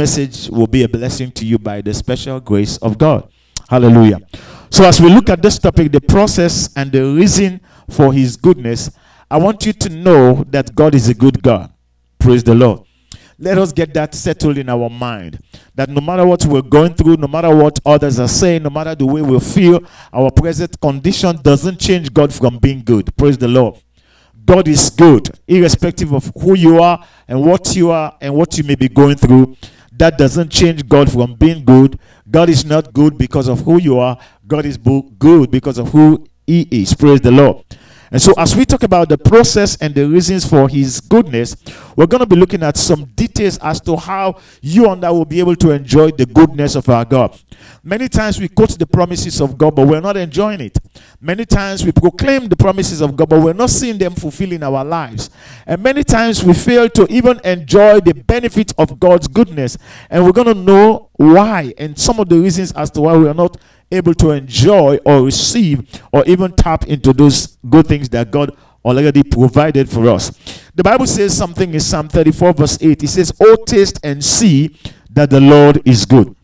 [0.00, 3.28] message will be a blessing to you by the special grace of God.
[3.68, 4.18] Hallelujah.
[4.70, 8.90] So, as we look at this topic, the process and the reason for His goodness,
[9.30, 11.70] I want you to know that God is a good God.
[12.18, 12.86] Praise the Lord.
[13.38, 15.38] Let us get that settled in our mind.
[15.74, 18.94] That no matter what we're going through, no matter what others are saying, no matter
[18.94, 19.80] the way we feel,
[20.14, 23.14] our present condition doesn't change God from being good.
[23.18, 23.76] Praise the Lord.
[24.46, 28.64] God is good, irrespective of who you are and what you are and what you
[28.64, 29.56] may be going through.
[30.00, 31.98] That doesn't change God from being good.
[32.30, 34.18] God is not good because of who you are.
[34.46, 36.94] God is good because of who He is.
[36.94, 37.62] Praise the Lord.
[38.10, 41.54] And so, as we talk about the process and the reasons for His goodness,
[41.96, 45.24] we're going to be looking at some details as to how you and I will
[45.24, 47.38] be able to enjoy the goodness of our God.
[47.82, 50.78] Many times we quote the promises of God, but we're not enjoying it.
[51.20, 54.62] Many times we proclaim the promises of God, but we're not seeing them fulfill in
[54.62, 55.30] our lives.
[55.66, 59.78] And many times we fail to even enjoy the benefit of God's goodness.
[60.08, 63.28] And we're going to know why and some of the reasons as to why we
[63.28, 63.56] are not
[63.92, 69.22] able to enjoy or receive or even tap into those good things that God already
[69.22, 70.30] provided for us.
[70.74, 73.02] The Bible says something in Psalm 34, verse 8.
[73.02, 74.76] It says, Oh, taste and see
[75.10, 76.34] that the Lord is good.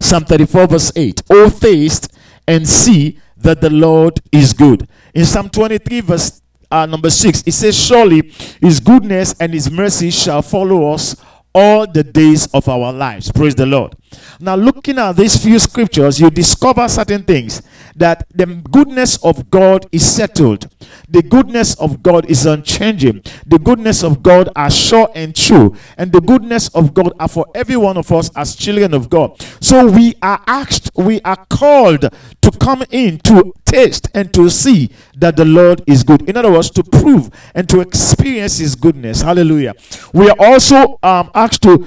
[0.00, 1.22] Psalm 34, verse 8.
[1.30, 2.14] Oh, taste
[2.46, 4.88] and see that the Lord is good.
[5.14, 10.10] In Psalm 23, verse uh, number 6, it says, Surely his goodness and his mercy
[10.10, 11.16] shall follow us
[11.58, 13.32] all the days of our lives.
[13.32, 13.96] Praise the Lord.
[14.38, 17.62] Now, looking at these few scriptures, you discover certain things
[17.96, 20.70] that the goodness of God is settled,
[21.08, 26.12] the goodness of God is unchanging, the goodness of God are sure and true, and
[26.12, 29.44] the goodness of God are for every one of us as children of God.
[29.60, 34.90] So, we are asked, we are called to come in to taste and to see
[35.16, 36.28] that the Lord is good.
[36.28, 39.22] In other words, to prove and to experience His goodness.
[39.22, 39.74] Hallelujah.
[40.12, 41.86] We are also um, asked to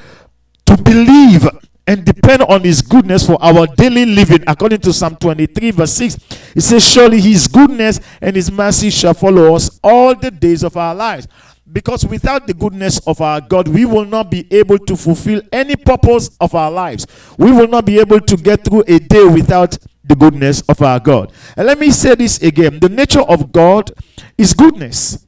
[0.68, 1.48] to believe
[1.88, 6.18] and depend on his goodness for our daily living according to psalm 23 verse 6
[6.56, 10.78] it says surely his goodness and his mercy shall follow us all the days of
[10.78, 11.28] our lives
[11.74, 15.76] because without the goodness of our god we will not be able to fulfill any
[15.76, 17.08] purpose of our lives
[17.38, 19.78] we will not be able to get through a day without
[20.12, 23.92] the goodness of our god and let me say this again the nature of god
[24.38, 25.26] is goodness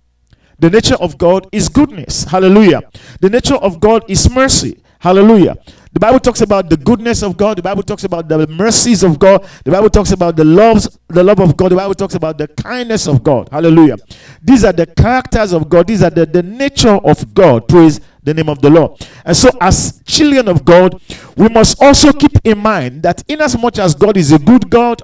[0.60, 2.82] the nature of god is goodness hallelujah
[3.22, 5.56] the nature of god is mercy hallelujah
[5.94, 7.60] the Bible talks about the goodness of God.
[7.60, 9.48] The Bible talks about the mercies of God.
[9.64, 11.72] The Bible talks about the loves, the love of God.
[11.72, 13.48] The Bible talks about the kindness of God.
[13.52, 13.98] Hallelujah.
[14.42, 15.86] These are the characters of God.
[15.86, 17.68] These are the, the nature of God.
[17.68, 19.00] Praise the name of the Lord.
[19.26, 21.00] And so, as children of God,
[21.36, 24.70] we must also keep in mind that in as much as God is a good
[24.70, 25.02] God,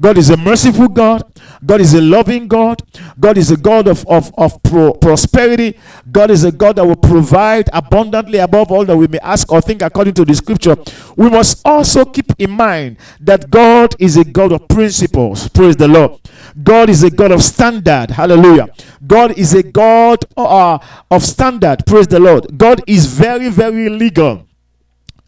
[0.00, 1.22] God is a merciful God.
[1.64, 2.82] God is a loving God.
[3.18, 5.78] God is a God of, of, of pro- prosperity.
[6.10, 9.60] God is a God that will provide abundantly above all that we may ask or
[9.60, 10.76] think according to the scripture.
[11.16, 15.48] We must also keep in mind that God is a God of principles.
[15.48, 16.20] Praise the Lord.
[16.62, 18.10] God is a God of standard.
[18.10, 18.68] Hallelujah.
[19.06, 20.78] God is a God uh,
[21.10, 21.86] of standard.
[21.86, 22.58] Praise the Lord.
[22.58, 24.46] God is very, very legal.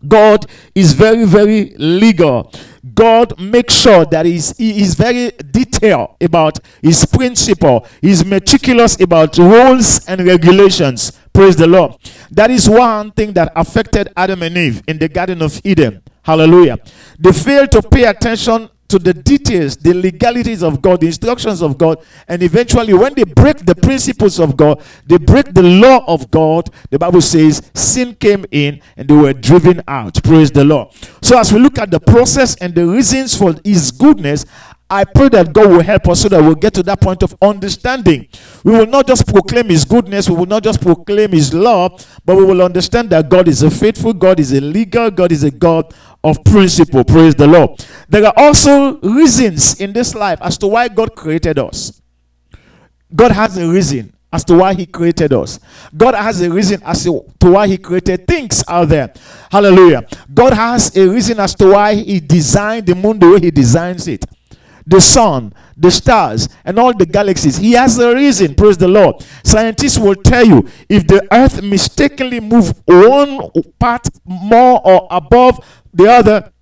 [0.06, 2.52] God is very, very legal.
[2.94, 7.87] God makes sure that he's, he is very detailed about his principle.
[8.00, 11.12] He's meticulous about rules and regulations.
[11.32, 11.97] Praise the Lord.
[12.31, 16.03] That is one thing that affected Adam and Eve in the Garden of Eden.
[16.22, 16.78] Hallelujah.
[17.19, 21.77] They failed to pay attention to the details, the legalities of God, the instructions of
[21.77, 26.31] God, and eventually, when they break the principles of God, they break the law of
[26.31, 26.71] God.
[26.91, 30.22] The Bible says sin came in and they were driven out.
[30.22, 30.93] Praise the Lord.
[31.22, 34.47] So, as we look at the process and the reasons for His goodness,
[34.88, 37.34] I pray that God will help us so that we'll get to that point of
[37.43, 38.28] understanding.
[38.62, 42.37] We will not just proclaim His goodness, we will not just proclaim His love, but
[42.37, 45.50] we will understand that God is a faithful God, is a legal God, is a
[45.50, 45.93] God
[46.25, 47.05] of principle.
[47.05, 47.87] Praise the Lord.
[48.09, 52.01] There are also reasons in this life as to why God created us.
[53.15, 55.61] God has a reason as to why He created us.
[55.97, 59.12] God has a reason as to why He created things out there.
[59.53, 60.05] Hallelujah.
[60.33, 64.09] God has a reason as to why He designed the moon the way He designs
[64.09, 64.25] it
[64.87, 67.56] the sun, the stars, and all the galaxies.
[67.56, 68.55] He has a reason.
[68.55, 69.25] Praise the Lord.
[69.43, 73.49] Scientists will tell you if the earth mistakenly move one
[73.79, 76.52] part more or above the other,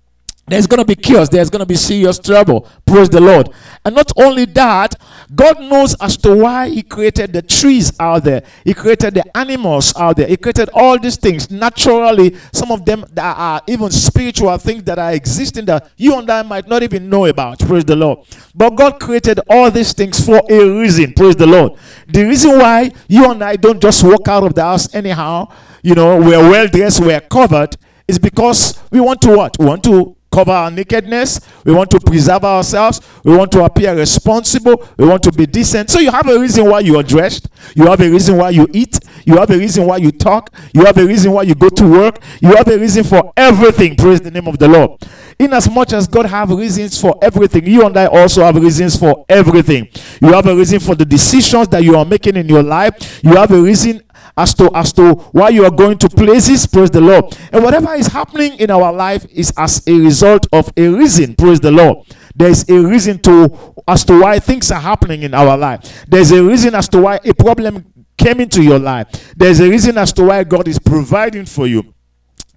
[0.45, 1.29] there's going to be chaos.
[1.29, 2.67] There's going to be serious trouble.
[2.85, 3.49] Praise the Lord.
[3.85, 4.93] And not only that,
[5.33, 8.43] God knows as to why He created the trees out there.
[8.65, 10.27] He created the animals out there.
[10.27, 12.35] He created all these things naturally.
[12.51, 16.43] Some of them that are even spiritual things that are existing that you and I
[16.43, 17.59] might not even know about.
[17.59, 18.19] Praise the Lord.
[18.53, 21.13] But God created all these things for a reason.
[21.13, 21.79] Praise the Lord.
[22.09, 25.47] The reason why you and I don't just walk out of the house anyhow,
[25.81, 27.77] you know, we're well dressed, we're covered
[28.07, 29.57] It's because we want to what?
[29.59, 31.39] We want to cover our nakedness.
[31.63, 32.99] We want to preserve ourselves.
[33.23, 34.83] We want to appear responsible.
[34.97, 35.89] We want to be decent.
[35.89, 37.47] So you have a reason why you are dressed.
[37.75, 38.99] You have a reason why you eat.
[39.25, 40.49] You have a reason why you talk.
[40.73, 42.19] You have a reason why you go to work.
[42.41, 43.95] You have a reason for everything.
[43.95, 45.01] Praise the name of the Lord.
[45.39, 48.95] In as much as God have reasons for everything, you and I also have reasons
[48.97, 49.87] for everything.
[50.21, 53.21] You have a reason for the decisions that you are making in your life.
[53.23, 54.01] You have a reason
[54.37, 57.93] as to as to why you are going to places praise the lord and whatever
[57.93, 61.97] is happening in our life is as a result of a reason praise the lord
[62.35, 66.31] there is a reason to as to why things are happening in our life there's
[66.31, 67.85] a reason as to why a problem
[68.17, 71.93] came into your life there's a reason as to why god is providing for you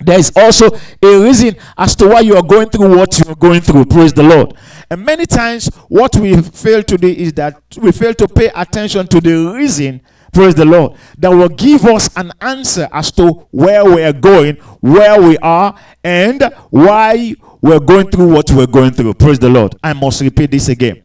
[0.01, 0.69] there is also
[1.03, 3.87] a reason as to why you are going through what you are going through.
[3.87, 4.55] Praise the Lord.
[4.91, 9.07] And many times, what we fail to do is that we fail to pay attention
[9.09, 10.03] to the reason
[10.33, 15.21] praise the Lord, that will give us an answer as to where we're going, where
[15.21, 19.15] we are, and why we're going through what we're going through.
[19.15, 19.75] Praise the Lord.
[19.83, 21.03] I must repeat this again.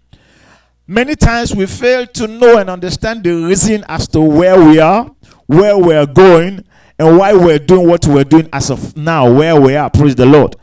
[0.88, 5.09] Many times we fail to know and understand the reason as to where we are,
[5.45, 6.65] where we're going,
[7.00, 9.89] and why we're doing what we're doing as of now, where we are.
[9.89, 10.56] Praise the Lord.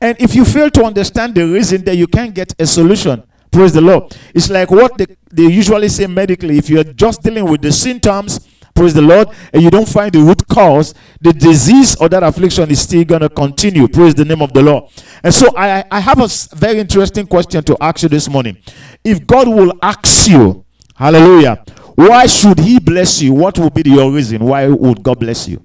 [0.00, 3.22] And if you fail to understand the reason, then you can't get a solution.
[3.54, 4.12] Praise the Lord.
[4.34, 6.58] It's like what they, they usually say medically.
[6.58, 8.40] If you're just dealing with the symptoms,
[8.74, 12.68] praise the Lord, and you don't find the root cause, the disease or that affliction
[12.72, 13.86] is still going to continue.
[13.86, 14.90] Praise the name of the Lord.
[15.22, 18.56] And so I, I have a very interesting question to ask you this morning.
[19.04, 20.64] If God will ask you,
[20.96, 21.64] hallelujah,
[21.94, 23.34] why should He bless you?
[23.34, 24.44] What will be your reason?
[24.44, 25.64] Why would God bless you?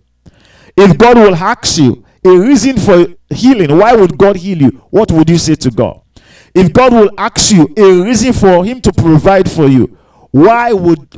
[0.78, 4.84] If God will ask you a reason for healing, why would God heal you?
[4.92, 6.02] What would you say to God?
[6.60, 9.98] If God will ask you a reason for Him to provide for you,
[10.32, 11.10] why would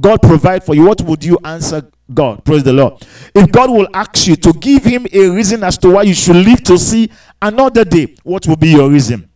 [0.00, 0.86] God provide for you?
[0.86, 2.44] What would you answer God?
[2.44, 3.04] Praise the Lord.
[3.34, 6.36] If God will ask you to give Him a reason as to why you should
[6.36, 7.10] live to see
[7.42, 9.28] another day, what will be your reason?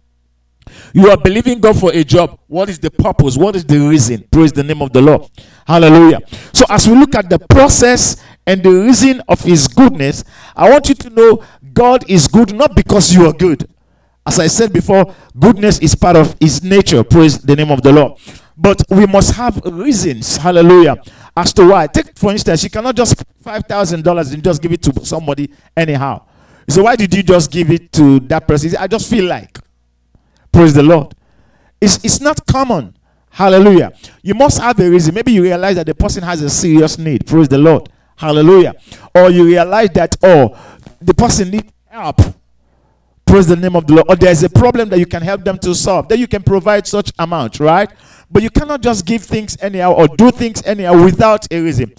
[0.92, 2.38] You are believing God for a job.
[2.46, 3.36] What is the purpose?
[3.36, 4.24] What is the reason?
[4.30, 5.28] Praise the name of the Lord.
[5.66, 6.20] Hallelujah.
[6.52, 10.22] So, as we look at the process and the reason of His goodness,
[10.54, 13.68] I want you to know God is good not because you are good.
[14.28, 17.02] As I said before, goodness is part of his nature.
[17.02, 18.20] Praise the name of the Lord.
[18.54, 20.96] But we must have reasons, hallelujah,
[21.34, 21.86] as to why.
[21.86, 26.26] Take, for instance, you cannot just $5,000 and just give it to somebody anyhow.
[26.68, 28.76] So, why did you just give it to that person?
[28.78, 29.58] I just feel like.
[30.52, 31.14] Praise the Lord.
[31.80, 32.94] It's, it's not common.
[33.30, 33.94] Hallelujah.
[34.22, 35.14] You must have a reason.
[35.14, 37.26] Maybe you realize that the person has a serious need.
[37.26, 37.88] Praise the Lord.
[38.14, 38.74] Hallelujah.
[39.14, 40.54] Or you realize that, oh,
[41.00, 42.20] the person needs help.
[43.28, 44.06] Praise the name of the Lord.
[44.08, 46.08] Or there's a problem that you can help them to solve.
[46.08, 47.90] Then you can provide such amount, right?
[48.30, 51.92] But you cannot just give things anyhow or do things anyhow without a reason.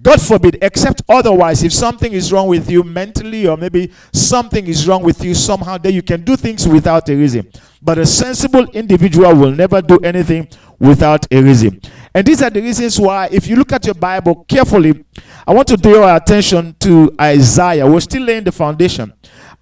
[0.00, 4.88] God forbid, except otherwise, if something is wrong with you mentally, or maybe something is
[4.88, 7.50] wrong with you somehow, then you can do things without a reason.
[7.82, 10.48] But a sensible individual will never do anything
[10.78, 11.82] without a reason.
[12.14, 15.04] And these are the reasons why, if you look at your Bible carefully,
[15.46, 17.86] I want to draw your attention to Isaiah.
[17.86, 19.12] We're still laying the foundation.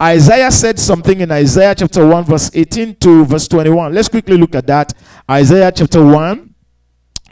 [0.02, 3.93] Isaiah said something in Isaiah chapter 1, verse 18 to verse 21.
[3.93, 4.94] Let's quickly look at that.
[5.31, 6.55] Isaiah chapter 1,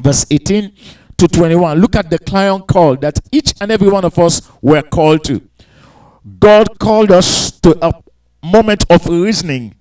[0.03, 0.73] verse 18
[1.17, 1.81] to 21.
[1.81, 5.41] Look at the client call that each and every one of us were called to.
[6.39, 7.91] God called us to a
[8.45, 9.75] moment of reasoning,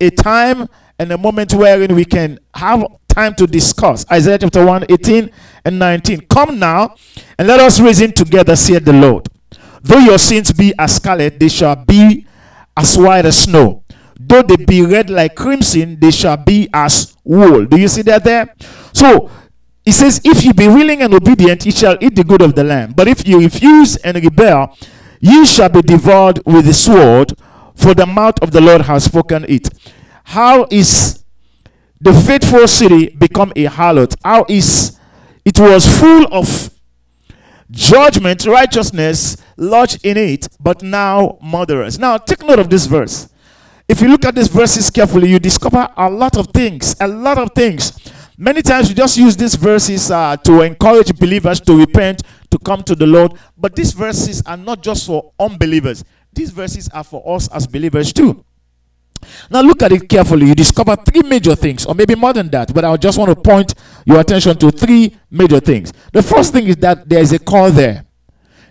[0.00, 0.68] a time
[1.00, 4.08] and a moment wherein we can have time to discuss.
[4.08, 5.30] Isaiah chapter 1, 18
[5.64, 6.20] and 19.
[6.28, 6.94] Come now
[7.38, 9.26] and let us reason together, said the Lord.
[9.82, 12.26] Though your sins be as scarlet, they shall be
[12.76, 13.84] as white as snow.
[14.18, 17.64] Though they be red like crimson, they shall be as wool.
[17.64, 18.54] Do you see that there?
[18.92, 19.30] So
[19.84, 22.64] he says, If you be willing and obedient, ye shall eat the good of the
[22.64, 22.94] land.
[22.96, 24.76] But if you refuse and rebel,
[25.20, 27.32] ye shall be devoured with the sword,
[27.74, 29.68] for the mouth of the Lord has spoken it.
[30.24, 31.24] How is
[32.00, 34.14] the faithful city become a harlot?
[34.22, 34.98] How is
[35.44, 36.70] it was full of
[37.70, 41.98] judgment, righteousness lodged in it, but now murderers.
[41.98, 43.28] Now, take note of this verse.
[43.88, 46.94] If you look at these verses carefully, you discover a lot of things.
[47.00, 47.92] A lot of things.
[48.38, 52.82] Many times we just use these verses uh, to encourage believers to repent, to come
[52.84, 53.34] to the Lord.
[53.58, 58.12] But these verses are not just for unbelievers, these verses are for us as believers
[58.12, 58.44] too.
[59.50, 60.46] Now look at it carefully.
[60.46, 63.36] You discover three major things, or maybe more than that, but I just want to
[63.36, 65.92] point your attention to three major things.
[66.12, 68.04] The first thing is that there is a call there.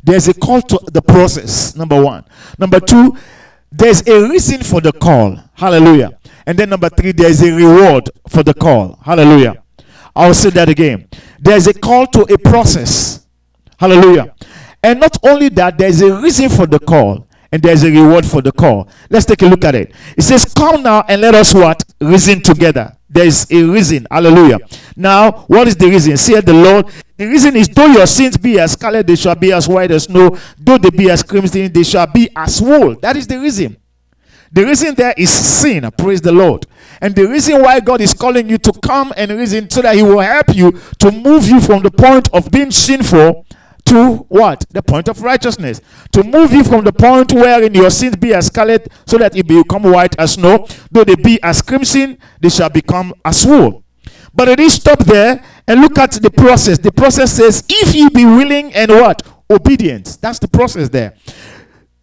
[0.04, 2.26] There's a call to the process, number one.
[2.58, 3.16] Number two,
[3.72, 5.38] there's a reason for the call.
[5.54, 6.18] Hallelujah.
[6.46, 8.98] And then number three, there's a reward for the call.
[9.04, 9.62] Hallelujah.
[10.16, 11.08] I'll say that again.
[11.40, 13.26] There's a call to a process.
[13.78, 14.34] Hallelujah.
[14.82, 17.28] And not only that, there's a reason for the call.
[17.52, 18.88] and there's a reward for the call.
[19.10, 19.94] Let's take a look at it.
[20.16, 21.84] It says, Come now and let us what?
[22.00, 22.96] Reason together.
[23.10, 24.06] There is a reason.
[24.10, 24.60] Hallelujah.
[24.96, 26.16] Now, what is the reason?
[26.18, 26.86] Say the Lord.
[27.18, 30.04] The reason is though your sins be as scarlet, they shall be as white as
[30.04, 30.38] snow.
[30.58, 32.96] Though they be as crimson, they shall be as wool.
[32.96, 33.78] That is the reason.
[34.52, 35.90] The reason there is sin.
[35.98, 36.66] Praise the Lord.
[37.02, 40.04] And the reason why God is calling you to come and reason so that He
[40.04, 43.46] will help you to move you from the point of being sinful
[43.90, 44.66] to what?
[44.70, 45.82] The point of righteousness.
[46.12, 49.48] To move you from the point wherein your sins be as scarlet, so that it
[49.48, 50.68] become white as snow.
[50.92, 53.84] Though they be as crimson, they shall become as wool.
[54.34, 56.78] But it is stop there and look at the process.
[56.78, 59.24] The process says, if you be willing and what?
[59.50, 60.20] Obedient.
[60.22, 61.16] That's the process there.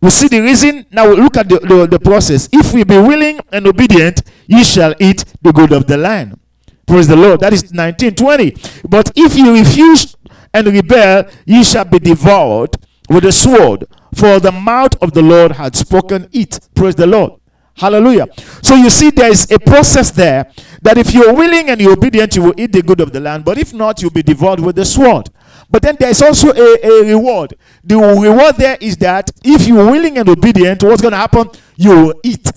[0.00, 0.86] We see the reason.
[0.90, 2.48] Now we look at the, the, the process.
[2.52, 6.38] If we be willing and obedient, ye shall eat the good of the land.
[6.86, 7.40] Praise the Lord.
[7.40, 8.56] That is 1920.
[8.88, 10.15] But if you refuse
[10.56, 12.76] and rebel, ye shall be devoured
[13.08, 13.84] with a sword.
[14.14, 16.60] For the mouth of the Lord had spoken it.
[16.74, 17.32] Praise the Lord.
[17.74, 18.26] Hallelujah.
[18.62, 22.34] So you see, there is a process there that if you're willing and you're obedient,
[22.34, 23.44] you will eat the good of the land.
[23.44, 25.28] But if not, you'll be devoured with the sword.
[25.68, 27.54] But then there's also a, a reward.
[27.84, 31.50] The reward there is that if you're willing and obedient, what's going to happen?
[31.76, 32.50] You will eat.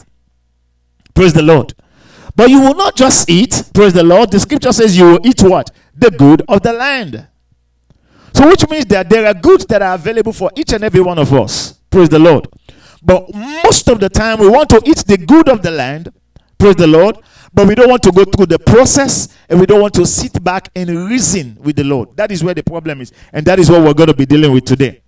[1.14, 1.74] Praise the Lord.
[2.36, 4.32] But you will not just eat, praise the Lord.
[4.32, 5.72] The scripture says you will eat what?
[5.94, 7.28] The good of the land.
[8.34, 11.18] So, which means that there are goods that are available for each and every one
[11.18, 11.74] of us.
[11.90, 12.48] Praise the Lord.
[13.02, 16.12] But most of the time, we want to eat the good of the land.
[16.58, 17.18] Praise the Lord.
[17.54, 20.44] But we don't want to go through the process and we don't want to sit
[20.44, 22.16] back and reason with the Lord.
[22.16, 23.12] That is where the problem is.
[23.34, 25.02] And that is what we're going to be dealing with today.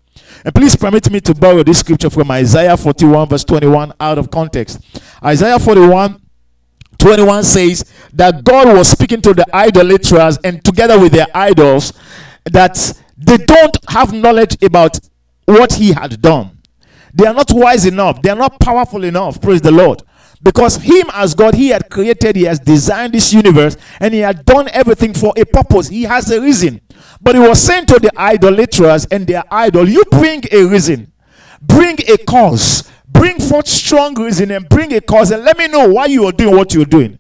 [0.44, 4.32] And please permit me to borrow this scripture from Isaiah 41, verse 21, out of
[4.32, 4.80] context.
[5.24, 6.20] Isaiah 41,
[6.98, 11.94] 21 says that God was speaking to the idolaters and together with their idols
[12.46, 15.00] that they don't have knowledge about
[15.46, 16.58] what he had done.
[17.14, 18.22] They are not wise enough.
[18.22, 19.42] They are not powerful enough.
[19.42, 20.02] Praise the Lord.
[20.44, 24.44] Because him as God, he had created, he has designed this universe, and he had
[24.44, 25.88] done everything for a purpose.
[25.88, 26.82] He has a reason.
[27.22, 31.12] But he was saying to the idolaters and their idol, You bring a reason,
[31.62, 35.90] bring a cause, bring forth strong reason, and bring a cause, and let me know
[35.90, 37.20] why you are doing what you're doing.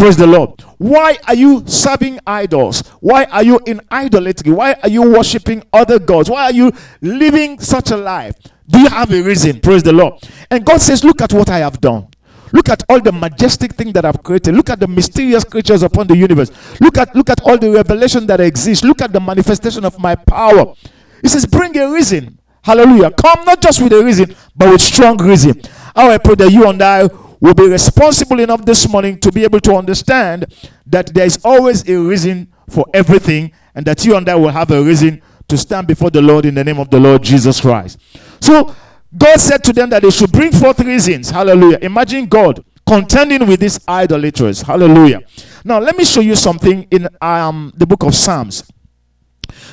[0.00, 0.58] Praise the Lord.
[0.78, 2.88] Why are you serving idols?
[3.00, 4.50] Why are you in idolatry?
[4.50, 6.30] Why are you worshiping other gods?
[6.30, 8.34] Why are you living such a life?
[8.66, 9.60] Do you have a reason?
[9.60, 10.14] Praise the Lord.
[10.50, 12.08] And God says, Look at what I have done.
[12.50, 14.54] Look at all the majestic things that I've created.
[14.54, 16.50] Look at the mysterious creatures upon the universe.
[16.80, 18.82] Look at look at all the revelation that exists.
[18.82, 20.72] Look at the manifestation of my power.
[21.20, 22.38] He says, Bring a reason.
[22.62, 23.10] Hallelujah.
[23.10, 25.60] Come not just with a reason, but with strong reason.
[25.94, 27.06] How I pray that you and I
[27.40, 30.46] will be responsible enough this morning to be able to understand
[30.86, 34.70] that there is always a reason for everything, and that you and I will have
[34.70, 37.98] a reason to stand before the Lord in the name of the Lord Jesus Christ.
[38.40, 38.74] So,
[39.16, 41.30] God said to them that they should bring forth reasons.
[41.30, 41.78] Hallelujah.
[41.82, 44.62] Imagine God contending with these idolaters.
[44.62, 45.20] Hallelujah.
[45.64, 48.70] Now, let me show you something in um, the book of Psalms.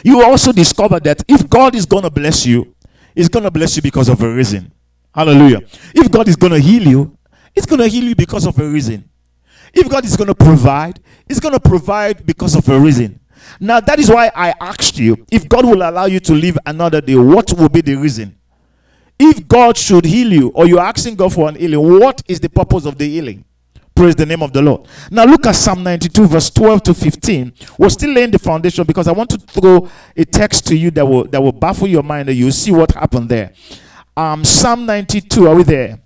[0.03, 2.75] You also discover that if God is going to bless you,
[3.15, 4.71] He's going to bless you because of a reason.
[5.13, 5.62] Hallelujah.
[5.95, 7.16] If God is going to heal you,
[7.57, 9.09] He's going to heal you because of a reason.
[9.73, 13.19] If God is going to provide, He's going to provide because of a reason.
[13.59, 17.01] Now, that is why I asked you if God will allow you to live another
[17.01, 18.37] day, what will be the reason?
[19.17, 22.47] If God should heal you, or you're asking God for an healing, what is the
[22.47, 23.43] purpose of the healing?
[23.95, 24.87] Praise the name of the Lord.
[25.09, 27.53] Now look at Psalm 92, verse 12 to 15.
[27.79, 31.03] We're still laying the foundation because I want to throw a text to you that
[31.03, 33.53] will that will baffle your mind and you'll see what happened there.
[34.15, 35.97] Um, Psalm 92, are we there?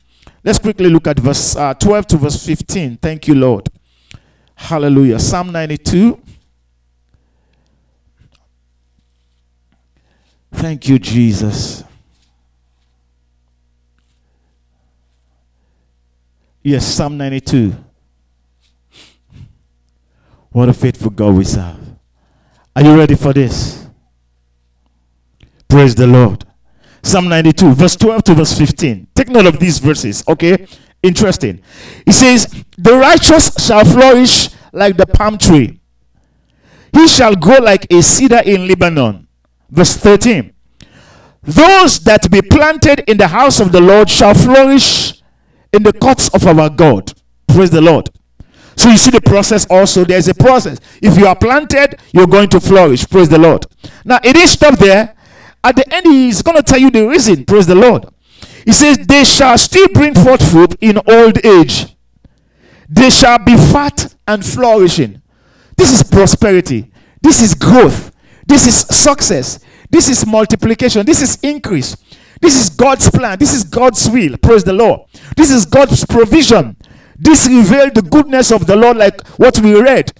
[0.43, 2.97] Let's quickly look at verse uh, 12 to verse 15.
[2.97, 3.69] Thank you, Lord.
[4.55, 5.19] Hallelujah.
[5.19, 6.19] Psalm 92.
[10.51, 11.83] Thank you, Jesus.
[16.63, 17.75] Yes, Psalm 92.
[20.51, 21.77] What a faithful God we serve.
[22.75, 23.87] Are you ready for this?
[25.67, 26.45] Praise the Lord.
[27.03, 29.07] Psalm 92, verse 12 to verse 15.
[29.15, 30.67] Take note of these verses, okay?
[31.01, 31.61] Interesting.
[32.05, 35.79] He says, The righteous shall flourish like the palm tree,
[36.93, 39.27] he shall grow like a cedar in Lebanon.
[39.69, 40.53] Verse 13.
[41.43, 45.21] Those that be planted in the house of the Lord shall flourish
[45.73, 47.11] in the courts of our God.
[47.47, 48.09] Praise the Lord.
[48.75, 50.03] So you see the process also.
[50.03, 50.79] There's a process.
[51.01, 53.07] If you are planted, you're going to flourish.
[53.09, 53.65] Praise the Lord.
[54.05, 55.15] Now it is stop there.
[55.63, 57.45] At the end, he's going to tell you the reason.
[57.45, 58.05] Praise the Lord.
[58.65, 61.95] He says, They shall still bring forth fruit in old age.
[62.89, 65.21] They shall be fat and flourishing.
[65.77, 66.91] This is prosperity.
[67.21, 68.11] This is growth.
[68.45, 69.59] This is success.
[69.89, 71.05] This is multiplication.
[71.05, 71.95] This is increase.
[72.41, 73.37] This is God's plan.
[73.37, 74.35] This is God's will.
[74.37, 75.01] Praise the Lord.
[75.37, 76.75] This is God's provision.
[77.17, 80.11] This revealed the goodness of the Lord, like what we read.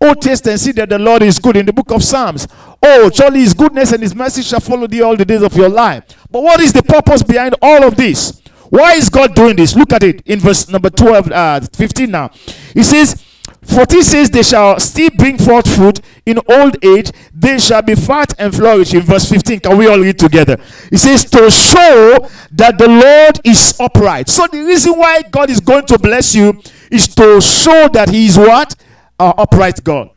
[0.00, 2.46] Oh, taste and see that the Lord is good in the book of Psalms.
[2.82, 5.68] Oh, surely his goodness and his mercy shall follow thee all the days of your
[5.68, 6.04] life.
[6.30, 8.40] But what is the purpose behind all of this?
[8.70, 9.74] Why is God doing this?
[9.74, 12.30] Look at it in verse number 12, uh, 15 now.
[12.74, 13.24] He says,
[13.62, 18.34] 14 says, They shall still bring forth fruit in old age, they shall be fat
[18.38, 18.94] and flourish.
[18.94, 20.58] In verse 15, can we all read together?
[20.90, 24.28] He says, To show that the Lord is upright.
[24.28, 28.26] So the reason why God is going to bless you is to show that He
[28.26, 28.74] is what?
[29.18, 30.10] Our upright God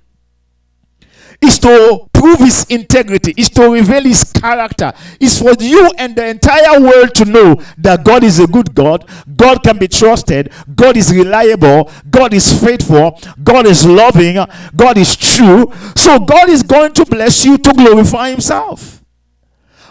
[1.41, 6.25] is to prove his integrity, is to reveal his character, is for you and the
[6.27, 10.98] entire world to know that God is a good God, God can be trusted, God
[10.98, 14.38] is reliable, God is faithful, God is loving,
[14.75, 15.74] God is true.
[15.96, 19.01] So God is going to bless you to glorify himself.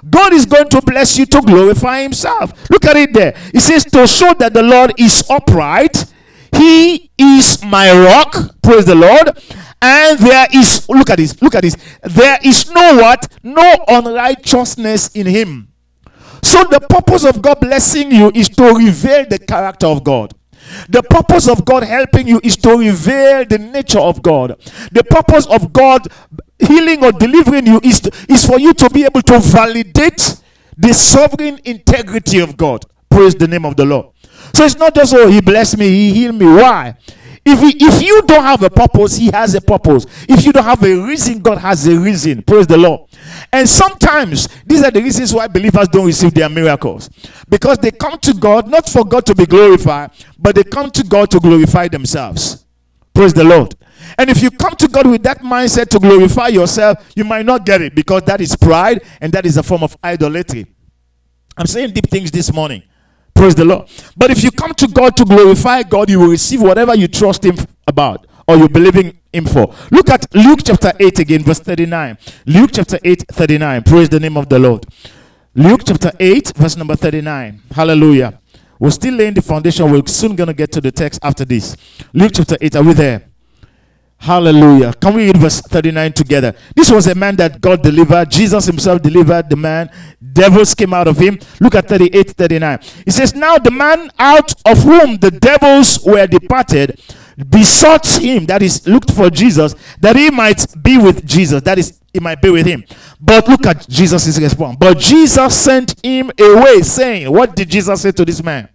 [0.09, 2.53] God is going to bless you to glorify himself.
[2.71, 3.35] Look at it there.
[3.53, 6.07] It says to show that the Lord is upright.
[6.53, 8.57] He is my rock.
[8.63, 9.31] Praise the Lord.
[9.83, 11.77] And there is look at this look at this.
[12.03, 13.27] There is no what?
[13.43, 15.69] No unrighteousness in him.
[16.43, 20.35] So the purpose of god blessing you is to reveal the character of god.
[20.89, 24.61] The purpose of god helping you is to reveal the nature of god.
[24.93, 26.07] The purpose of god
[26.59, 30.37] healing or delivering you is, to, is for you to be able to validate
[30.77, 32.85] the sovereign integrity of god.
[33.09, 34.07] Praise the name of the lord
[34.55, 36.97] so it's not just oh he blessed me he healed me why
[37.45, 40.05] if, he, if you don't have a purpose, He has a purpose.
[40.29, 42.43] If you don't have a reason, God has a reason.
[42.43, 43.09] Praise the Lord.
[43.53, 47.09] And sometimes these are the reasons why believers don't receive their miracles.
[47.49, 51.03] Because they come to God not for God to be glorified, but they come to
[51.03, 52.67] God to glorify themselves.
[53.15, 53.75] Praise the Lord.
[54.19, 57.65] And if you come to God with that mindset to glorify yourself, you might not
[57.65, 60.67] get it because that is pride and that is a form of idolatry.
[61.57, 62.83] I'm saying deep things this morning.
[63.41, 63.89] Praise the Lord.
[64.19, 67.43] But if you come to God to glorify God, you will receive whatever you trust
[67.43, 69.75] Him about or you believe in Him for.
[69.91, 72.19] Look at Luke chapter 8 again, verse 39.
[72.45, 73.83] Luke chapter 8, 39.
[73.85, 74.85] Praise the name of the Lord.
[75.55, 77.63] Luke chapter 8, verse number 39.
[77.71, 78.39] Hallelujah.
[78.79, 79.91] We're still laying the foundation.
[79.91, 81.79] We're soon going to get to the text after this.
[82.13, 82.77] Luke chapter 8.
[82.77, 83.30] Are we there?
[84.21, 84.93] Hallelujah.
[84.93, 86.55] Can we read verse 39 together?
[86.77, 88.31] This was a man that God delivered.
[88.31, 89.91] Jesus himself delivered the man.
[90.21, 91.39] Devils came out of him.
[91.59, 92.79] Look at 38, 39.
[93.07, 97.01] He says, Now the man out of whom the devils were departed
[97.49, 101.63] besought him, that is, looked for Jesus, that he might be with Jesus.
[101.63, 102.85] That is, he might be with him.
[103.19, 104.77] But look at Jesus' response.
[104.79, 108.69] But Jesus sent him away, saying, What did Jesus say to this man?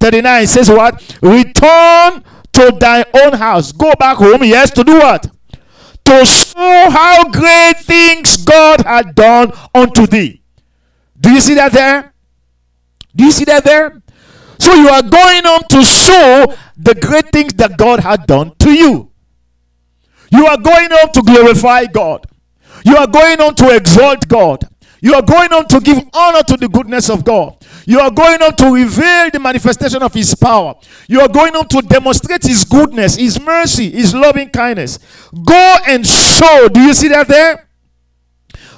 [0.00, 1.18] 39 says, What?
[1.22, 2.22] Return
[2.58, 3.70] to thy own house.
[3.72, 5.30] Go back home, yes, to do what?
[6.04, 10.42] To show how great things God had done unto thee.
[11.20, 12.12] Do you see that there?
[13.14, 14.02] Do you see that there?
[14.58, 18.72] So you are going on to show the great things that God had done to
[18.72, 19.12] you.
[20.30, 22.26] You are going on to glorify God.
[22.84, 24.64] You are going on to exalt God.
[25.00, 27.56] You are going on to give honor to the goodness of God.
[27.88, 30.74] You are going on to reveal the manifestation of His power.
[31.08, 34.98] You are going on to demonstrate His goodness, His mercy, His loving kindness.
[35.32, 36.68] Go and show.
[36.68, 37.66] Do you see that there?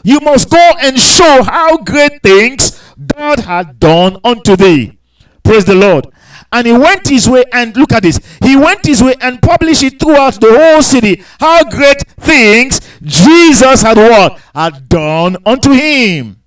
[0.05, 4.97] You must go and show how great things God had done unto thee.
[5.43, 6.07] Praise the Lord.
[6.53, 8.21] And he went his way and look at this.
[8.45, 11.25] He went his way and published it throughout the whole city.
[11.41, 14.41] How great things Jesus had what?
[14.55, 16.41] Had done unto him.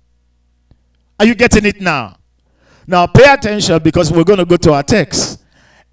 [1.20, 2.16] Are you getting it now?
[2.86, 5.42] Now pay attention because we're going to go to our text.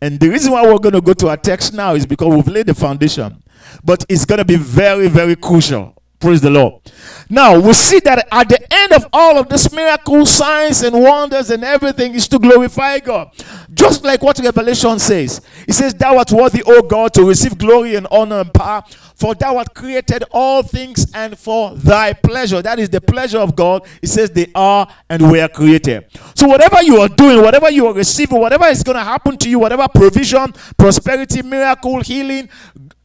[0.02, 2.48] And the reason why we're going to go to our text now is because we've
[2.48, 3.42] laid the foundation.
[3.84, 5.96] But it's going to be very, very crucial.
[6.22, 6.82] Praise the Lord.
[7.30, 11.50] Now we see that at the end of all of this miracle, signs, and wonders
[11.50, 13.32] and everything is to glorify God.
[13.74, 15.42] Just like what Revelation says.
[15.68, 18.84] It says, Thou art worthy, O God, to receive glory and honor and power,
[19.22, 22.60] for thou art created all things and for thy pleasure.
[22.60, 23.86] That is the pleasure of God.
[24.02, 26.08] It says they are and were created.
[26.34, 29.48] So whatever you are doing, whatever you are receiving, whatever is going to happen to
[29.48, 32.50] you, whatever provision, prosperity, miracle, healing,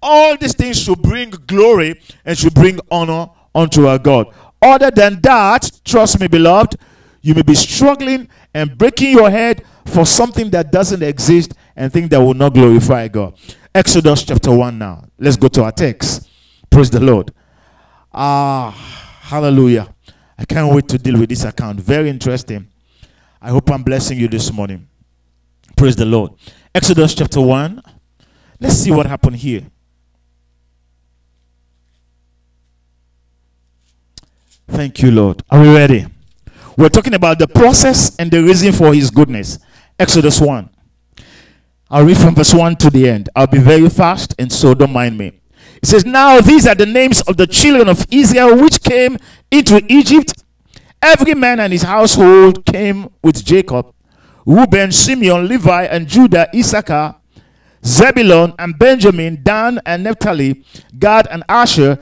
[0.01, 4.35] all these things should bring glory and should bring honor unto our God.
[4.63, 6.77] Other than that, trust me, beloved,
[7.21, 12.11] you may be struggling and breaking your head for something that doesn't exist and think
[12.11, 13.35] that will not glorify God.
[13.77, 15.05] Exodus chapter 1 now.
[15.19, 16.31] Let's go to our text.
[16.71, 17.31] Praise the Lord.
[18.11, 18.71] Ah,
[19.21, 19.95] hallelujah.
[20.39, 21.79] I can't wait to deal with this account.
[21.81, 22.69] Very interesting.
[23.39, 24.89] I hope I'm blessing you this morning.
[25.77, 26.33] Praise the Lord.
[26.75, 27.83] Exodus chapter 1.
[28.61, 29.65] Let's see what happened here.
[34.69, 35.43] Thank you, Lord.
[35.51, 36.07] Are we ready?
[36.79, 39.59] We're talking about the process and the reason for his goodness.
[39.99, 40.71] Exodus 1.
[41.89, 43.29] I'll read from verse 1 to the end.
[43.37, 45.41] I'll be very fast, and so don't mind me.
[45.83, 49.19] It says, Now these are the names of the children of Israel which came
[49.51, 50.43] into Egypt.
[51.01, 53.95] Every man and his household came with Jacob
[54.47, 57.17] Reuben, Simeon, Levi, and Judah, Issachar,
[57.85, 60.65] Zebulun, and Benjamin, Dan and Naphtali,
[60.99, 61.99] Gad and Asher,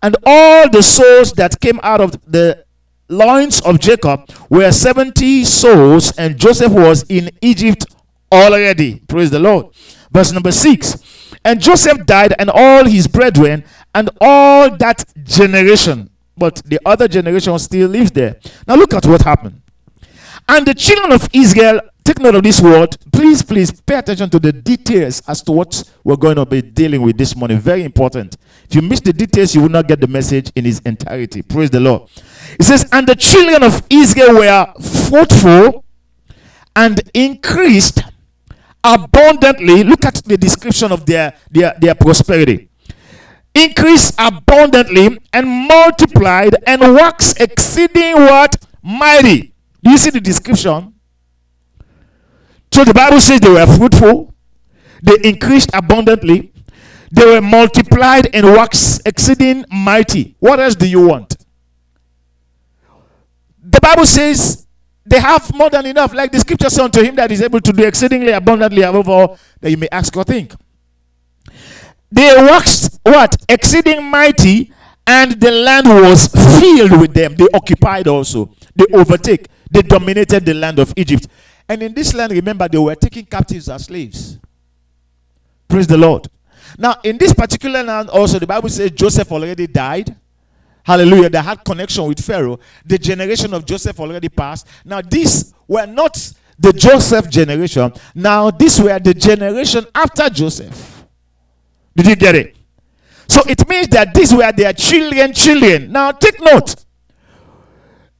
[0.00, 2.64] and all the souls that came out of the
[3.08, 7.84] loins of Jacob were 70 souls, and Joseph was in Egypt
[8.32, 9.00] already.
[9.00, 9.66] Praise the Lord.
[10.10, 11.34] Verse number 6.
[11.44, 13.64] And Joseph died, and all his brethren,
[13.94, 16.10] and all that generation.
[16.36, 18.38] But the other generation still lives there.
[18.66, 19.60] Now look at what happened.
[20.48, 22.96] And the children of Israel, take note of this word.
[23.12, 27.02] Please, please pay attention to the details as to what we're going to be dealing
[27.02, 27.58] with this morning.
[27.58, 28.36] Very important.
[28.64, 31.42] If you miss the details, you will not get the message in its entirety.
[31.42, 32.08] Praise the Lord.
[32.58, 34.72] It says, And the children of Israel were
[35.08, 35.84] fruitful
[36.76, 38.02] and increased
[38.82, 39.84] abundantly.
[39.84, 42.68] Look at the description of their, their, their prosperity.
[43.54, 48.56] Increase abundantly and multiplied and works exceeding what?
[48.82, 49.54] Mighty.
[49.82, 50.94] Do you see the description?
[52.72, 54.34] So the Bible says they were fruitful,
[55.02, 56.52] they increased abundantly,
[57.10, 60.36] they were multiplied and works exceeding mighty.
[60.38, 61.36] What else do you want?
[63.64, 64.66] The Bible says
[65.08, 66.12] they have more than enough.
[66.12, 69.38] Like the scripture says unto him that is able to do exceedingly abundantly above all
[69.60, 70.54] that you may ask or think.
[72.10, 73.36] They waxed what?
[73.48, 74.72] Exceeding mighty,
[75.06, 76.28] and the land was
[76.60, 77.34] filled with them.
[77.34, 78.54] They occupied also.
[78.74, 79.48] They overtake.
[79.70, 81.26] They dominated the land of Egypt.
[81.68, 84.38] And in this land, remember, they were taking captives as slaves.
[85.66, 86.28] Praise the Lord.
[86.78, 90.16] Now, in this particular land, also, the Bible says Joseph already died.
[90.88, 91.28] Hallelujah.
[91.28, 92.58] They had connection with Pharaoh.
[92.86, 94.66] The generation of Joseph already passed.
[94.86, 96.14] Now, these were not
[96.58, 97.92] the Joseph generation.
[98.14, 101.04] Now, these were the generation after Joseph.
[101.94, 102.56] Did you get it?
[103.28, 105.92] So it means that these were their children, children.
[105.92, 106.86] Now, take note.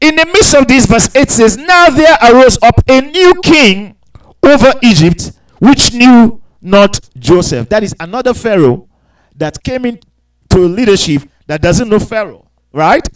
[0.03, 3.97] In the midst of this, verse 8 says, Now there arose up a new king
[4.43, 7.71] over Egypt, which knew not Joseph.
[7.71, 8.87] That is another Pharaoh
[9.37, 12.45] that came into leadership that doesn't know Pharaoh.
[12.73, 13.07] Right?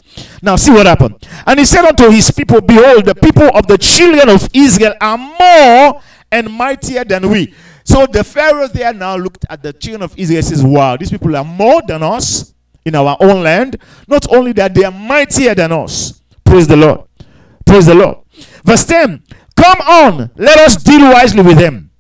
[0.41, 1.27] Now, see what happened.
[1.47, 5.19] And he said unto his people, Behold, the people of the children of Israel are
[5.19, 7.55] more and mightier than we.
[7.85, 11.11] So the Pharaoh there now looked at the children of Israel and says, Wow, these
[11.11, 13.77] people are more than us in our own land.
[14.09, 16.21] Not only that, they are mightier than us.
[16.45, 17.03] Praise the Lord.
[17.67, 18.19] Praise the Lord.
[18.65, 19.23] Verse 10
[19.57, 21.91] Come on, let us deal wisely with them,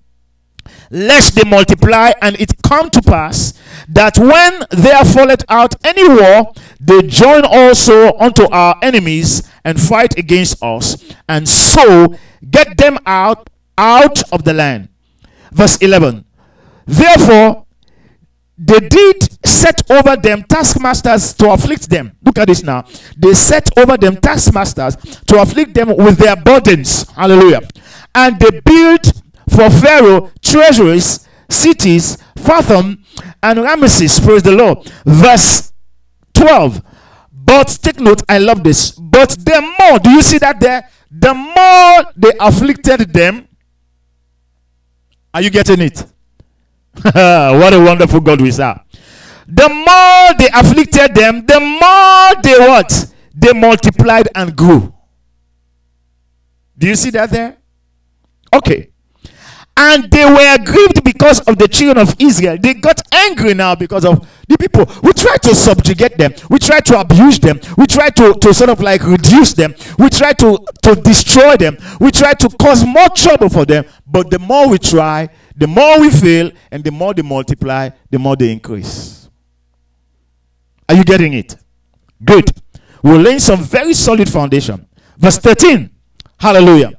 [0.92, 3.54] lest they multiply, and it come to pass
[3.88, 9.80] that when they there falleth out any war, they join also unto our enemies and
[9.80, 12.14] fight against us, and so
[12.50, 14.88] get them out out of the land.
[15.50, 16.24] Verse 11.
[16.86, 17.66] Therefore,
[18.58, 22.12] they did set over them taskmasters to afflict them.
[22.22, 22.84] Look at this now.
[23.16, 27.08] They set over them taskmasters to afflict them with their burdens.
[27.10, 27.60] Hallelujah.
[28.14, 29.22] And they built
[29.54, 33.04] for Pharaoh treasuries, cities, Pithom,
[33.42, 34.24] and Ramesses.
[34.24, 34.78] Praise the Lord.
[35.04, 35.72] Verse
[36.34, 36.82] 12.
[37.32, 38.92] But take note, I love this.
[38.92, 40.88] But the more, do you see that there?
[41.10, 43.48] The more they afflicted them.
[45.34, 46.04] Are you getting it?
[47.02, 48.78] what a wonderful God we serve.
[49.46, 53.14] The more they afflicted them, the more they what?
[53.34, 54.94] They multiplied and grew.
[56.76, 57.58] Do you see that there?
[58.54, 58.91] Okay.
[59.84, 62.56] And they were grieved because of the children of Israel.
[62.56, 64.86] They got angry now because of the people.
[65.02, 66.34] We try to subjugate them.
[66.48, 67.58] We try to abuse them.
[67.76, 69.74] We try to, to sort of like reduce them.
[69.98, 71.78] We try to, to destroy them.
[71.98, 73.84] We try to cause more trouble for them.
[74.06, 78.20] But the more we try, the more we fail, and the more they multiply, the
[78.20, 79.28] more they increase.
[80.88, 81.56] Are you getting it?
[82.24, 82.52] Good.
[83.02, 84.86] We're laying some very solid foundation.
[85.18, 85.90] Verse 13.
[86.38, 86.92] Hallelujah.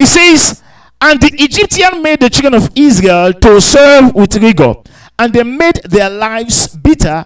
[0.00, 0.64] It says,
[1.00, 4.74] And the Egyptian made the children of Israel to serve with rigor,
[5.18, 7.24] and they made their lives bitter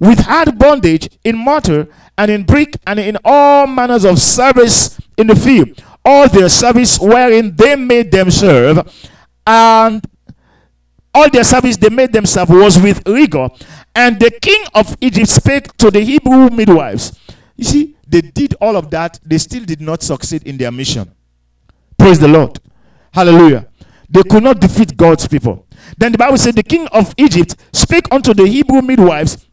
[0.00, 5.28] with hard bondage in mortar and in brick and in all manners of service in
[5.28, 5.82] the field.
[6.04, 8.78] All their service wherein they made them serve
[9.46, 10.04] and
[11.14, 13.48] all their service they made themselves was with rigor.
[13.94, 17.18] And the king of Egypt spake to the Hebrew midwives.
[17.56, 21.10] You see, they did all of that, they still did not succeed in their mission.
[21.96, 22.58] Praise the Lord.
[23.14, 23.68] Hallelujah.
[24.10, 25.66] They could not defeat God's people.
[25.96, 29.46] Then the Bible said, The king of Egypt spake unto the Hebrew midwives,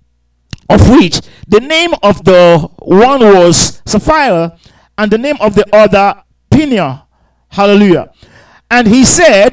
[0.68, 4.58] of which the name of the one was Shiphrah,
[4.98, 7.08] and the name of the other Peniel.
[7.50, 8.12] Hallelujah.
[8.72, 9.52] And he said,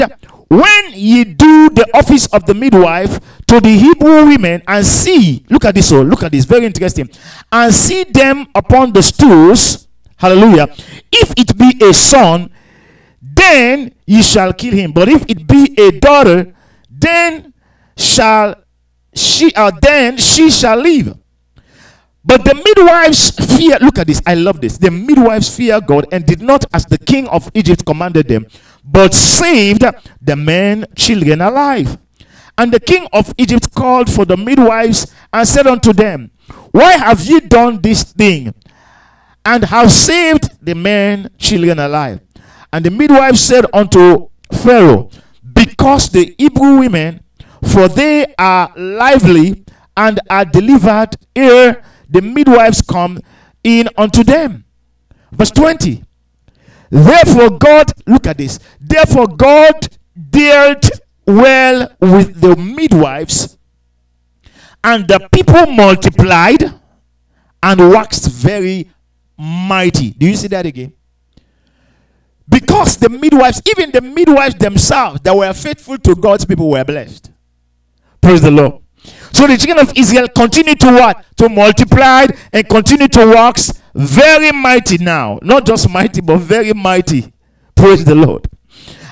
[0.48, 5.66] When ye do the office of the midwife to the Hebrew women and see, look
[5.66, 7.10] at this, oh, look at this, very interesting,
[7.52, 10.68] and see them upon the stools, hallelujah.
[11.12, 12.50] If it be a son,
[13.38, 14.92] then ye shall kill him.
[14.92, 16.52] But if it be a daughter,
[16.90, 17.54] then
[17.96, 18.56] shall
[19.14, 21.16] she, uh, then she shall live.
[22.24, 24.76] But the midwives fear, look at this, I love this.
[24.76, 28.46] The midwives fear God and did not, as the king of Egypt commanded them,
[28.84, 29.84] but saved
[30.20, 31.96] the men, children alive.
[32.58, 36.30] And the king of Egypt called for the midwives and said unto them,
[36.72, 38.52] Why have ye done this thing?
[39.44, 42.20] And have saved the men, children alive.
[42.72, 45.10] And the midwives said unto Pharaoh,
[45.52, 47.20] Because the Hebrew women,
[47.62, 49.64] for they are lively
[49.96, 53.20] and are delivered ere the midwives come
[53.64, 54.64] in unto them.
[55.32, 56.04] Verse 20.
[56.90, 58.58] Therefore, God, look at this.
[58.80, 59.88] Therefore, God
[60.30, 60.90] dealt
[61.26, 63.58] well with the midwives,
[64.82, 66.62] and the people multiplied
[67.62, 68.90] and waxed very
[69.36, 70.10] mighty.
[70.10, 70.94] Do you see that again?
[72.48, 77.30] Because the midwives, even the midwives themselves that were faithful to God's people, were blessed.
[78.20, 78.82] Praise the Lord.
[79.32, 81.24] So the children of Israel continued to what?
[81.36, 85.38] To multiply and continue to wax very mighty now.
[85.42, 87.32] Not just mighty, but very mighty.
[87.74, 88.48] Praise the Lord.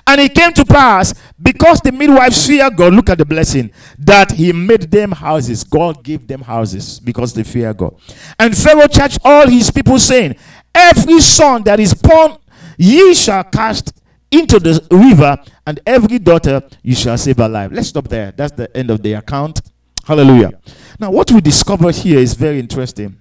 [0.09, 2.95] And it came to pass because the midwives fear God.
[2.95, 5.65] Look at the blessing that He made them houses.
[5.65, 7.97] God gave them houses because they fear God.
[8.39, 10.37] And Pharaoh charged all his people, saying,
[10.73, 12.37] Every son that is born,
[12.77, 13.93] ye shall cast
[14.31, 15.37] into the river,
[15.67, 17.73] and every daughter you shall save alive.
[17.73, 18.33] Let's stop there.
[18.33, 19.61] That's the end of the account.
[20.05, 20.53] Hallelujah.
[20.99, 23.17] Now, what we discover here is very interesting.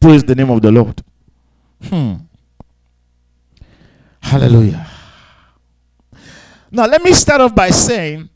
[0.00, 1.02] Praise the name of the Lord.
[1.82, 2.14] Hmm.
[4.20, 4.86] Hallelujah.
[6.70, 8.28] Now, let me start off by saying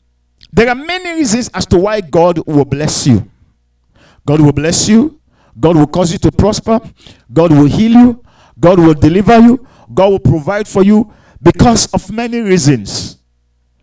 [0.51, 3.29] there are many reasons as to why God will bless you.
[4.25, 5.19] God will bless you.
[5.59, 6.79] God will cause you to prosper.
[7.31, 8.23] God will heal you.
[8.59, 9.67] God will deliver you.
[9.93, 13.17] God will provide for you because of many reasons.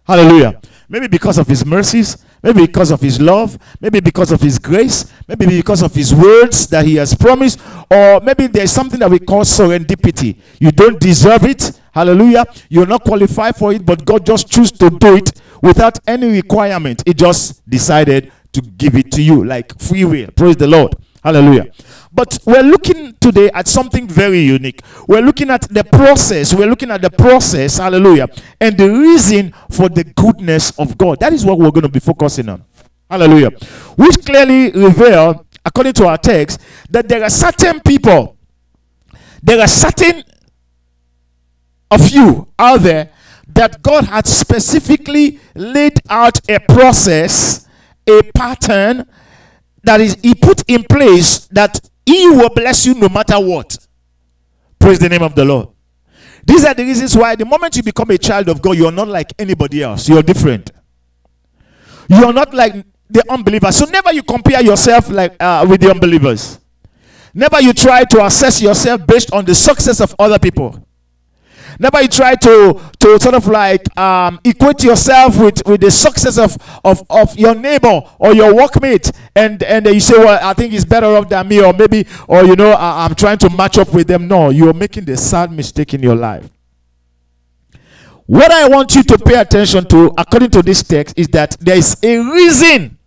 [0.04, 0.60] Hallelujah.
[0.88, 2.24] Maybe because of His mercies.
[2.46, 6.68] Maybe because of his love, maybe because of his grace, maybe because of his words
[6.68, 7.58] that he has promised,
[7.90, 10.36] or maybe there's something that we call serendipity.
[10.60, 11.80] You don't deserve it.
[11.92, 12.44] Hallelujah.
[12.68, 17.02] You're not qualified for it, but God just chose to do it without any requirement.
[17.04, 20.28] He just decided to give it to you like free will.
[20.36, 20.94] Praise the Lord.
[21.26, 21.72] Hallelujah.
[22.12, 24.80] But we're looking today at something very unique.
[25.08, 26.54] We're looking at the process.
[26.54, 28.28] We're looking at the process, hallelujah,
[28.60, 31.18] and the reason for the goodness of God.
[31.18, 32.64] That is what we're going to be focusing on.
[33.10, 33.50] Hallelujah.
[33.96, 36.60] Which clearly reveal, according to our text,
[36.90, 38.36] that there are certain people,
[39.42, 40.22] there are certain
[41.90, 43.10] of you out there
[43.48, 47.66] that God had specifically laid out a process,
[48.06, 49.08] a pattern
[49.86, 53.76] that is He put in place that he will bless you no matter what.
[54.78, 55.68] Praise the name of the Lord.
[56.46, 59.08] These are the reasons why the moment you become a child of God, you're not
[59.08, 60.08] like anybody else.
[60.08, 60.70] You're different.
[62.08, 62.74] You're not like
[63.10, 63.76] the unbelievers.
[63.76, 66.60] So never you compare yourself like uh, with the unbelievers.
[67.34, 70.85] Never you try to assess yourself based on the success of other people.
[71.78, 76.38] Never you try to to sort of like um, equate yourself with with the success
[76.38, 80.72] of, of of your neighbor or your workmate, and and you say, well, I think
[80.72, 83.78] he's better off than me, or maybe, or you know, I, I'm trying to match
[83.78, 84.26] up with them.
[84.28, 86.48] No, you're making the sad mistake in your life.
[88.26, 91.76] What I want you to pay attention to, according to this text, is that there
[91.76, 92.98] is a reason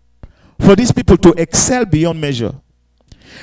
[0.60, 2.54] for these people to excel beyond measure.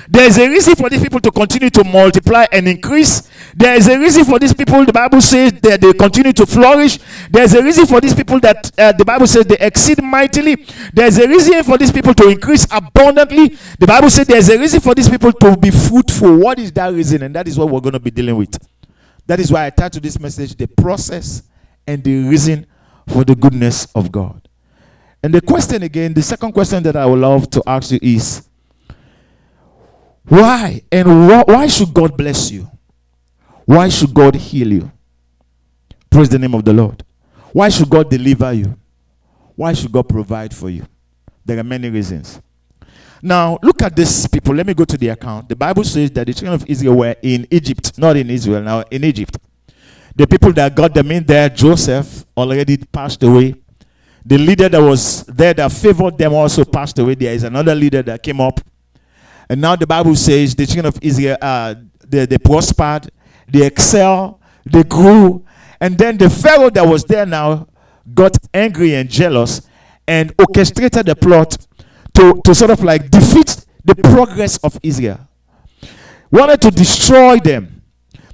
[0.08, 3.28] There is a reason for these people to continue to multiply and increase.
[3.54, 6.98] There is a reason for these people, the Bible says, that they continue to flourish.
[7.30, 10.56] There is a reason for these people that uh, the Bible says they exceed mightily.
[10.92, 13.56] There is a reason for these people to increase abundantly.
[13.78, 16.36] The Bible says there is a reason for these people to be fruitful.
[16.38, 17.22] What is that reason?
[17.22, 18.56] And that is what we're going to be dealing with.
[19.26, 21.42] That is why I titled this message, The Process
[21.86, 22.66] and the Reason
[23.08, 24.48] for the Goodness of God.
[25.22, 28.46] And the question again, the second question that I would love to ask you is
[30.28, 30.82] why?
[30.90, 32.70] And wh- why should God bless you?
[33.64, 34.92] Why should God heal you?
[36.10, 37.04] Praise the name of the Lord.
[37.52, 38.76] Why should God deliver you?
[39.54, 40.84] Why should God provide for you?
[41.44, 42.40] There are many reasons.
[43.22, 44.54] Now, look at these people.
[44.54, 45.48] Let me go to the account.
[45.48, 48.82] The Bible says that the children of Israel were in Egypt, not in Israel, now
[48.90, 49.38] in Egypt.
[50.14, 53.54] The people that got them in there, Joseph, already passed away.
[54.24, 57.14] The leader that was there that favored them also passed away.
[57.14, 58.60] There is another leader that came up
[59.48, 61.74] and now the Bible says the children of Israel, uh,
[62.06, 63.10] they, they prospered
[63.48, 65.44] they excel, they grew,
[65.80, 67.68] and then the Pharaoh that was there now
[68.12, 69.62] got angry and jealous
[70.06, 71.56] and orchestrated the plot
[72.14, 75.20] to, to sort of like defeat the progress of Israel.
[76.30, 77.82] Wanted to destroy them.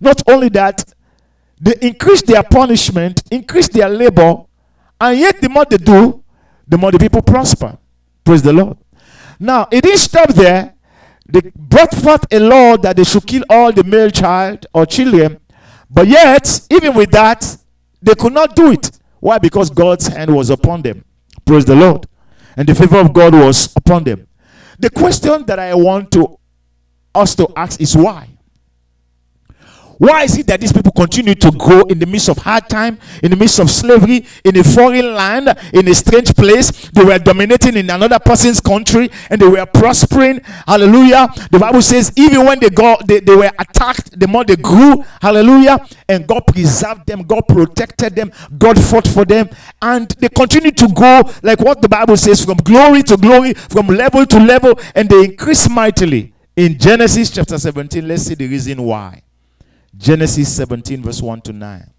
[0.01, 0.92] Not only that,
[1.61, 4.44] they increased their punishment, increased their labor,
[5.01, 6.22] and yet the more they do,
[6.66, 7.77] the more the people prosper.
[8.25, 8.79] Praise the Lord.
[9.38, 10.75] Now, it didn't stop there.
[11.26, 15.38] They brought forth a law that they should kill all the male child or children.
[15.90, 17.56] But yet, even with that,
[18.00, 18.90] they could not do it.
[19.20, 19.38] Why?
[19.38, 21.04] Because God's hand was upon them.
[21.44, 22.06] Praise the Lord.
[22.56, 24.26] And the favor of God was upon them.
[24.78, 26.38] The question that I want to
[27.14, 28.28] us to ask is why?
[30.03, 32.99] Why is it that these people continue to grow in the midst of hard time,
[33.23, 36.91] in the midst of slavery, in a foreign land, in a strange place?
[36.91, 40.41] They were dominating in another person's country and they were prospering.
[40.67, 41.29] Hallelujah.
[41.53, 45.05] The Bible says, even when they got they, they were attacked, the more they grew.
[45.21, 45.79] Hallelujah.
[46.09, 50.88] And God preserved them, God protected them, God fought for them, and they continue to
[50.88, 55.09] go like what the Bible says from glory to glory, from level to level, and
[55.09, 56.35] they increase mightily.
[56.57, 59.23] In Genesis chapter 17, let's see the reason why.
[59.96, 61.90] Genesis 17, verse 1 to 9.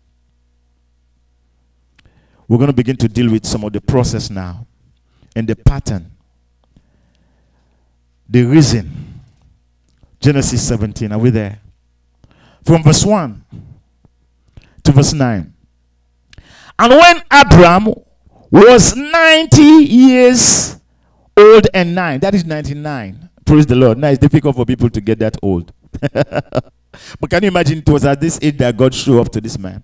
[2.48, 4.68] We're going to begin to deal with some of the process now
[5.36, 6.12] and the pattern,
[8.28, 9.22] the reason.
[10.20, 11.60] Genesis 17, are we there?
[12.64, 13.44] From verse 1
[14.84, 15.54] to verse 9.
[16.80, 17.94] And when Abram
[18.50, 20.78] was 90 years
[21.36, 23.30] old and 9, that is 99.
[23.46, 23.98] Praise the Lord.
[23.98, 25.74] Now it's difficult for people to get that old.
[27.20, 29.58] But can you imagine it was at this age that God showed up to this
[29.58, 29.84] man?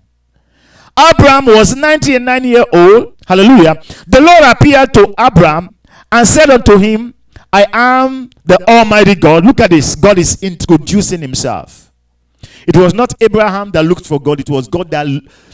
[0.98, 3.14] Abraham was 99 years old.
[3.26, 3.80] Hallelujah.
[4.06, 5.70] The Lord appeared to Abraham
[6.10, 7.14] and said unto him,
[7.52, 9.44] I am the Almighty God.
[9.44, 9.94] Look at this.
[9.94, 11.90] God is introducing himself.
[12.66, 15.06] It was not Abraham that looked for God, it was God that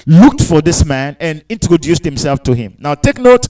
[0.07, 2.77] looked for this man and introduced himself to him.
[2.79, 3.47] Now, take note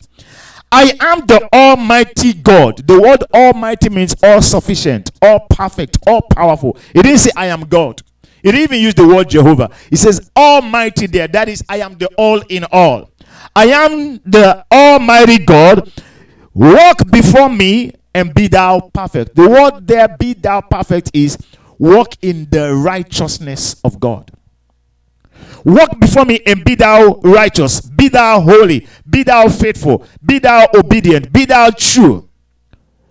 [0.73, 2.87] I am the Almighty God.
[2.87, 6.77] The word Almighty means all sufficient, all perfect, all powerful.
[6.95, 8.03] It didn't say I am God.
[8.43, 9.71] It even use the word Jehovah.
[9.91, 11.29] It says Almighty there.
[11.29, 13.11] That is, I am the all in all.
[13.55, 15.91] I am the Almighty God.
[16.55, 19.35] Walk before me and be thou perfect.
[19.35, 21.39] The word there, be thou perfect, is
[21.79, 24.31] walk in the righteousness of God.
[25.65, 30.69] Walk before me and be thou righteous, be thou holy, be thou faithful, be thou
[30.75, 32.29] obedient, be thou true.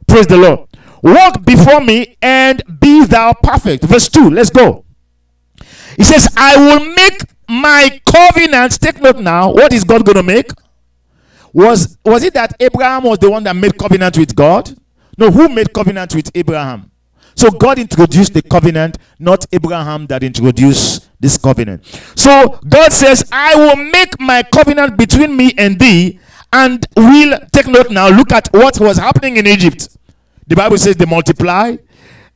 [0.08, 0.70] Praise the Lord.
[1.04, 3.84] Walk before me and be thou perfect.
[3.84, 4.86] Verse 2, let's go.
[5.98, 8.80] He says, I will make my covenant.
[8.80, 9.52] Take note now.
[9.52, 10.50] What is God going to make?
[11.54, 14.76] Was, was it that Abraham was the one that made covenant with God?
[15.18, 16.92] No, who made covenant with Abraham?
[17.36, 21.86] So God introduced the covenant, not Abraham that introduced this covenant.
[22.16, 26.20] So God says, I will make my covenant between me and thee,
[26.54, 28.08] and we'll take note now.
[28.10, 29.98] Look at what was happening in Egypt.
[30.48, 31.76] The Bible says they multiply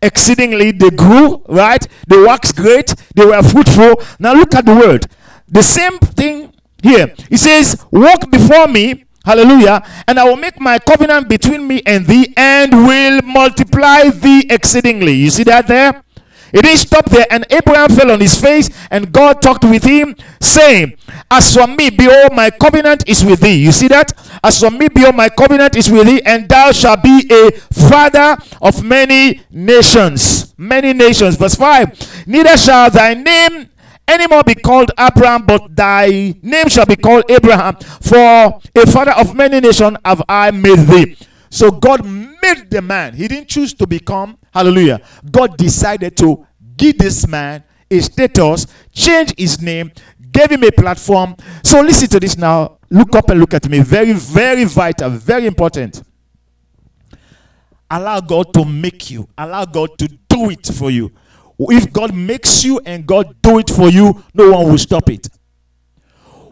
[0.01, 1.85] exceedingly, they grew, right?
[2.07, 4.01] They waxed great, they were fruitful.
[4.19, 5.05] Now look at the word.
[5.47, 7.13] The same thing here.
[7.29, 9.83] It says, Walk before me Hallelujah.
[10.07, 15.13] And I will make my covenant between me and thee and will multiply thee exceedingly.
[15.13, 16.03] You see that there?
[16.51, 17.27] It didn't stop there.
[17.29, 20.97] And Abraham fell on his face, and God talked with him, saying,
[21.29, 23.63] As for me, behold, my covenant is with thee.
[23.63, 24.13] You see that?
[24.43, 28.35] As for me, behold, my covenant is with thee, and thou shalt be a father
[28.63, 30.55] of many nations.
[30.57, 31.35] Many nations.
[31.35, 33.69] Verse 5 Neither shall thy name
[34.09, 37.75] anymore be called Abraham, but thy name shall be called Abraham.
[38.01, 38.17] For
[38.75, 41.17] a father of many nations have I made thee.
[41.49, 43.13] So God made the man.
[43.13, 44.37] He didn't choose to become.
[44.53, 45.01] Hallelujah.
[45.29, 46.45] God decided to
[46.77, 49.91] give this man a status, change his name,
[50.31, 51.35] gave him a platform.
[51.63, 52.77] So listen to this now.
[52.89, 53.79] Look up and look at me.
[53.79, 56.03] Very, very vital, very important.
[57.89, 61.11] Allow God to make you, allow God to do it for you.
[61.59, 65.27] If God makes you and God do it for you, no one will stop it.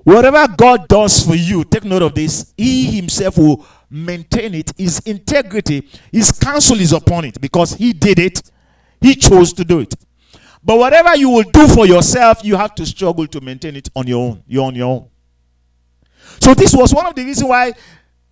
[0.04, 4.72] Whatever God does for you, take note of this, He Himself will maintain it.
[4.78, 8.42] His integrity, His counsel is upon it because He did it.
[9.00, 9.94] He chose to do it.
[10.64, 14.08] But whatever you will do for yourself, you have to struggle to maintain it on
[14.08, 14.44] your own.
[14.48, 15.10] You're on your own.
[16.42, 17.74] So this was one of the reasons why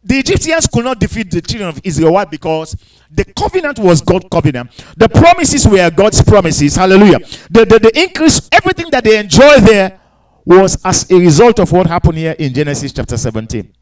[0.06, 2.14] the Egyptians could not defeat the children of Israel.
[2.14, 2.26] Why?
[2.26, 2.76] Because
[3.10, 4.72] the covenant was God's covenant.
[4.96, 6.76] The promises were God's promises.
[6.76, 7.20] Hallelujah.
[7.50, 10.00] The, the, the increase, everything that they enjoyed there
[10.46, 13.74] was as a result of what happened here in Genesis chapter 17.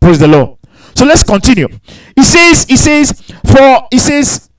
[0.00, 0.58] Praise the Lord.
[0.96, 1.68] So let's continue.
[2.16, 3.12] He says, he says,
[3.46, 4.50] for he says,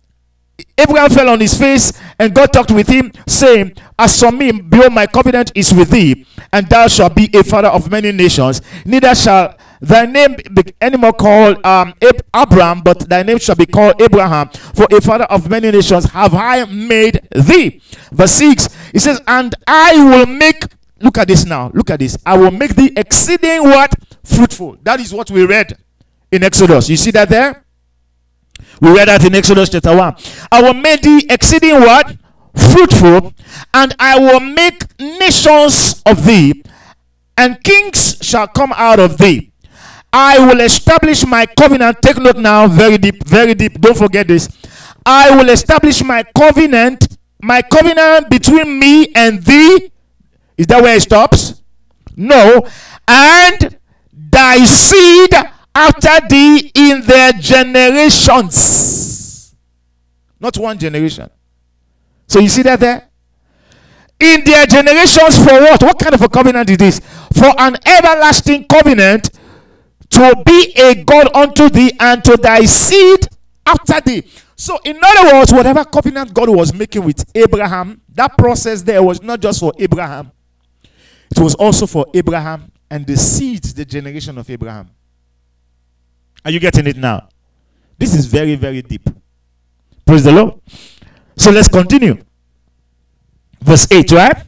[0.77, 1.91] Abraham fell on his face
[2.21, 6.23] And God talked with him, saying, As for me, behold, my covenant is with thee,
[6.53, 8.61] and thou shalt be a father of many nations.
[8.85, 13.65] Neither shall thy name be anymore called um, Ab- Abram, but thy name shall be
[13.65, 14.49] called Abraham.
[14.49, 17.81] For a father of many nations have I made thee.
[18.11, 20.63] Verse 6, he says, And I will make,
[20.99, 22.17] look at this now, look at this.
[22.25, 23.93] I will make thee exceeding what?
[24.23, 24.77] Fruitful.
[24.83, 25.75] That is what we read
[26.31, 26.87] in Exodus.
[26.89, 27.65] You see that there?
[28.79, 30.15] We read that in Exodus chapter 1.
[30.51, 32.15] I will make thee exceeding what?
[32.55, 33.33] Fruitful,
[33.73, 36.63] and I will make nations of thee,
[37.37, 39.50] and kings shall come out of thee.
[40.13, 42.01] I will establish my covenant.
[42.01, 43.79] Take note now, very deep, very deep.
[43.79, 44.49] Don't forget this.
[45.05, 49.91] I will establish my covenant, my covenant between me and thee.
[50.57, 51.61] Is that where it stops?
[52.15, 52.67] No.
[53.07, 53.77] And
[54.13, 55.33] thy seed
[55.73, 58.61] after thee in their generations.
[60.39, 61.29] Not one generation.
[62.27, 63.07] So you see that there?
[64.19, 65.81] In their generations for what?
[65.81, 66.99] What kind of a covenant is this?
[67.33, 69.31] For an everlasting covenant
[70.11, 73.27] to be a God unto thee and to thy seed
[73.65, 74.23] after thee.
[74.55, 79.21] So, in other words, whatever covenant God was making with Abraham, that process there was
[79.21, 80.31] not just for Abraham,
[81.31, 84.89] it was also for Abraham and the seed, the generation of Abraham.
[86.43, 87.29] Are you getting it now?
[87.97, 89.09] This is very, very deep.
[90.05, 90.59] Praise the Lord.
[91.37, 92.17] So let's continue.
[93.61, 94.43] Verse 8, right?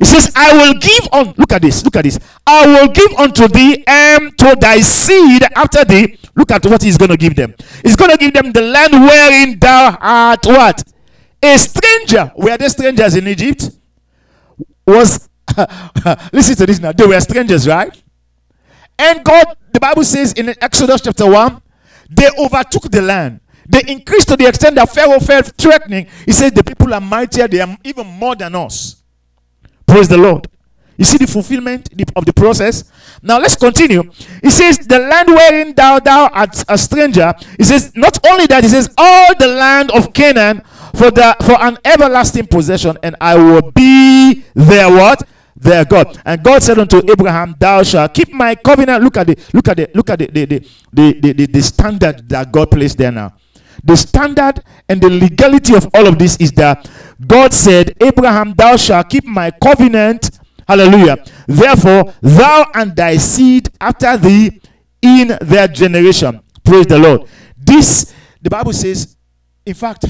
[0.00, 2.18] It says, I will give on, look at this, look at this.
[2.46, 6.18] I will give unto thee and to thy seed after thee.
[6.36, 7.54] Look at what he's going to give them.
[7.82, 10.84] He's going to give them the land wherein thou art what?
[11.42, 12.32] A stranger.
[12.36, 13.70] Were they strangers in Egypt?
[14.86, 15.28] Was,
[16.32, 16.92] listen to this now.
[16.92, 18.02] They were strangers, right?
[18.98, 21.60] And God, the Bible says in Exodus chapter 1,
[22.10, 23.40] they overtook the land.
[23.68, 26.06] They increased to the extent that Pharaoh felt threatening.
[26.24, 28.97] He said, The people are mightier, they are even more than us.
[29.88, 30.46] Praise the Lord.
[30.98, 32.84] You see the fulfillment of the process.
[33.22, 34.02] Now let's continue.
[34.42, 37.32] He says, The land wherein thou thou art a stranger.
[37.56, 40.62] He says, not only that, he says, all the land of Canaan
[40.94, 45.22] for the for an everlasting possession, and I will be their what?
[45.60, 46.20] their God.
[46.24, 49.02] And God said unto Abraham, Thou shalt keep my covenant.
[49.02, 52.28] Look at the look at the look at the the, the, the, the, the standard
[52.28, 53.34] that God placed there now.
[53.84, 56.90] The standard and the legality of all of this is that
[57.26, 60.30] God said, Abraham, thou shalt keep my covenant.
[60.66, 61.24] Hallelujah.
[61.46, 64.60] Therefore, thou and thy seed after thee
[65.00, 66.40] in their generation.
[66.64, 67.28] Praise the Lord.
[67.56, 68.12] This,
[68.42, 69.16] the Bible says,
[69.64, 70.04] in fact,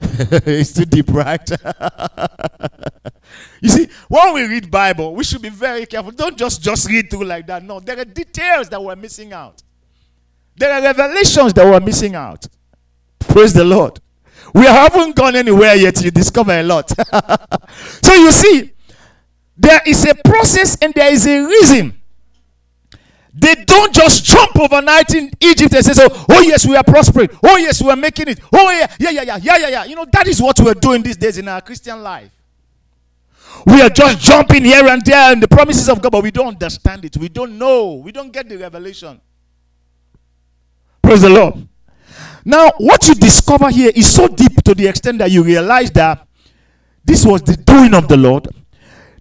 [0.00, 1.48] it's too deep, right?
[3.60, 6.10] you see, when we read Bible, we should be very careful.
[6.10, 7.62] Don't just just read through like that.
[7.62, 9.62] No, there are details that we're missing out.
[10.56, 12.46] There are revelations that we're missing out.
[13.18, 14.00] Praise the Lord.
[14.54, 16.02] We haven't gone anywhere yet.
[16.02, 16.90] You discover a lot.
[18.02, 18.72] so you see,
[19.56, 22.02] there is a process and there is a reason
[23.34, 27.30] they don't just jump overnight in Egypt and say, so, oh yes, we are prospering.
[27.42, 28.40] Oh yes, we are making it.
[28.52, 29.84] Oh yeah, yeah, yeah, yeah, yeah, yeah, yeah.
[29.84, 32.30] You know, that is what we're doing these days in our Christian life.
[33.64, 36.48] We are just jumping here and there in the promises of God, but we don't
[36.48, 37.16] understand it.
[37.16, 37.94] We don't know.
[37.94, 39.20] We don't get the revelation.
[41.02, 41.68] Praise the Lord.
[42.44, 46.26] Now, what you discover here is so deep to the extent that you realize that
[47.04, 48.48] this was the doing of the Lord.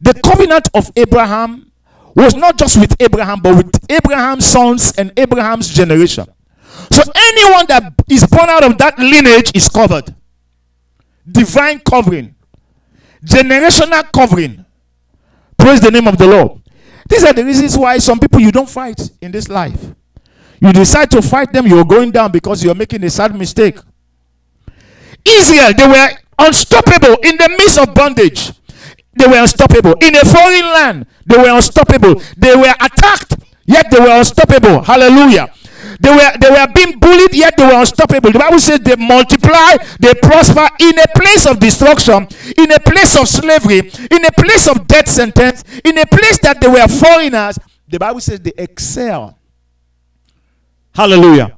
[0.01, 1.71] The covenant of Abraham
[2.15, 6.25] was not just with Abraham, but with Abraham's sons and Abraham's generation.
[6.91, 10.15] So anyone that is born out of that lineage is covered.
[11.29, 12.35] Divine covering,
[13.23, 14.65] generational covering.
[15.57, 16.61] Praise the name of the Lord.
[17.07, 19.93] These are the reasons why some people you don't fight in this life.
[20.61, 23.79] You decide to fight them, you're going down because you're making a sad mistake.
[25.25, 28.51] Israel, they were unstoppable in the midst of bondage.
[29.13, 29.95] They were unstoppable.
[30.01, 32.21] In a foreign land, they were unstoppable.
[32.37, 34.83] They were attacked, yet they were unstoppable.
[34.83, 35.51] Hallelujah.
[35.99, 38.31] They were they were being bullied, yet they were unstoppable.
[38.31, 43.19] The Bible says they multiply, they prosper in a place of destruction, in a place
[43.19, 47.57] of slavery, in a place of death sentence, in a place that they were foreigners.
[47.89, 49.40] The Bible says they excel.
[50.93, 51.57] Hallelujah.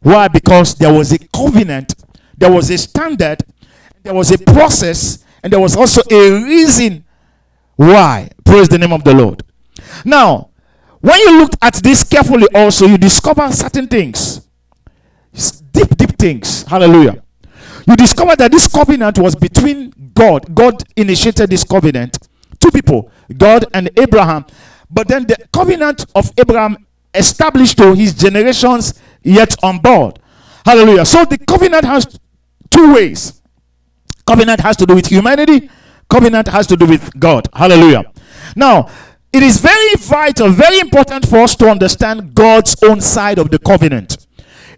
[0.00, 0.28] Why?
[0.28, 1.94] Because there was a covenant,
[2.36, 3.42] there was a standard,
[4.02, 7.04] there was a process and there was also a reason
[7.76, 8.30] why.
[8.44, 9.42] Praise the name of the Lord.
[10.04, 10.50] Now,
[11.00, 14.46] when you look at this carefully, also, you discover certain things.
[15.72, 16.62] Deep, deep things.
[16.62, 17.22] Hallelujah.
[17.86, 20.54] You discover that this covenant was between God.
[20.54, 22.18] God initiated this covenant.
[22.58, 24.46] Two people, God and Abraham.
[24.88, 26.83] But then the covenant of Abraham
[27.14, 30.18] established to his generations yet on board.
[30.64, 31.04] Hallelujah.
[31.04, 32.18] So the covenant has
[32.70, 33.42] two ways.
[34.26, 35.68] Covenant has to do with humanity.
[36.08, 37.48] Covenant has to do with God.
[37.52, 38.04] Hallelujah.
[38.56, 38.88] Now,
[39.32, 43.58] it is very vital, very important for us to understand God's own side of the
[43.58, 44.26] covenant.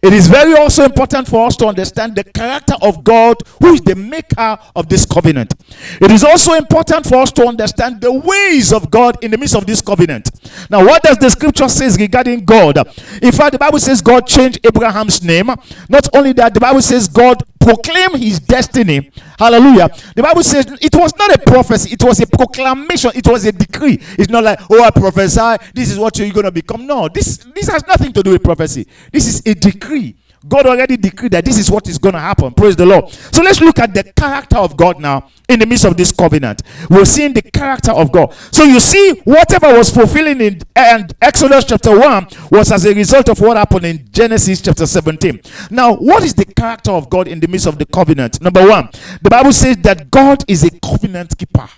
[0.03, 3.81] It is very also important for us to understand the character of God, who is
[3.81, 5.55] the maker of this covenant.
[6.01, 9.57] It is also important for us to understand the ways of God in the midst
[9.57, 10.31] of this covenant.
[10.71, 12.79] Now, what does the scripture says regarding God?
[13.23, 15.47] In fact, the Bible says God changed Abraham's name.
[15.89, 19.11] Not only that, the Bible says God proclaimed his destiny.
[19.39, 19.89] Hallelujah.
[20.15, 23.53] The Bible says it was not a prophecy, it was a proclamation, it was a
[23.53, 23.99] decree.
[24.19, 26.87] It's not like, oh, I prophesy, this is what you're going to become.
[26.87, 28.87] No, this, this has nothing to do with prophecy.
[29.13, 30.17] This is a decree.
[30.49, 32.53] God already decreed that this is what is going to happen.
[32.53, 33.11] Praise the Lord.
[33.11, 36.63] So let's look at the character of God now in the midst of this covenant.
[36.91, 38.35] We're seeing the character of God.
[38.53, 43.29] So you see, whatever was fulfilling in and Exodus chapter 1 was as a result
[43.29, 45.41] of what happened in Genesis chapter 17.
[45.71, 48.41] Now, what is the character of God in the midst of the covenant?
[48.41, 48.89] Number one,
[49.23, 51.69] the Bible says that God is a covenant keeper.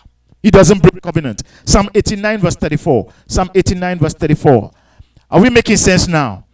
[0.43, 1.43] He doesn't break covenant.
[1.65, 3.13] Psalm 89, verse 34.
[3.27, 4.71] Psalm 89, verse 34.
[5.31, 6.47] Are we making sense now?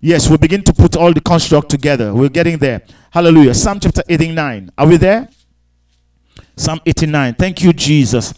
[0.00, 2.14] Yes, we begin to put all the construct together.
[2.14, 2.82] We're getting there.
[3.10, 3.54] Hallelujah.
[3.54, 4.70] Psalm chapter 89.
[4.76, 5.28] Are we there?
[6.56, 7.34] Psalm 89.
[7.34, 8.34] Thank you, Jesus.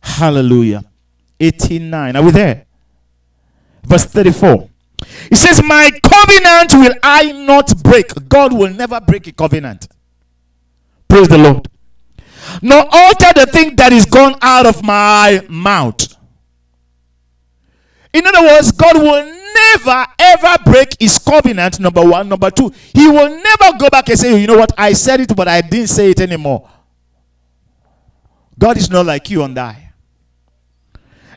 [0.00, 0.84] Hallelujah.
[1.38, 2.16] 89.
[2.16, 2.66] Are we there?
[3.84, 4.68] Verse 34.
[5.30, 8.06] It says, My covenant will I not break.
[8.28, 9.88] God will never break a covenant.
[11.08, 11.68] Praise the Lord.
[12.62, 16.16] Nor alter the thing that is gone out of my mouth.
[18.12, 21.80] In other words, God will never ever break his covenant.
[21.80, 22.28] Number one.
[22.28, 24.72] Number two, he will never go back and say, You know what?
[24.76, 26.68] I said it, but I didn't say it anymore.
[28.58, 29.86] God is not like you and I.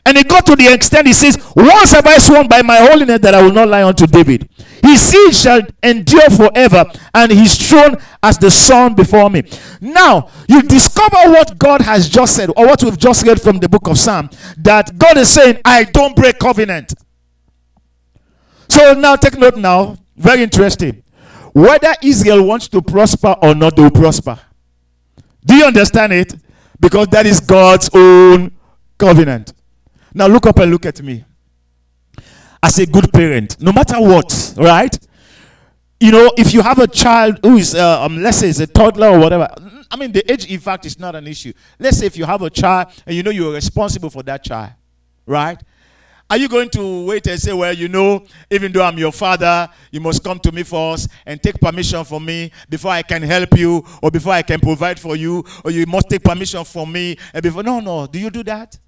[0.06, 3.20] And it got to the extent he says, Once have I sworn by my holiness
[3.20, 4.48] that I will not lie unto David.
[4.82, 9.42] His seed shall endure forever, and his throne as the sun before me.
[9.80, 13.68] Now, you discover what God has just said, or what we've just read from the
[13.68, 16.94] book of Psalm, that God is saying, I don't break covenant.
[18.70, 21.02] So now take note now, very interesting.
[21.52, 24.38] Whether Israel wants to prosper or not, they will prosper.
[25.44, 26.34] Do you understand it?
[26.78, 28.52] Because that is God's own
[28.96, 29.52] covenant.
[30.14, 31.24] Now look up and look at me.
[32.62, 34.96] As a good parent, no matter what, right?
[35.98, 38.66] You know, if you have a child who is, uh, um, let's say, is a
[38.66, 39.48] toddler or whatever.
[39.90, 41.52] I mean, the age, in fact, is not an issue.
[41.78, 44.70] Let's say if you have a child and you know you're responsible for that child,
[45.26, 45.60] right?
[46.30, 49.68] Are you going to wait and say, well, you know, even though I'm your father,
[49.90, 53.58] you must come to me first and take permission from me before I can help
[53.58, 57.16] you or before I can provide for you or you must take permission from me
[57.34, 58.06] and before no no.
[58.06, 58.78] Do you do that?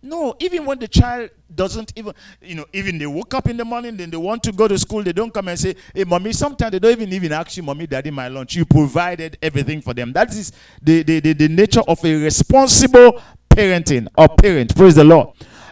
[0.00, 0.36] No.
[0.38, 3.96] Even when the child doesn't even you know even they woke up in the morning
[3.96, 6.70] then they want to go to school they don't come and say hey mommy sometimes
[6.70, 8.54] they don't even even ask you mommy daddy my lunch.
[8.54, 10.12] You provided everything for them.
[10.12, 14.76] That is the the, the, the nature of a responsible parenting or parent.
[14.76, 15.30] Praise the lord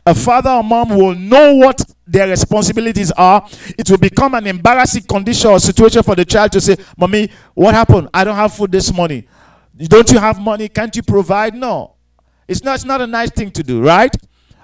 [0.09, 3.47] a father or mom will know what their responsibilities are.
[3.79, 7.75] It will become an embarrassing condition or situation for the child to say, Mommy, what
[7.75, 8.09] happened?
[8.15, 9.25] I don't have food this morning.
[9.77, 10.69] Don't you have money?
[10.71, 11.55] Can't you provide?
[11.55, 11.97] No.
[12.49, 14.15] It's not, it's not a nice thing to do, right?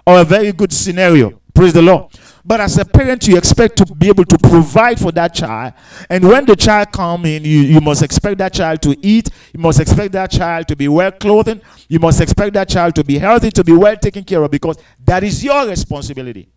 [0.07, 1.38] Or a very good scenario.
[1.53, 2.11] Praise the Lord.
[2.47, 5.72] But as a parent, you expect to be able to provide for that child.
[6.11, 9.30] And when the child comes in, you, you must expect that child to eat.
[9.55, 11.62] You must expect that child to be well clothed.
[11.88, 14.76] You must expect that child to be healthy, to be well taken care of, because
[15.07, 16.49] that is your responsibility.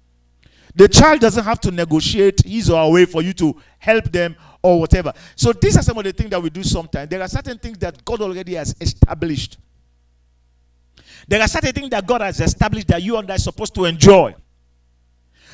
[0.75, 4.35] The child doesn't have to negotiate his or her way for you to help them
[4.61, 5.13] or whatever.
[5.37, 7.09] So these are some of the things that we do sometimes.
[7.09, 9.57] There are certain things that God already has established.
[11.27, 13.85] There are certain things that God has established that you and I are supposed to
[13.85, 14.35] enjoy.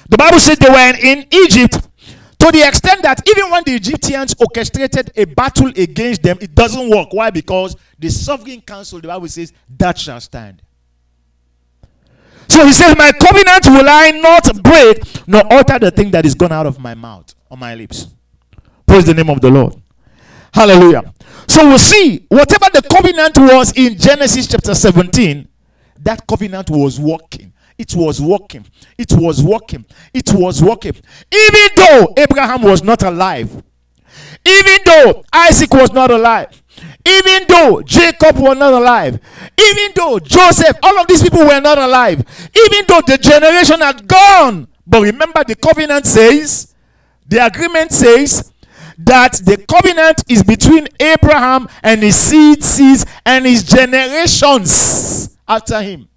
[0.09, 4.35] The Bible says they were in Egypt to the extent that even when the Egyptians
[4.37, 7.13] orchestrated a battle against them, it doesn't work.
[7.13, 7.29] Why?
[7.29, 10.61] Because the sovereign counsel, the Bible says, that shall stand.
[12.49, 16.35] So he says, My covenant will I not break, nor alter the thing that is
[16.35, 18.07] gone out of my mouth or my lips.
[18.85, 19.75] Praise the name of the Lord.
[20.53, 21.13] Hallelujah.
[21.47, 25.47] So we'll see whatever the covenant was in Genesis chapter 17,
[26.01, 27.52] that covenant was working.
[27.77, 28.65] It was working.
[28.97, 29.85] It was working.
[30.13, 30.95] It was working.
[31.31, 33.63] Even though Abraham was not alive,
[34.45, 36.61] even though Isaac was not alive,
[37.05, 39.19] even though Jacob was not alive,
[39.59, 42.19] even though Joseph, all of these people were not alive,
[42.55, 44.67] even though the generation had gone.
[44.85, 46.73] But remember, the covenant says,
[47.27, 48.51] the agreement says
[48.97, 56.07] that the covenant is between Abraham and his seed, seeds, and his generations after him.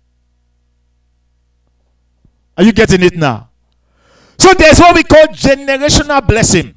[2.56, 3.50] Are you getting it now?
[4.38, 6.74] So there's what we call generational blessing.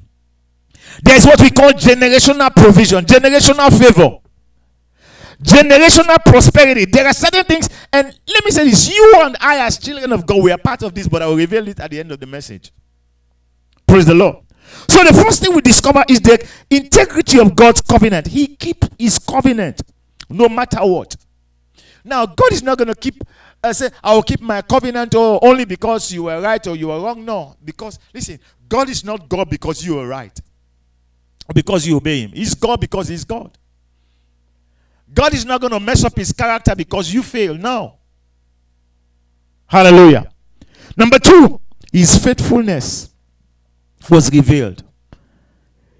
[1.01, 4.19] There's what we call generational provision, generational favor.
[5.41, 6.86] generational prosperity.
[6.86, 10.25] There are certain things, and let me say this you and I, as children of
[10.25, 12.19] God, we are part of this, but I will reveal it at the end of
[12.19, 12.71] the message.
[13.88, 14.38] Praise the Lord.
[14.88, 18.27] So, the first thing we discover is the integrity of God's covenant.
[18.27, 19.82] He keeps his covenant
[20.30, 21.15] no matter what.
[22.03, 23.23] Now, God is not going to keep,
[23.64, 26.88] uh, say, I will keep my covenant oh, only because you were right or you
[26.88, 27.24] were wrong.
[27.26, 30.38] No, because, listen, God is not God because you are right,
[31.53, 32.32] because you obey Him.
[32.32, 33.57] He's God because He's God.
[35.14, 37.55] God is not going to mess up His character because you fail.
[37.55, 37.95] No.
[39.68, 40.32] Hallelujah.
[40.95, 41.60] Number two,
[41.91, 43.10] His faithfulness
[44.10, 44.84] was revealed.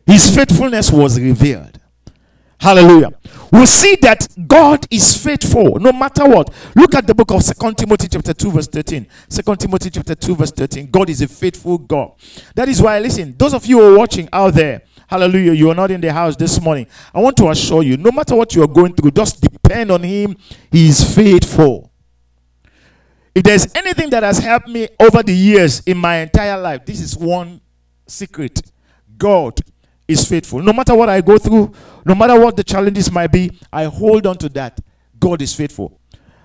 [0.06, 1.79] His faithfulness was revealed.
[2.60, 3.12] Hallelujah.
[3.54, 6.54] We see that God is faithful no matter what.
[6.76, 9.08] Look at the book of Second Timothy chapter 2 verse 13.
[9.30, 10.92] Second Timothy chapter 2 verse 13.
[10.92, 12.12] God is a faithful God.
[12.56, 15.76] That is why listen, those of you who are watching out there, hallelujah, you are
[15.76, 16.86] not in the house this morning.
[17.14, 20.04] I want to assure you, no matter what you are going through, just depend on
[20.04, 20.36] him.
[20.70, 21.92] He is faithful.
[23.34, 27.00] If there's anything that has helped me over the years in my entire life, this
[27.00, 27.62] is one
[28.06, 28.62] secret.
[29.18, 29.60] God
[30.10, 30.60] is faithful.
[30.62, 31.72] No matter what I go through,
[32.04, 34.80] no matter what the challenges might be, I hold on to that.
[35.20, 36.00] God is faithful.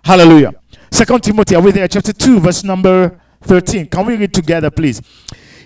[0.05, 0.53] Hallelujah.
[0.93, 1.89] Second Timothy, are we there?
[1.89, 3.87] Chapter 2, verse number 13.
[3.87, 5.01] Can we read together, please?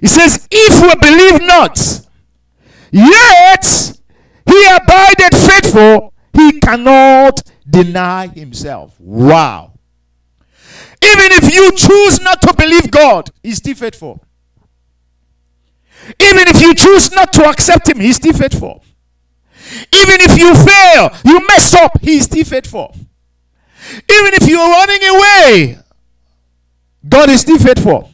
[0.00, 1.76] It says, If we believe not,
[2.92, 3.64] yet
[4.46, 8.94] he abided faithful, he cannot deny himself.
[9.00, 9.72] Wow.
[11.02, 14.22] Even if you choose not to believe God, he's still faithful.
[16.20, 18.82] Even if you choose not to accept Him, He's still faithful.
[19.92, 22.94] Even if you fail, you mess up, He is still faithful.
[23.92, 25.78] Even if you're running away,
[27.08, 28.10] God is still faithful.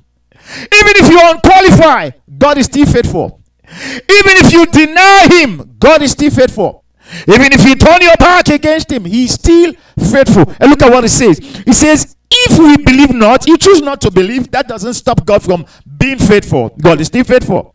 [0.56, 3.40] Even if you're unqualified, God is still faithful.
[3.66, 6.84] Even if you deny Him, God is still faithful.
[7.28, 10.52] Even if you turn your back against Him, He's still faithful.
[10.60, 11.38] And look at what it says.
[11.40, 15.42] It says, if we believe not, you choose not to believe, that doesn't stop God
[15.42, 15.64] from
[15.98, 16.70] being faithful.
[16.80, 17.74] God is still faithful.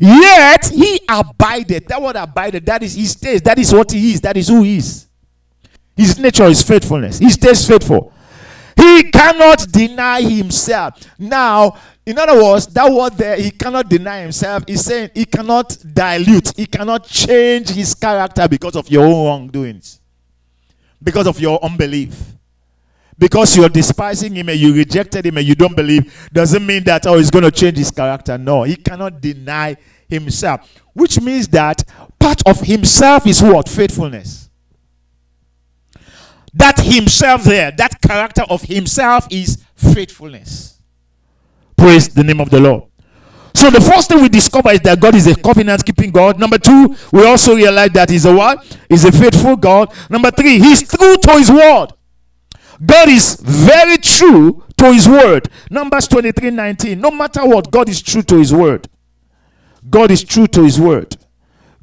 [0.00, 1.88] Yet he abided.
[1.88, 3.42] That word abided, that is he stays.
[3.42, 4.20] That is what he is.
[4.20, 5.06] That is who he is.
[5.96, 7.18] His nature is faithfulness.
[7.18, 8.12] He stays faithful.
[8.76, 11.00] He cannot deny himself.
[11.18, 14.64] Now, in other words, that word there, he cannot deny himself.
[14.66, 20.00] He's saying he cannot dilute, he cannot change his character because of your own wrongdoings,
[21.02, 22.35] because of your unbelief.
[23.18, 27.06] Because you're despising him and you rejected him and you don't believe, doesn't mean that,
[27.06, 28.36] oh, he's going to change his character.
[28.36, 29.76] No, he cannot deny
[30.08, 30.70] himself.
[30.92, 31.82] Which means that
[32.18, 33.68] part of himself is what?
[33.68, 34.50] Faithfulness.
[36.52, 40.80] That himself there, that character of himself is faithfulness.
[41.76, 42.84] Praise the name of the Lord.
[43.56, 46.38] So the first thing we discover is that God is a covenant keeping God.
[46.38, 48.62] Number two, we also realize that He's a what?
[48.86, 49.94] He's a faithful God.
[50.10, 51.88] Number three, He's true to His word.
[52.84, 55.48] God is very true to his word.
[55.70, 57.00] Numbers 23 19.
[57.00, 58.88] No matter what, God is true to his word.
[59.88, 61.16] God is true to his word.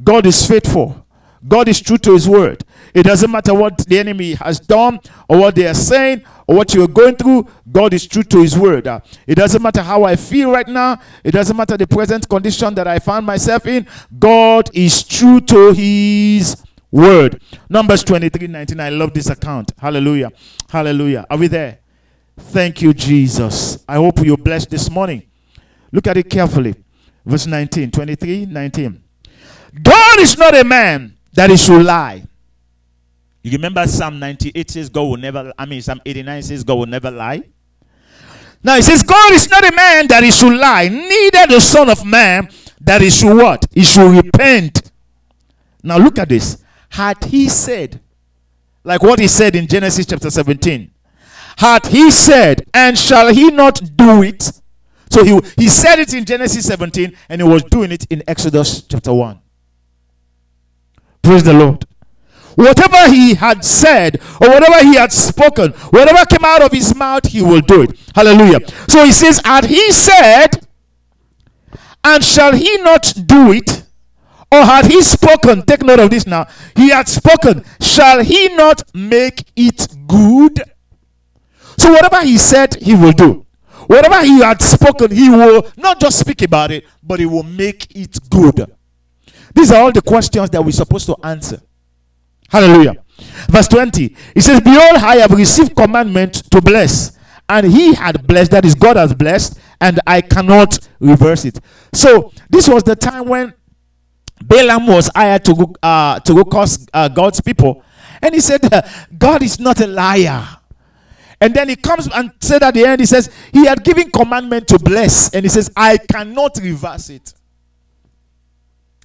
[0.04, 1.06] God is faithful.
[1.48, 2.64] God is true to his word.
[2.94, 6.74] It doesn't matter what the enemy has done or what they are saying or what
[6.74, 8.88] you're going through, God is true to his word.
[8.88, 12.74] Uh, it doesn't matter how I feel right now, it doesn't matter the present condition
[12.76, 13.88] that I find myself in,
[14.20, 16.64] God is true to his
[16.94, 17.42] word.
[17.68, 18.80] Numbers 23 19.
[18.80, 19.74] I love this account.
[19.78, 20.32] Hallelujah.
[20.70, 21.26] Hallelujah.
[21.30, 21.80] Are we there?
[22.38, 23.84] Thank you, Jesus.
[23.88, 25.24] I hope you're blessed this morning.
[25.92, 26.76] Look at it carefully.
[27.26, 29.04] Verse 19, 23, 19.
[29.82, 32.24] God is not a man that he should lie.
[33.42, 36.86] You remember Psalm 98 says God will never, I mean, Psalm 89 says God will
[36.86, 37.44] never lie.
[38.64, 41.90] Now it says, God is not a man that he should lie, neither the Son
[41.90, 42.48] of Man
[42.80, 43.66] that he should what?
[43.74, 44.90] He should repent.
[45.84, 46.63] Now look at this
[46.94, 48.00] had he said,
[48.84, 50.92] like what he said in Genesis chapter 17,
[51.58, 54.52] had he said, and shall he not do it?
[55.10, 58.84] So he, he said it in Genesis 17 and he was doing it in Exodus
[58.84, 59.42] chapter 1.
[61.24, 61.84] Praise the Lord.
[62.54, 67.26] Whatever he had said or whatever he had spoken, whatever came out of his mouth,
[67.26, 68.00] he will do it.
[68.14, 68.60] Hallelujah.
[68.88, 70.68] So he says, Had he said,
[72.04, 73.83] and shall he not do it?
[74.54, 76.46] Or had he spoken, take note of this now,
[76.76, 80.62] he had spoken, shall he not make it good?
[81.80, 83.48] So whatever he said, he will do.
[83.88, 87.96] Whatever he had spoken, he will not just speak about it, but he will make
[87.96, 88.72] it good.
[89.56, 91.60] These are all the questions that we're supposed to answer.
[92.48, 93.04] Hallelujah.
[93.50, 94.16] Verse 20.
[94.36, 97.18] He says, Behold, I have received commandment to bless.
[97.50, 101.60] And he had blessed, that is, God has blessed, and I cannot reverse it.
[101.92, 103.54] So, this was the time when
[104.48, 107.84] Balaam was hired to go, uh, to go curse uh, God's people.
[108.22, 108.62] And he said,
[109.18, 110.48] God is not a liar.
[111.40, 114.68] And then he comes and said at the end, he says, He had given commandment
[114.70, 115.34] to bless.
[115.34, 117.34] And he says, I cannot reverse it.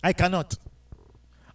[0.02, 0.54] I cannot.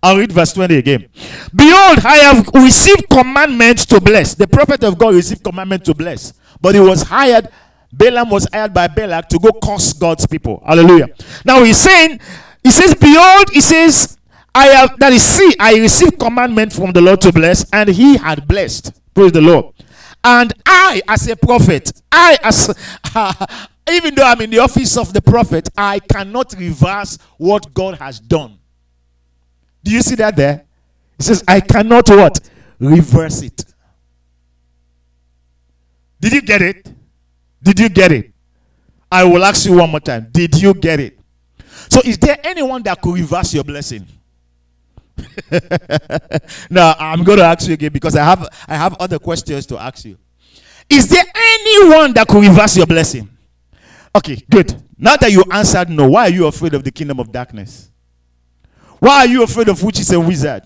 [0.02, 1.08] I'll read verse 20 again.
[1.56, 4.36] Behold, I have received commandments to bless.
[4.36, 6.34] The prophet of God received commandment to bless.
[6.60, 7.48] But he was hired,
[7.94, 10.62] Balaam was hired by Balak to go curse God's people.
[10.66, 11.08] Hallelujah.
[11.46, 12.20] Now he's saying,
[12.64, 14.18] he says, Behold, he says,
[14.56, 18.18] I have that is see, I received commandment from the Lord to bless, and he
[18.18, 18.92] had blessed.
[19.14, 19.74] Praise the Lord.
[20.24, 22.74] And I, as a prophet, I as
[23.92, 28.20] even though I'm in the office of the prophet, I cannot reverse what God has
[28.20, 28.58] done.
[29.84, 30.64] Do you see that there?
[31.18, 32.40] He says, I cannot what?
[32.80, 33.66] Reverse it.
[36.20, 36.90] Did you get it?
[37.62, 38.32] Did you get it?
[39.12, 40.30] I will ask you one more time.
[40.32, 41.20] Did you get it?
[41.94, 44.08] So, is there anyone that could reverse your blessing?
[46.72, 49.78] now, I'm going to ask you again because I have I have other questions to
[49.78, 50.18] ask you.
[50.90, 53.30] Is there anyone that could reverse your blessing?
[54.16, 54.76] Okay, good.
[54.98, 57.92] Now that you answered no, why are you afraid of the kingdom of darkness?
[58.98, 60.66] Why are you afraid of witches and wizards?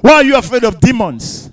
[0.00, 1.50] Why are you afraid of demons?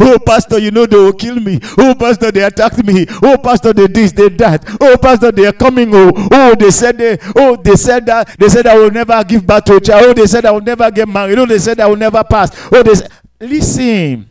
[0.00, 1.58] Oh, Pastor, you know they will kill me.
[1.78, 3.06] Oh, Pastor, they attacked me.
[3.22, 4.64] Oh, Pastor, they this, they that.
[4.80, 5.90] Oh, Pastor, they are coming.
[5.94, 9.46] Oh, oh, they said they, oh, they said that they said I will never give
[9.46, 10.04] birth to a child.
[10.06, 11.38] Oh, they said I will never get married.
[11.38, 12.50] Oh, they said I will never pass.
[12.72, 13.10] Oh, they said,
[13.40, 14.28] listen.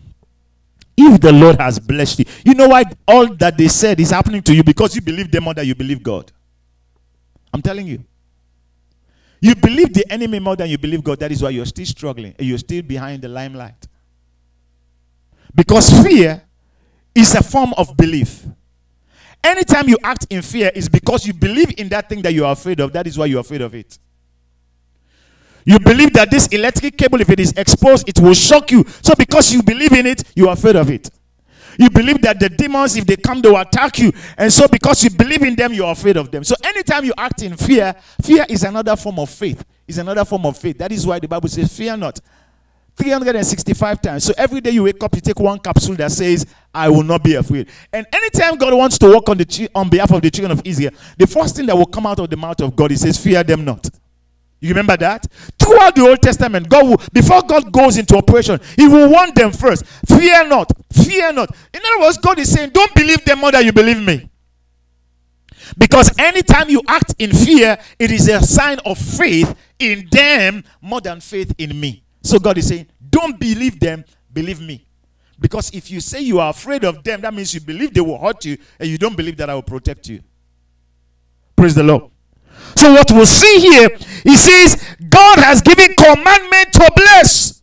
[0.97, 4.41] If the Lord has blessed you, you know why all that they said is happening
[4.43, 6.31] to you because you believe them more than you believe God.
[7.53, 8.03] I'm telling you.
[9.39, 11.19] You believe the enemy more than you believe God.
[11.19, 13.87] That is why you're still struggling you're still behind the limelight.
[15.53, 16.41] Because fear
[17.13, 18.45] is a form of belief.
[19.43, 22.53] Anytime you act in fear, is because you believe in that thing that you are
[22.53, 22.93] afraid of.
[22.93, 23.97] That is why you're afraid of it.
[25.65, 28.83] You believe that this electric cable, if it is exposed, it will shock you.
[29.01, 31.09] So, because you believe in it, you are afraid of it.
[31.77, 34.11] You believe that the demons, if they come, they will attack you.
[34.37, 36.43] And so, because you believe in them, you're afraid of them.
[36.43, 39.63] So, anytime you act in fear, fear is another form of faith.
[39.87, 40.77] Is another form of faith.
[40.77, 42.19] That is why the Bible says, Fear not.
[43.01, 44.23] 365 times.
[44.23, 47.23] So every day you wake up, you take one capsule that says, I will not
[47.23, 47.67] be afraid.
[47.91, 50.91] And anytime God wants to work on the on behalf of the children of Israel,
[51.17, 53.43] the first thing that will come out of the mouth of God, he says, Fear
[53.43, 53.89] them not.
[54.59, 55.25] You remember that?
[55.57, 59.51] Throughout the Old Testament, God will, before God goes into operation, He will warn them
[59.51, 59.83] first.
[60.07, 60.71] Fear not.
[60.93, 61.49] Fear not.
[61.73, 64.29] In other words, God is saying, Don't believe them more than you believe me.
[65.77, 71.01] Because anytime you act in fear, it is a sign of faith in them more
[71.01, 72.03] than faith in me.
[72.21, 74.03] So God is saying, Don't believe them,
[74.33, 74.85] believe me.
[75.39, 78.17] Because if you say you are afraid of them, that means you believe they will
[78.17, 80.21] hurt you and you don't believe that I will protect you.
[81.55, 82.09] Praise the Lord.
[82.75, 83.89] So what we'll see here,
[84.23, 87.61] he says, God has given commandment to bless.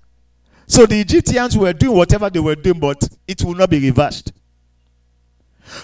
[0.67, 4.33] So the Egyptians were doing whatever they were doing, but it will not be reversed.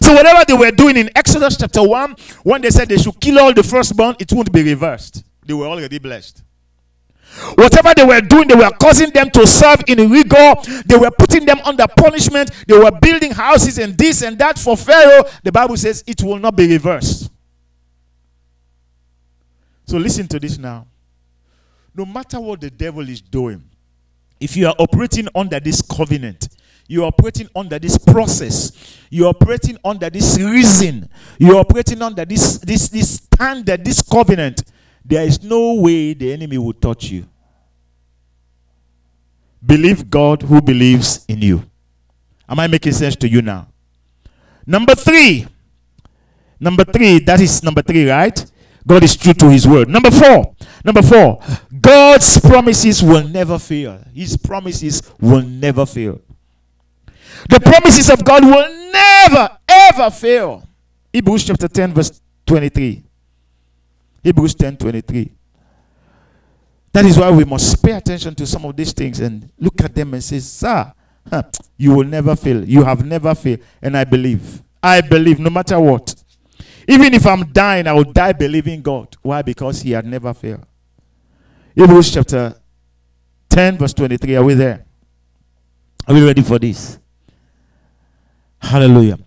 [0.03, 3.39] So whatever they were doing in Exodus chapter 1, when they said they should kill
[3.39, 5.25] all the firstborn, it won't be reversed.
[5.45, 6.44] They were already blessed.
[7.57, 10.55] Whatever they were doing, they were causing them to serve in rigor.
[10.87, 12.51] They were putting them under punishment.
[12.67, 15.25] They were building houses and this and that for Pharaoh.
[15.43, 17.31] The Bible says it will not be reversed.
[19.87, 20.87] So listen to this now.
[21.95, 23.63] No matter what the devil is doing,
[24.41, 26.49] if you are operating under this covenant,
[26.87, 31.09] you're operating under this process, you're operating under this reason,
[31.39, 34.63] you're operating under this this this standard, this covenant,
[35.05, 37.27] there is no way the enemy will touch you.
[39.65, 41.65] Believe God who believes in you.
[42.49, 43.69] Am I making sense to you now?
[44.67, 45.47] Number three.
[46.61, 48.45] Number three, that is number three, right?
[48.87, 49.89] God is true to his word.
[49.89, 50.55] Number four.
[50.85, 51.41] Number four.
[51.81, 54.01] God's promises will never fail.
[54.15, 56.21] His promises will never fail.
[57.49, 60.67] The promises of God will never, ever fail.
[61.13, 63.03] Hebrews chapter 10, verse 23.
[64.25, 65.31] Hebrews 10 23.
[66.93, 69.95] That is why we must pay attention to some of these things and look at
[69.95, 70.93] them and say, Sir,
[71.77, 72.65] you will never fail.
[72.65, 73.61] You have never failed.
[73.83, 74.63] And I believe.
[74.83, 76.15] I believe no matter what.
[76.87, 79.17] Even if I'm dying, I will die believing God.
[79.23, 79.43] Why?
[79.43, 80.65] Because He had never failed.
[81.75, 82.55] Hebrews chapter
[83.51, 84.37] 10, verse 23.
[84.37, 84.85] Are we there?
[86.07, 86.99] Are we ready for this?
[88.61, 89.19] Hallelujah.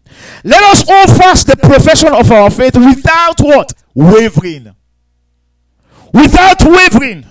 [0.43, 3.73] Let us all fast the profession of our faith without what?
[3.93, 4.73] Wavering.
[6.13, 7.25] Without wavering.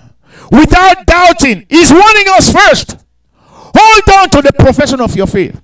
[0.51, 1.65] Without doubting.
[1.69, 2.97] He's warning us first.
[3.43, 5.61] Hold on to the profession of your faith.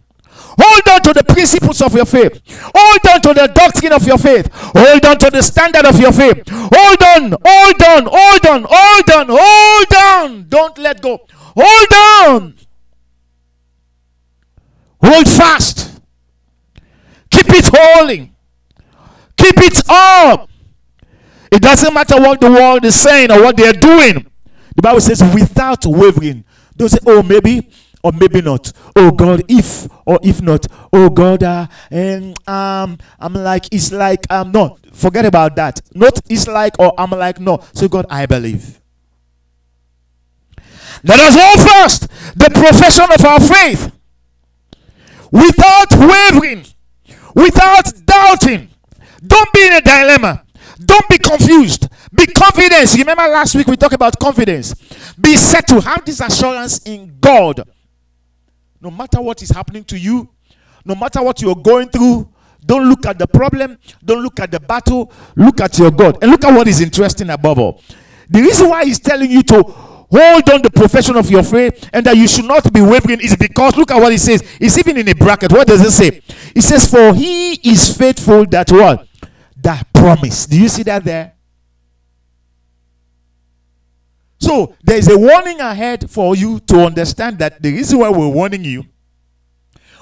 [0.59, 2.41] Hold on to the principles of your faith.
[2.75, 4.49] Hold on to the doctrine of your faith.
[4.53, 6.43] Hold on to the standard of your faith.
[6.47, 10.49] Hold on, hold on, hold on, hold on, hold on.
[10.49, 11.19] Don't let go.
[11.55, 11.93] Hold
[12.29, 12.55] on.
[15.03, 15.99] Hold fast.
[17.31, 18.35] Keep it holding.
[19.37, 20.49] Keep it up.
[21.53, 24.25] It doesn't matter what the world is saying or what they're doing.
[24.75, 26.43] The Bible says, without wavering.
[26.75, 27.69] Don't say, oh, maybe
[28.03, 28.71] or maybe not.
[28.95, 30.65] Oh God, if or if not.
[30.91, 35.79] Oh God, uh, and um, I'm like, it's like, um, no, forget about that.
[35.93, 37.63] Not it's like or I'm like, no.
[37.73, 38.81] So God, I believe.
[41.03, 42.01] Let us hold first
[42.35, 43.91] the profession of our faith
[45.31, 46.65] without wavering,
[47.35, 48.69] without doubting.
[49.25, 50.43] Don't be in a dilemma.
[50.79, 51.87] Don't be confused.
[52.13, 52.93] Be confident.
[52.95, 54.73] Remember last week we talked about confidence.
[55.19, 55.83] Be settled.
[55.83, 57.67] Have this assurance in God.
[58.81, 60.29] No matter what is happening to you,
[60.85, 62.29] no matter what you're going through,
[62.65, 63.77] don't look at the problem.
[64.03, 65.11] Don't look at the battle.
[65.35, 66.17] Look at your God.
[66.21, 67.81] And look at what is interesting above all.
[68.29, 72.05] The reason why he's telling you to hold on the profession of your faith and
[72.05, 74.43] that you should not be wavering is because look at what he says.
[74.59, 75.51] It's even in a bracket.
[75.51, 76.21] What does it say?
[76.55, 79.07] It says, For he is faithful that what?
[79.63, 80.45] That promise.
[80.45, 81.33] Do you see that there?
[84.39, 88.27] So there is a warning ahead for you to understand that the reason why we're
[88.27, 88.83] warning you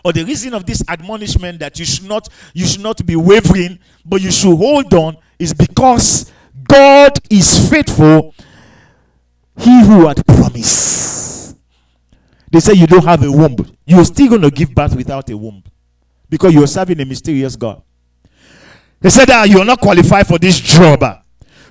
[0.03, 3.77] or the reason of this admonishment that you should not you should not be wavering
[4.03, 6.31] but you should hold on is because
[6.63, 8.33] God is faithful
[9.59, 11.55] he who had promised
[12.49, 13.55] they say you don't have a womb
[13.85, 15.63] you're still going to give birth without a womb
[16.31, 17.83] because you're serving a mysterious God
[19.01, 21.03] they said that ah, you're not qualified for this job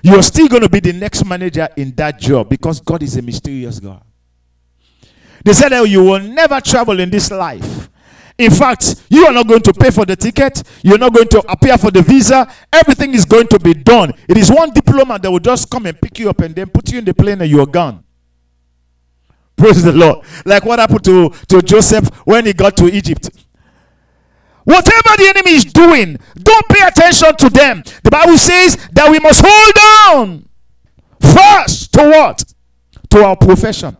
[0.03, 3.21] you're still going to be the next manager in that job because God is a
[3.21, 4.01] mysterious God.
[5.43, 7.89] They said that you will never travel in this life.
[8.37, 10.63] In fact, you are not going to pay for the ticket.
[10.81, 12.51] You're not going to appear for the visa.
[12.73, 14.13] Everything is going to be done.
[14.27, 16.91] It is one diplomat that will just come and pick you up and then put
[16.91, 18.03] you in the plane and you're gone.
[19.55, 20.25] Praise the Lord.
[20.43, 23.29] Like what happened to, to Joseph when he got to Egypt.
[24.63, 27.83] Whatever the enemy is doing, don't pay attention to them.
[28.03, 30.49] The Bible says that we must hold on
[31.19, 32.43] first to what?
[33.09, 33.97] To our profession.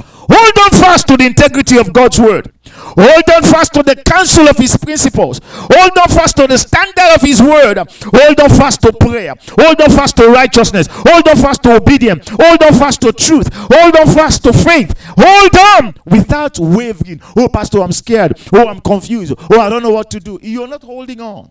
[0.00, 2.52] Hold on fast to the integrity of God's word.
[2.78, 5.40] Hold on fast to the counsel of his principles.
[5.44, 7.78] Hold on fast to the standard of his word.
[7.78, 9.34] Hold on fast to prayer.
[9.58, 10.88] Hold on fast to righteousness.
[10.90, 12.28] Hold on fast to obedience.
[12.28, 13.48] Hold on fast to truth.
[13.52, 14.94] Hold on fast to faith.
[15.16, 17.20] Hold on without wavering.
[17.36, 18.38] Oh, Pastor, I'm scared.
[18.52, 19.34] Oh, I'm confused.
[19.50, 20.38] Oh, I don't know what to do.
[20.42, 21.50] You're not holding on.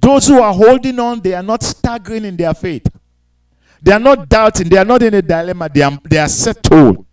[0.00, 2.86] Those who are holding on, they are not staggering in their faith.
[3.82, 4.68] They are not doubting.
[4.68, 5.68] They are not in a dilemma.
[5.72, 7.06] They are, they are settled.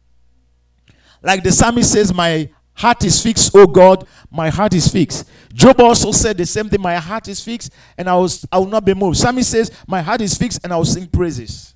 [1.21, 5.29] Like the psalmist says, My heart is fixed, oh God, my heart is fixed.
[5.53, 8.67] Job also said the same thing, My heart is fixed, and I, was, I will
[8.67, 9.17] not be moved.
[9.17, 11.73] Psalmist says, My heart is fixed, and I will sing praises.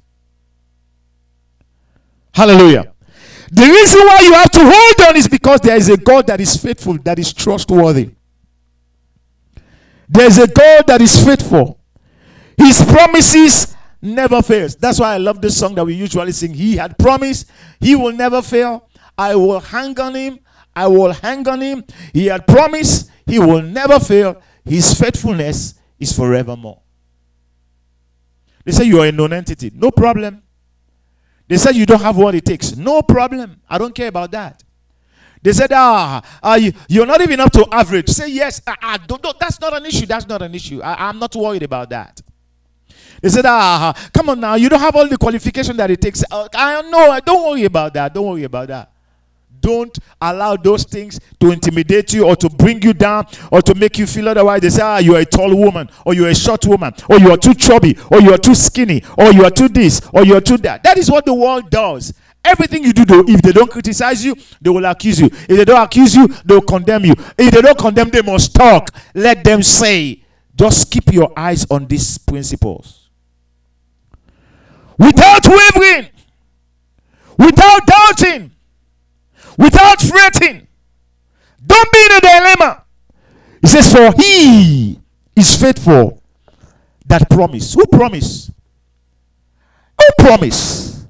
[2.34, 2.94] Hallelujah.
[3.52, 6.40] The reason why you have to hold on is because there is a God that
[6.40, 8.12] is faithful, that is trustworthy.
[10.08, 11.80] There is a God that is faithful.
[12.58, 14.76] His promises never fails.
[14.76, 16.54] That's why I love this song that we usually sing.
[16.54, 17.50] He had promised,
[17.80, 18.88] he will never fail.
[19.18, 20.40] I will hang on him.
[20.76, 21.84] I will hang on him.
[22.14, 24.42] He had promised he will never fail.
[24.64, 26.82] His faithfulness is forevermore.
[28.64, 29.72] They say you are a non entity.
[29.74, 30.42] No problem.
[31.48, 32.76] They said you don't have what it takes.
[32.78, 33.60] No problem.
[33.70, 34.64] I don't care about that.
[35.44, 38.10] They said, ah, uh, you, are not even up to average.
[38.10, 38.62] Say yes.
[38.66, 40.06] Uh, uh, don't, don't, that's not an issue.
[40.06, 40.82] That's not an issue.
[40.82, 42.22] I, I'm not worried about that.
[43.22, 44.56] They said, ah, come on now.
[44.56, 46.24] You don't have all the qualification that it takes.
[46.30, 47.20] Uh, I know.
[47.26, 48.14] Don't worry about that.
[48.14, 48.92] Don't worry about that.
[49.62, 53.98] Don't allow those things to intimidate you or to bring you down or to make
[53.98, 54.62] you feel otherwise.
[54.62, 57.20] They say, ah, you are a tall woman, or you are a short woman, or
[57.20, 60.26] you are too chubby, or you are too skinny, or you are too this, or
[60.26, 60.84] you are too that.
[60.84, 62.14] That is what the world does.
[62.44, 65.28] Everything you do, though, if they don't criticize you, they will accuse you.
[65.28, 67.14] If they don't accuse you, they will condemn you.
[67.38, 68.90] If they don't condemn, they must talk.
[69.14, 70.24] Let them say.
[70.56, 73.10] Just keep your eyes on these principles.
[74.98, 76.10] Without wavering,
[77.38, 78.52] without doubting,
[79.62, 80.68] without fretting.
[81.66, 82.84] Don't be in a dilemma.
[83.62, 85.00] He says, For he
[85.36, 86.22] is faithful
[87.06, 87.74] that promise.
[87.74, 88.52] Who promise?
[90.00, 91.06] Who promise?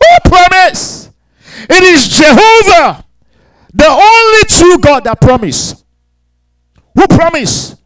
[0.00, 1.10] Who promise?
[1.68, 3.04] It is Jehovah,
[3.74, 5.84] the only true God that promise.
[6.94, 7.76] Who promise?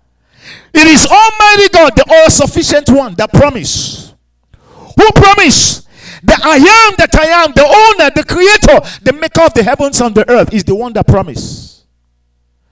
[0.72, 4.14] It is Almighty God, the all sufficient one that promise.
[4.96, 5.85] Who promise?
[6.26, 10.00] The I am that I am, the owner, the creator, the maker of the heavens
[10.00, 11.84] and the earth is the one that promised.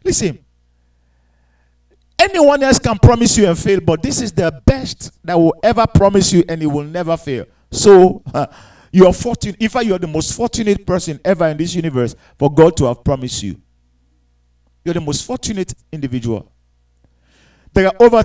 [0.03, 0.41] Listen,
[2.19, 5.87] anyone else can promise you and fail, but this is the best that will ever
[5.87, 7.47] promise you and it will never fail.
[7.71, 8.47] So, uh,
[8.91, 9.57] you are fortunate.
[9.61, 12.87] In fact, you are the most fortunate person ever in this universe for God to
[12.87, 13.61] have promised you.
[14.85, 16.51] You're the most fortunate individual.
[17.73, 18.25] There are over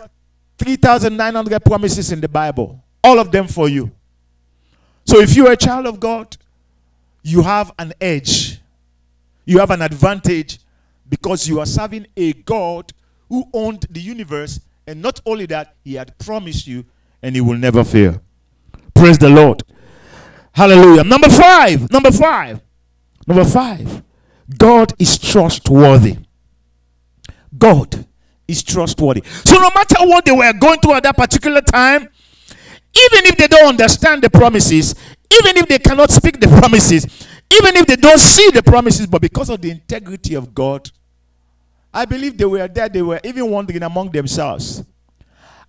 [0.58, 3.92] 3,900 promises in the Bible, all of them for you.
[5.10, 6.38] So if you're a child of God,
[7.24, 8.60] you have an edge,
[9.44, 10.60] you have an advantage
[11.10, 12.94] because you are serving a God
[13.28, 16.86] who owned the universe, and not only that, He had promised you,
[17.24, 18.22] and He will never fail.
[18.94, 19.64] Praise the Lord.
[20.52, 21.04] Hallelujah.
[21.04, 21.92] Number five.
[21.92, 22.62] Number five.
[23.26, 24.04] Number five.
[24.60, 26.18] God is trustworthy.
[27.58, 28.06] God
[28.48, 29.24] is trustworthy.
[29.44, 32.10] So no matter what they were going through at that particular time,
[32.94, 34.96] even if they don't understand the promises,
[35.32, 37.06] even if they cannot speak the promises,
[37.52, 40.90] even if they don't see the promises, but because of the integrity of God,
[41.94, 44.84] I believe they were there, they were even wondering among themselves.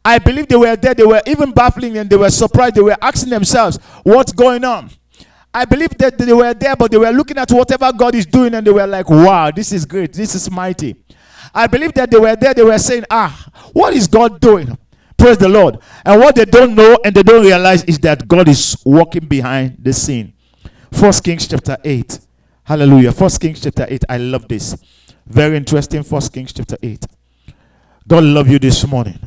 [0.05, 2.97] I believe they were there, they were even baffling and they were surprised, they were
[3.01, 4.91] asking themselves, What's going on?
[5.53, 8.55] I believe that they were there, but they were looking at whatever God is doing
[8.55, 10.97] and they were like, Wow, this is great, this is mighty.
[11.55, 14.77] I believe that they were there, they were saying, Ah, what is God doing?
[15.21, 15.79] Praise the Lord.
[16.03, 19.77] And what they don't know and they don't realize is that God is walking behind
[19.79, 20.33] the scene.
[20.91, 22.21] First Kings chapter 8.
[22.65, 23.13] Hallelujah.
[23.13, 24.03] First Kings chapter 8.
[24.09, 24.83] I love this.
[25.27, 26.03] Very interesting.
[26.05, 27.05] First Kings chapter 8.
[28.09, 29.19] God love you this morning.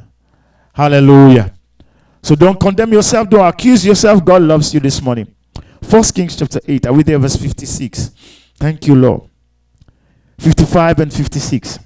[0.74, 1.54] Hallelujah.
[2.24, 3.30] So don't condemn yourself.
[3.30, 4.26] Don't accuse yourself.
[4.26, 5.32] God loves you this morning.
[5.84, 6.88] First Kings chapter 8.
[6.88, 7.20] Are we there?
[7.20, 8.10] Verse 56.
[8.58, 9.30] Thank you, Lord.
[10.40, 11.78] 55 and 56.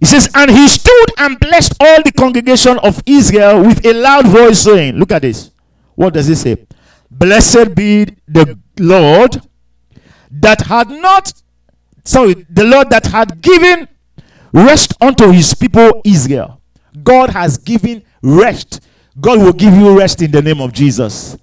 [0.00, 4.26] He says, And he stood and blessed all the congregation of Israel with a loud
[4.26, 5.50] voice, saying, Look at this.
[5.94, 6.56] What does he say?
[7.10, 9.42] Blessed be the Lord
[10.30, 11.32] that had not,
[12.04, 13.88] sorry, the Lord that had given
[14.52, 16.60] rest unto his people Israel.
[17.02, 18.80] God has given rest.
[19.20, 21.36] God will give you rest in the name of Jesus.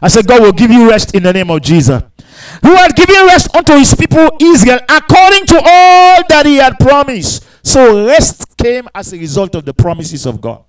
[0.00, 2.02] I said, God will give you rest in the name of Jesus.
[2.62, 7.46] Who had given rest unto his people Israel according to all that he had promised.
[7.62, 10.64] So rest came as a result of the promises of God.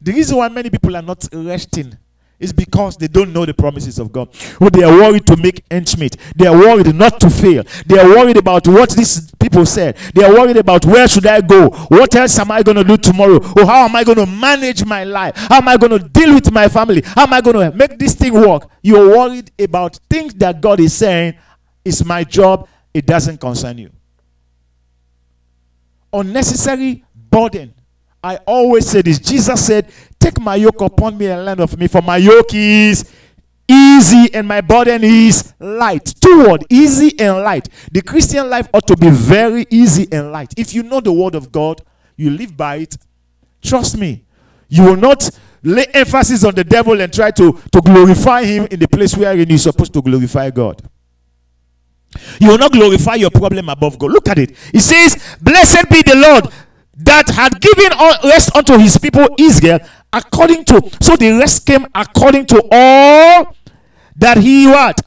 [0.00, 1.96] The reason why many people are not resting
[2.40, 4.28] is because they don't know the promises of God.
[4.60, 6.16] Or they are worried to make ends meet.
[6.34, 7.62] They are worried not to fail.
[7.86, 9.96] They are worried about what these people said.
[10.12, 11.68] They are worried about where should I go?
[11.68, 13.36] What else am I going to do tomorrow?
[13.36, 15.36] Or how am I going to manage my life?
[15.36, 17.02] How am I going to deal with my family?
[17.04, 18.68] How am I going to make this thing work?
[18.82, 21.34] You're worried about things that God is saying,
[21.84, 23.90] it's my job, it doesn't concern you
[26.12, 27.74] unnecessary burden.
[28.22, 29.18] I always say this.
[29.18, 29.90] Jesus said,
[30.20, 33.10] Take my yoke upon me and learn of me, for my yoke is
[33.66, 36.14] easy and my burden is light.
[36.20, 37.68] Two word, easy and light.
[37.90, 40.54] The Christian life ought to be very easy and light.
[40.56, 41.82] If you know the word of God,
[42.16, 42.96] you live by it.
[43.60, 44.24] Trust me,
[44.68, 45.28] you will not
[45.62, 49.34] lay emphasis on the devil and try to, to glorify him in the place where
[49.34, 50.82] you're supposed to glorify God.
[52.40, 54.12] You will not glorify your problem above God.
[54.12, 54.50] Look at it.
[54.72, 56.52] It says, Blessed be the Lord
[56.96, 59.80] that had given rest unto his people Israel
[60.12, 63.56] according to so the rest came according to all
[64.16, 65.00] that he what?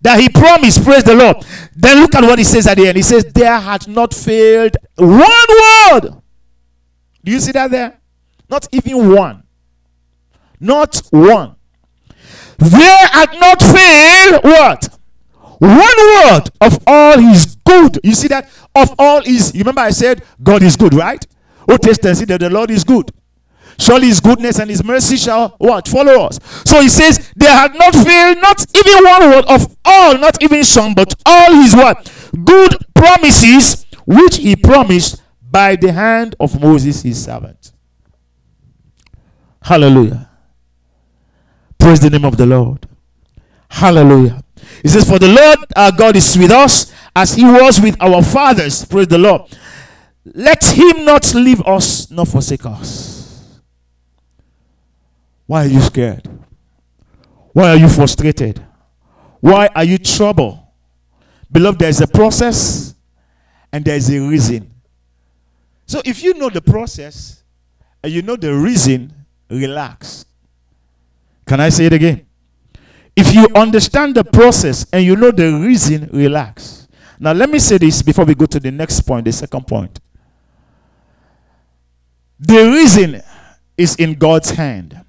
[0.00, 0.84] That he promised.
[0.84, 1.36] Praise the lord.
[1.74, 2.96] Then look at what he says at the end.
[2.96, 5.20] He says there had not failed one
[5.90, 6.22] word.
[7.22, 8.00] Do you see that there?
[8.48, 9.44] Not even one.
[10.60, 11.56] Not one.
[12.58, 14.93] There had not failed what
[15.58, 17.98] one word of all his good.
[18.02, 18.48] You see that?
[18.74, 21.24] Of all his, you remember I said God is good, right?
[21.68, 23.10] Oh, taste and see that the Lord is good.
[23.78, 25.88] Surely his goodness and his mercy shall what?
[25.88, 26.38] Follow us.
[26.64, 30.62] So he says, they had not failed, not even one word of all, not even
[30.64, 32.12] some, but all his what?
[32.44, 37.72] Good promises which he promised by the hand of Moses his servant.
[39.62, 40.28] Hallelujah.
[41.78, 42.86] Praise the name of the Lord.
[43.68, 44.43] Hallelujah.
[44.84, 48.22] He says, For the Lord our God is with us as he was with our
[48.22, 48.84] fathers.
[48.84, 49.42] Praise the Lord.
[50.26, 53.60] Let him not leave us nor forsake us.
[55.46, 56.28] Why are you scared?
[57.54, 58.62] Why are you frustrated?
[59.40, 60.58] Why are you troubled?
[61.50, 62.94] Beloved, there is a process
[63.72, 64.70] and there is a reason.
[65.86, 67.42] So if you know the process
[68.02, 69.14] and you know the reason,
[69.48, 70.26] relax.
[71.46, 72.26] Can I say it again?
[73.16, 76.88] If you understand the process and you know the reason, relax.
[77.18, 80.00] Now, let me say this before we go to the next point, the second point.
[82.40, 83.22] The reason
[83.76, 85.00] is in God's hand,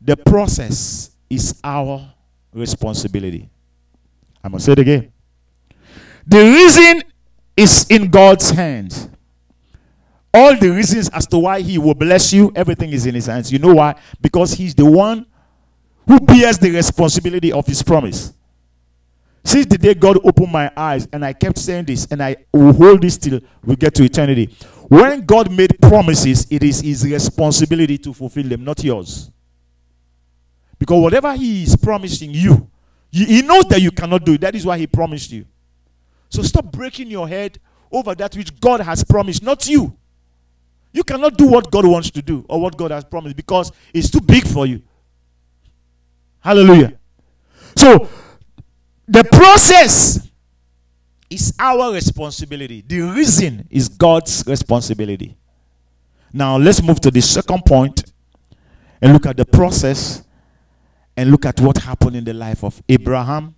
[0.00, 2.12] the process is our
[2.52, 3.48] responsibility.
[4.42, 5.12] I'm going to say it again.
[6.26, 7.02] The reason
[7.56, 9.08] is in God's hands.
[10.34, 13.52] All the reasons as to why He will bless you, everything is in His hands.
[13.52, 13.94] You know why?
[14.20, 15.26] Because He's the one
[16.06, 18.32] who bears the responsibility of his promise.
[19.44, 22.72] Since the day God opened my eyes, and I kept saying this, and I will
[22.72, 24.54] hold this till we get to eternity.
[24.88, 29.30] When God made promises, it is His responsibility to fulfill them, not yours.
[30.78, 32.68] Because whatever He is promising you,
[33.10, 34.42] He knows that you cannot do it.
[34.42, 35.44] That is why He promised you.
[36.28, 37.58] So stop breaking your head
[37.90, 39.96] over that which God has promised, not you.
[40.92, 44.10] You cannot do what God wants to do or what God has promised because it's
[44.10, 44.82] too big for you.
[46.42, 46.98] Hallelujah.
[47.76, 48.08] So,
[49.06, 50.28] the process
[51.30, 52.82] is our responsibility.
[52.86, 55.36] The reason is God's responsibility.
[56.32, 58.12] Now, let's move to the second point
[59.00, 60.22] and look at the process
[61.16, 63.54] and look at what happened in the life of Abraham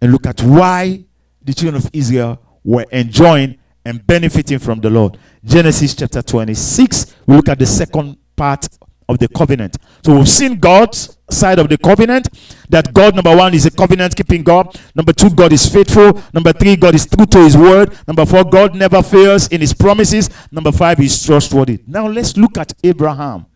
[0.00, 1.04] and look at why
[1.42, 5.18] the children of Israel were enjoying and benefiting from the Lord.
[5.44, 8.66] Genesis chapter 26, we look at the second part
[9.08, 9.76] of the covenant.
[10.04, 12.28] So we've seen God's side of the covenant
[12.68, 14.78] that God, number one, is a covenant keeping God.
[14.94, 16.20] Number two, God is faithful.
[16.32, 17.96] Number three, God is true to his word.
[18.06, 20.30] Number four, God never fails in his promises.
[20.50, 21.80] Number five, he's trustworthy.
[21.86, 23.46] Now let's look at Abraham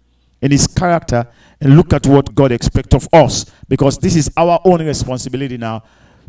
[0.43, 1.27] and his character
[1.61, 5.83] and look at what God expects of us because this is our own responsibility now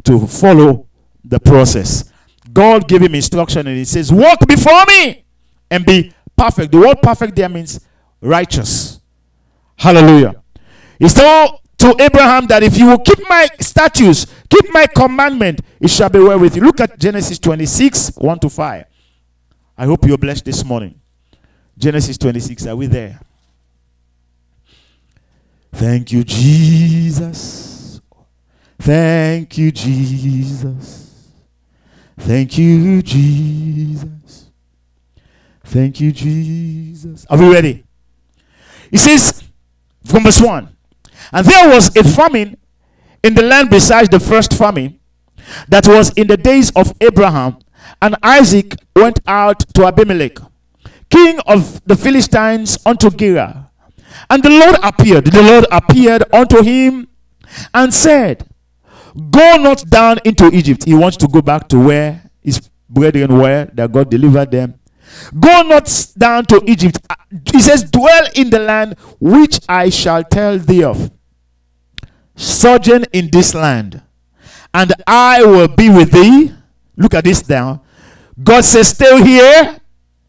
[0.03, 0.87] to follow
[1.23, 2.11] the process.
[2.51, 5.23] God gave him instruction and he says, Walk before me
[5.69, 6.71] and be perfect.
[6.71, 7.79] The word perfect there means
[8.19, 8.90] righteous.
[9.81, 10.35] Hallelujah.
[10.99, 15.89] He told to Abraham that if you will keep my statutes, keep my commandment, it
[15.89, 16.61] shall be well with you.
[16.61, 18.85] Look at Genesis 26, 1 to 5.
[19.79, 21.01] I hope you're blessed this morning.
[21.75, 23.19] Genesis 26, are we there?
[25.71, 27.99] Thank you, Jesus.
[28.77, 31.31] Thank you, Jesus.
[32.19, 34.51] Thank you, Jesus.
[35.63, 37.25] Thank you, Jesus.
[37.27, 37.83] Are we ready?
[38.91, 39.41] He says,
[40.05, 40.69] from verse 1
[41.31, 42.57] And there was a famine
[43.23, 44.99] in the land besides the first famine
[45.67, 47.57] that was in the days of Abraham,
[48.01, 50.37] and Isaac went out to Abimelech,
[51.09, 53.69] king of the Philistines, unto Gerar.
[54.29, 57.07] And the Lord appeared, the Lord appeared unto him
[57.73, 58.47] and said,
[59.29, 60.85] Go not down into Egypt.
[60.85, 64.75] He wants to go back to where his brethren were, that God delivered them.
[65.39, 66.99] Go not down to Egypt.
[67.09, 67.15] Uh,
[67.51, 71.11] he says, Dwell in the land which I shall tell thee of.
[72.35, 74.01] Sojourn in this land,
[74.73, 76.53] and I will be with thee.
[76.97, 77.83] Look at this now.
[78.41, 79.79] God says, Stay here,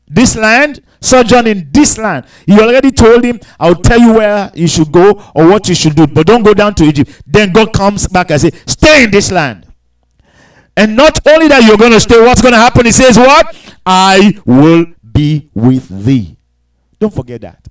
[0.06, 2.26] this land, sojourn in this land.
[2.46, 5.94] He already told him, I'll tell you where you should go or what you should
[5.94, 7.22] do, but don't go down to Egypt.
[7.26, 9.66] Then God comes back and says, Stay in this land.
[10.76, 12.86] And not only that you're going to stay, what's going to happen?
[12.86, 13.54] He says, What?
[13.84, 16.36] I will be with thee.
[16.98, 17.66] Don't forget that.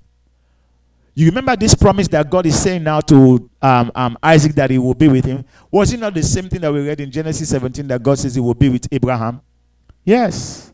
[1.14, 4.78] You remember this promise that God is saying now to um, um, Isaac that he
[4.78, 5.44] will be with him?
[5.70, 8.36] Was it not the same thing that we read in Genesis 17 that God says
[8.36, 9.42] he will be with Abraham?
[10.06, 10.74] Yes.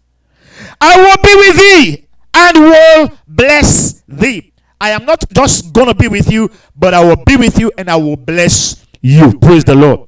[0.80, 4.54] I will be with thee and will bless thee.
[4.80, 7.72] I am not just going to be with you, but I will be with you
[7.78, 9.38] and I will bless you.
[9.40, 10.08] Praise the Lord.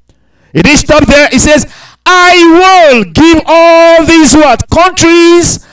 [0.53, 1.29] It is stop there.
[1.31, 1.65] It says,
[2.11, 4.67] I will give all these what?
[4.69, 5.65] Countries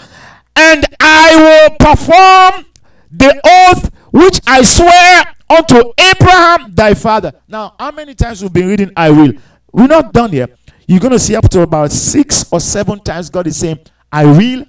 [0.55, 2.67] and I will perform
[3.11, 7.33] the oath which I swear unto Abraham thy father.
[7.49, 9.33] Now, how many times we've been reading I will?
[9.73, 10.49] We're not done here.
[10.87, 13.79] You're going to see up to about six or seven times God is saying,
[14.13, 14.65] I will,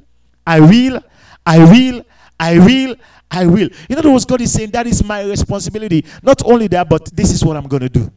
[0.45, 1.03] I will,
[1.45, 2.05] I will,
[2.39, 2.95] I will,
[3.29, 3.69] I will.
[3.89, 6.05] In other words, God is saying, that is my responsibility.
[6.23, 8.11] Not only that, but this is what I'm going to do.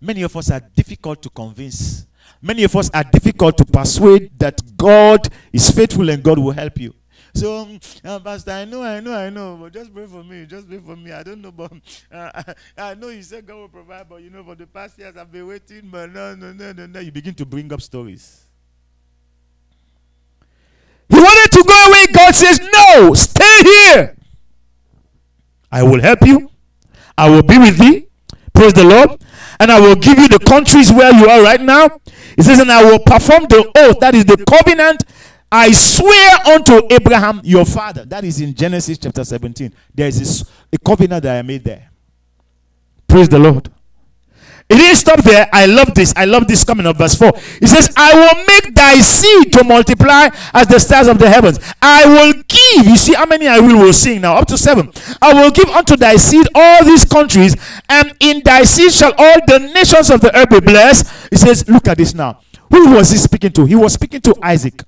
[0.00, 2.06] Many of us are difficult to convince.
[2.40, 6.78] Many of us are difficult to persuade that God is faithful and God will help
[6.78, 6.94] you.
[7.34, 10.46] So, um, uh, Pastor, I know, I know, I know, but just pray for me.
[10.46, 11.12] Just pray for me.
[11.12, 11.70] I don't know, but
[12.12, 12.54] uh, I,
[12.90, 15.30] I know you said God will provide, but you know, for the past years I've
[15.30, 17.00] been waiting, but no, no, no, no, no.
[17.00, 18.46] You begin to bring up stories.
[21.08, 22.06] He wanted to go away.
[22.12, 24.16] God says, No, stay here.
[25.70, 26.50] I will help you.
[27.16, 28.06] I will be with thee.
[28.52, 29.20] Praise the Lord
[29.60, 31.88] and I will give you the countries where you are right now.
[32.34, 35.04] He says, and I will perform the oath, that is the covenant
[35.52, 38.04] I swear unto Abraham your father.
[38.04, 39.72] That is in Genesis chapter 17.
[39.94, 41.90] There is a covenant that I made there.
[43.08, 43.68] Praise the Lord.
[44.70, 45.48] It didn't stop there.
[45.52, 46.14] I love this.
[46.16, 47.32] I love this coming up, verse 4.
[47.60, 51.58] It says, I will make thy seed to multiply as the stars of the heavens.
[51.82, 52.86] I will give.
[52.86, 54.36] You see how many I will will sing now?
[54.36, 54.92] Up to seven.
[55.20, 57.56] I will give unto thy seed all these countries,
[57.88, 61.30] and in thy seed shall all the nations of the earth be blessed.
[61.30, 62.40] He says, Look at this now.
[62.70, 63.64] Who was he speaking to?
[63.64, 64.84] He was speaking to Isaac.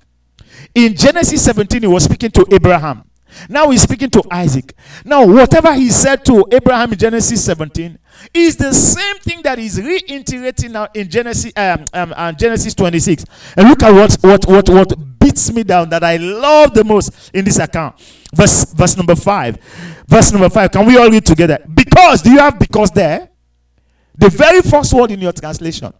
[0.73, 3.03] In Genesis 17, he was speaking to Abraham.
[3.49, 4.73] Now he's speaking to Isaac.
[5.05, 7.97] Now, whatever he said to Abraham in Genesis 17
[8.33, 13.25] is the same thing that he's reiterating now in Genesis um, um, uh, Genesis 26.
[13.57, 17.31] And look at what, what what what beats me down that I love the most
[17.33, 17.99] in this account.
[18.33, 19.57] Verse verse number five.
[20.07, 20.71] Verse number five.
[20.71, 21.59] Can we all read together?
[21.73, 23.29] Because do you have because there?
[24.15, 25.91] The very first word in your translation.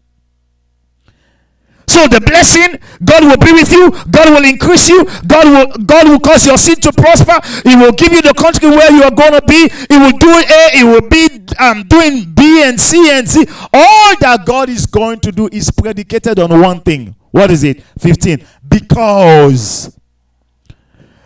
[1.87, 6.07] So the blessing, God will be with you, God will increase you, God will God
[6.07, 7.35] will cause your seed to prosper,
[7.67, 10.69] He will give you the country where you are gonna be, He will do A,
[10.77, 13.45] He will be um, doing B and C and C.
[13.73, 17.15] All that God is going to do is predicated on one thing.
[17.31, 17.81] What is it?
[17.99, 18.45] 15.
[18.67, 19.97] Because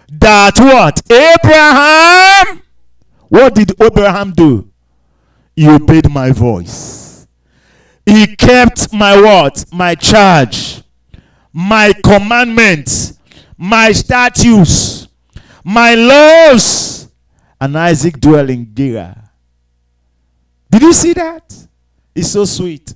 [0.09, 1.01] that what?
[1.11, 2.63] Abraham.
[3.29, 4.71] What did Abraham do?
[5.55, 7.06] He obeyed my voice.
[8.07, 9.65] He kept my what?
[9.73, 10.81] My charge,
[11.51, 13.19] my commandments,
[13.57, 15.09] my statutes,
[15.61, 17.09] my laws.
[17.59, 18.73] And Isaac dwelt in.
[18.73, 21.53] Did you see that?
[22.15, 22.93] It's so sweet.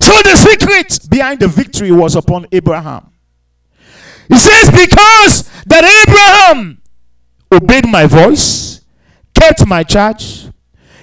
[0.00, 3.10] So the secret behind the victory was upon Abraham.
[4.28, 6.80] He says, Because that Abraham
[7.52, 8.80] obeyed my voice,
[9.34, 10.46] kept my charge,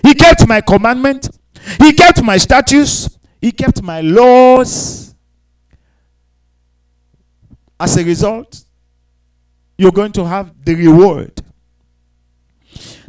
[0.02, 1.30] he kept my commandment,
[1.78, 5.14] he kept my statutes, he kept my laws.
[7.80, 8.64] As a result,
[9.78, 11.42] you're going to have the reward.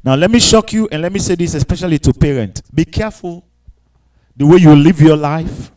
[0.04, 2.62] Now, let me shock you and let me say this especially to parents.
[2.72, 3.44] Be careful
[4.36, 5.70] the way you live your life,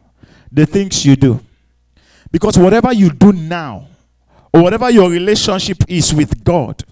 [0.51, 1.39] the things you do.
[2.31, 3.87] Because whatever you do now,
[4.53, 6.83] or whatever your relationship is with God,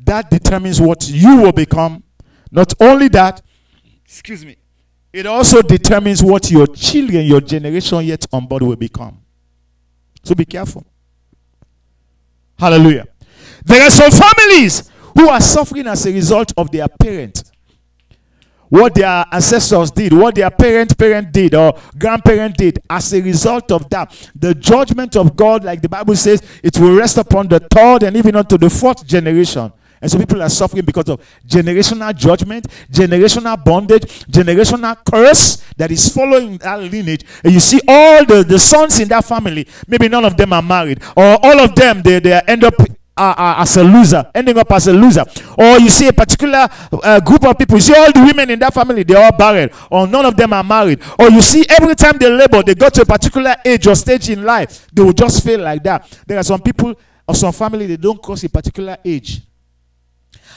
[0.00, 2.02] that determines what you will become.
[2.50, 3.42] Not only that,
[4.04, 4.56] excuse me,
[5.12, 9.20] it also determines what your children, your generation yet on board will become.
[10.22, 10.84] So be careful.
[12.58, 13.06] Hallelujah.
[13.64, 17.44] There are some families who are suffering as a result of their parent.
[18.68, 23.72] What their ancestors did, what their parent parent did or grandparent did, as a result
[23.72, 27.58] of that, the judgment of God, like the Bible says, it will rest upon the
[27.58, 29.72] third and even unto the fourth generation.
[30.00, 36.08] And so people are suffering because of generational judgment, generational bondage, generational curse that is
[36.08, 37.24] following that lineage.
[37.44, 40.62] And you see all the, the sons in that family, maybe none of them are
[40.62, 42.74] married, or all of them, they, they end up
[43.16, 45.24] uh, uh, as a loser, ending up as a loser.
[45.58, 48.58] Or you see a particular uh, group of people, you see all the women in
[48.60, 51.02] that family, they're all barren, or none of them are married.
[51.18, 54.30] Or you see every time they labor, they go to a particular age or stage
[54.30, 56.08] in life, they will just fail like that.
[56.26, 56.94] There are some people
[57.28, 59.42] or some family, they don't cross a particular age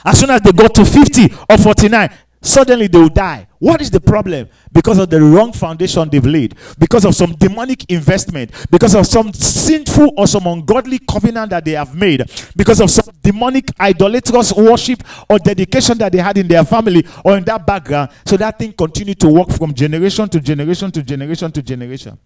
[0.04, 2.10] as soon as they go to 50 or 49,
[2.40, 3.46] suddenly they will die.
[3.58, 4.48] What is the problem?
[4.72, 9.32] Because of the wrong foundation they've laid, because of some demonic investment, because of some
[9.32, 12.24] sinful or some ungodly covenant that they have made,
[12.54, 17.38] because of some demonic idolatrous worship or dedication that they had in their family or
[17.38, 18.10] in that background.
[18.26, 22.18] So that thing continued to work from generation to generation to generation to generation.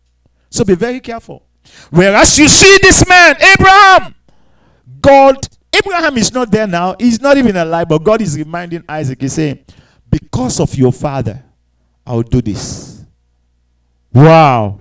[0.51, 1.45] So be very careful.
[1.91, 4.15] Whereas you see this man, Abraham,
[5.01, 6.97] God Abraham is not there now.
[6.99, 9.65] He's not even alive, but God is reminding Isaac, He's saying,
[10.11, 11.43] Because of your father,
[12.07, 13.05] I'll do this.
[14.13, 14.81] Wow.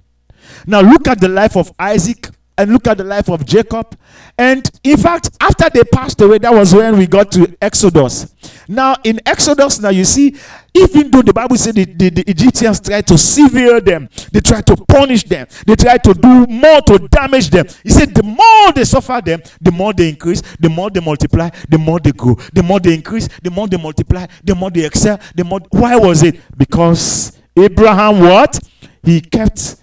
[0.65, 3.97] Now look at the life of Isaac and look at the life of Jacob.
[4.37, 8.33] And in fact, after they passed away, that was when we got to Exodus.
[8.67, 10.35] Now, in Exodus, now you see,
[10.73, 14.65] even though the Bible said the, the, the, Egyptians tried to sever them, they tried
[14.67, 17.65] to punish them, they tried to do more to damage them.
[17.83, 21.49] He said, the more they suffer them, the more they increase, the more they multiply,
[21.69, 22.35] the more they grow.
[22.53, 25.59] The more they increase, the more they multiply, the more they excel, the more.
[25.69, 26.39] Why was it?
[26.57, 28.59] Because Abraham, what?
[29.03, 29.77] He kept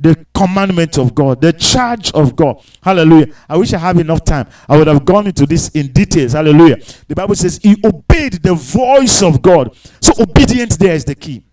[0.00, 2.62] the commandment of God, the charge of God.
[2.82, 3.34] Hallelujah.
[3.48, 4.48] I wish I have enough time.
[4.68, 6.32] I would have gone into this in details.
[6.32, 6.76] Hallelujah.
[7.06, 9.76] The Bible says he obeyed the voice of God.
[10.00, 11.44] So obedience there is the key.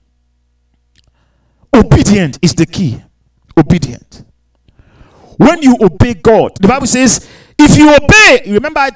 [1.76, 3.02] Obedient is the key.
[3.58, 4.24] Obedient.
[5.36, 7.30] When you obey God, the Bible says,
[7.60, 8.88] if you obey, remember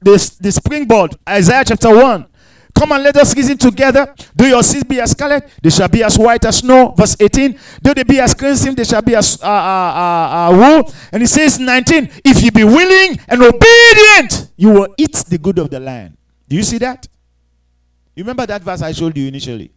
[0.00, 2.26] this the springboard, Isaiah chapter 1.
[2.74, 4.14] Come and let us reason together.
[4.34, 5.48] Do your sins be as scarlet?
[5.62, 6.94] They shall be as white as snow.
[6.96, 7.58] Verse 18.
[7.82, 8.74] Do they be as crimson?
[8.74, 10.92] They shall be as uh, uh, uh, uh, wool.
[11.12, 12.10] And he says 19.
[12.24, 16.16] If you be willing and obedient, you will eat the good of the land.
[16.48, 17.06] Do you see that?
[18.14, 19.72] You remember that verse I showed you initially?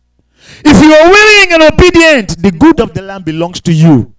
[0.66, 4.14] If you are willing and obedient, the good of the land belongs to you.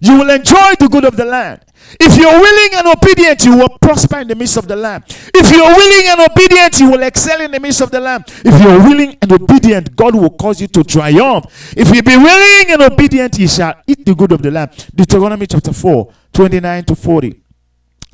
[0.00, 1.60] You will enjoy the good of the land.
[2.00, 5.04] If you're willing and obedient, you will prosper in the midst of the land.
[5.06, 8.24] If you're willing and obedient, you will excel in the midst of the land.
[8.44, 11.74] If you're willing and obedient, God will cause you to triumph.
[11.76, 14.70] If you be willing and obedient, you shall eat the good of the land.
[14.94, 17.40] Deuteronomy chapter 4, 29 to 40.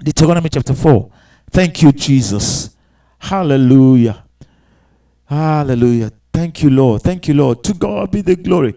[0.03, 1.11] Deuteronomy chapter 4,
[1.51, 2.77] Thank you, Jesus.
[3.19, 4.25] Hallelujah.
[5.27, 6.11] Hallelujah.
[6.33, 7.03] Thank you, Lord.
[7.03, 7.63] Thank you, Lord.
[7.65, 8.73] To God be the glory.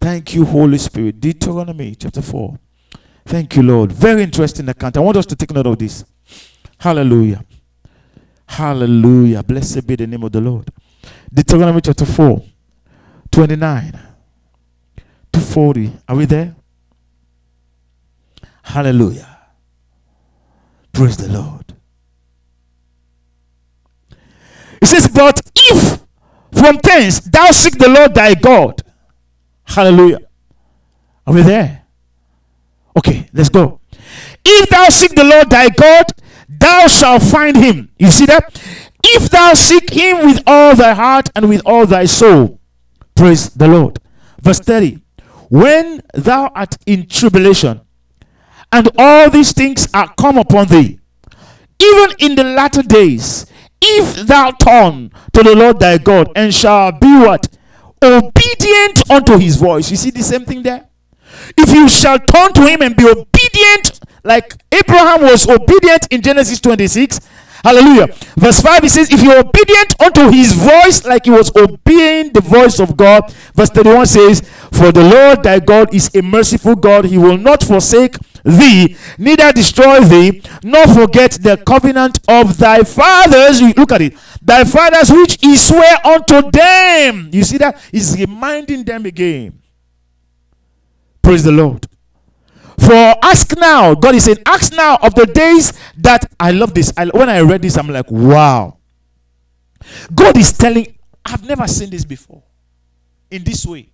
[0.00, 1.20] Thank you, Holy Spirit.
[1.20, 2.58] Deuteronomy chapter 4.
[3.26, 3.90] Thank you, Lord.
[3.92, 4.96] Very interesting account.
[4.96, 6.04] I want us to take note of this.
[6.78, 7.44] Hallelujah.
[8.46, 9.42] Hallelujah.
[9.42, 10.70] Blessed be the name of the Lord.
[11.32, 12.42] Deuteronomy chapter 4,
[13.30, 14.00] 29
[15.32, 15.92] to 40.
[16.08, 16.54] Are we there?
[18.62, 19.28] Hallelujah.
[20.92, 21.74] Praise the Lord.
[24.80, 26.00] It says, But if
[26.52, 28.82] from thence thou seek the Lord thy God,
[29.64, 30.20] hallelujah.
[31.26, 31.83] Are we there?
[32.96, 33.80] Okay, let's go.
[34.44, 36.06] If thou seek the Lord thy God,
[36.48, 37.90] thou shalt find him.
[37.98, 38.62] You see that?
[39.02, 42.60] If thou seek him with all thy heart and with all thy soul.
[43.14, 43.98] Praise the Lord.
[44.40, 45.00] Verse 30.
[45.50, 47.80] When thou art in tribulation,
[48.72, 50.98] and all these things are come upon thee,
[51.80, 53.46] even in the latter days,
[53.80, 57.46] if thou turn to the Lord thy God and shall be what?
[58.02, 59.90] Obedient unto his voice.
[59.90, 60.88] You see the same thing there?
[61.56, 66.60] If you shall turn to him and be obedient, like Abraham was obedient in Genesis
[66.60, 67.20] 26,
[67.64, 68.08] Hallelujah.
[68.36, 72.42] Verse 5 it says, If you're obedient unto his voice, like he was obeying the
[72.42, 73.32] voice of God.
[73.54, 77.62] Verse 31 says, For the Lord thy God is a merciful God, he will not
[77.62, 83.62] forsake thee, neither destroy thee, nor forget the covenant of thy fathers.
[83.62, 84.14] Look at it.
[84.42, 87.30] Thy fathers which he swear unto them.
[87.32, 87.80] You see that?
[87.90, 89.63] He's reminding them again.
[91.24, 91.86] Praise the Lord.
[92.78, 96.92] For ask now, God is saying, ask now of the days that I love this.
[96.98, 98.76] I, when I read this, I'm like, wow.
[100.14, 102.42] God is telling, I've never seen this before
[103.30, 103.88] in this way.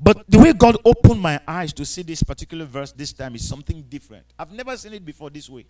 [0.00, 3.46] But the way God opened my eyes to see this particular verse this time is
[3.46, 4.24] something different.
[4.38, 5.66] I've never seen it before this way.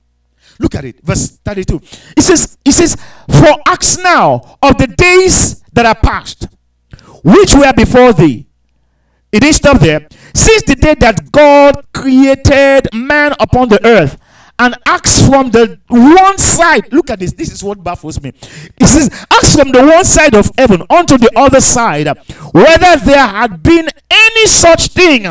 [0.60, 1.80] Look at it, verse 32.
[2.16, 2.96] It says, it says,
[3.28, 6.46] For ask now of the days that are past,
[7.24, 8.46] which were before thee.
[9.32, 10.08] It didn't stop there.
[10.34, 14.18] Since the day that God created man upon the earth
[14.58, 18.32] and asked from the one side, look at this, this is what baffles me.
[18.78, 22.08] It says, ask from the one side of heaven unto the other side
[22.52, 25.26] whether there had been any such thing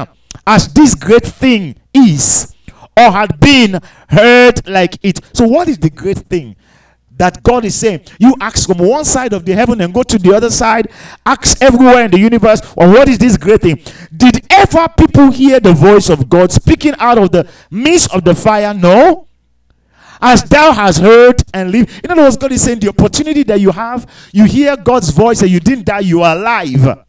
[0.48, 2.56] as this great thing is
[2.98, 5.20] or had been heard like it.
[5.34, 6.56] So, what is the great thing?
[7.20, 8.02] That God is saying.
[8.18, 10.90] You ask from one side of the heaven and go to the other side,
[11.26, 13.80] ask everywhere in the universe, well, what is this great thing?
[14.16, 18.34] Did ever people hear the voice of God speaking out of the midst of the
[18.34, 18.74] fire?
[18.74, 19.28] No.
[20.22, 22.04] As thou hast heard and lived.
[22.04, 25.42] In other words, God is saying the opportunity that you have, you hear God's voice
[25.42, 27.06] and you didn't die, you are alive.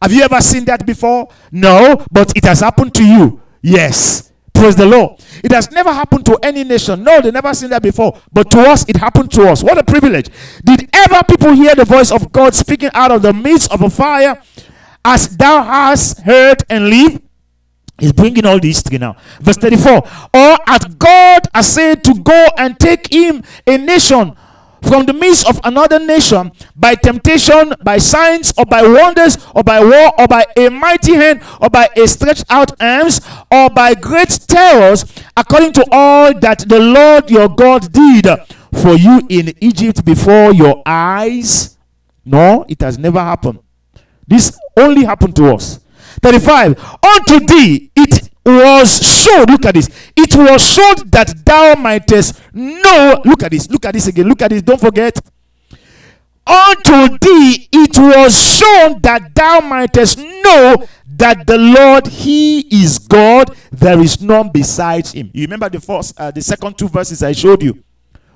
[0.00, 1.28] Have you ever seen that before?
[1.52, 3.40] No, but it has happened to you.
[3.62, 4.32] Yes.
[4.54, 5.20] Praise the Lord.
[5.42, 7.02] It has never happened to any nation.
[7.02, 8.18] No, they never seen that before.
[8.32, 9.62] But to us, it happened to us.
[9.62, 10.30] What a privilege.
[10.64, 13.90] Did ever people hear the voice of God speaking out of the midst of a
[13.90, 14.40] fire
[15.04, 17.20] as thou hast heard and live?
[17.98, 19.16] He's bringing all these three now.
[19.40, 19.92] Verse 34.
[19.92, 24.34] Or at God has said to go and take him a nation
[24.88, 29.82] from the midst of another nation by temptation, by signs, or by wonders, or by
[29.82, 33.20] war, or by a mighty hand, or by a stretched out arms,
[33.50, 35.04] or by great terrors,
[35.36, 38.26] according to all that the Lord your God did
[38.72, 41.78] for you in Egypt before your eyes?
[42.24, 43.60] No, it has never happened.
[44.26, 45.80] This only happened to us.
[46.22, 46.78] 35.
[47.02, 53.20] Unto thee it was showed, look at this, it was showed that thou mightest know,
[53.24, 55.18] look at this, look at this again, look at this, don't forget.
[56.46, 63.56] Unto thee it was shown that thou mightest know that the Lord He is God,
[63.72, 65.30] there is none besides Him.
[65.32, 67.82] You remember the first, uh, the second two verses I showed you.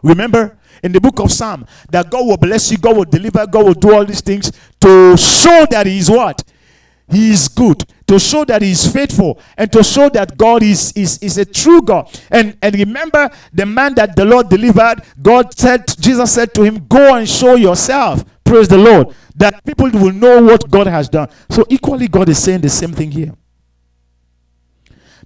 [0.03, 0.57] Remember?
[0.81, 3.75] In the book of Psalm that God will bless you, God will deliver, God will
[3.75, 6.43] do all these things to show that He is what?
[7.11, 10.93] He is good to show that he is faithful and to show that god is,
[10.93, 12.09] is, is a true god.
[12.31, 16.87] And and remember the man that the lord delivered god said jesus said to him
[16.89, 18.25] go and show yourself.
[18.45, 19.15] Praise the lord.
[19.37, 21.29] That people will know what god has done.
[21.51, 23.35] So equally god is saying the same thing here.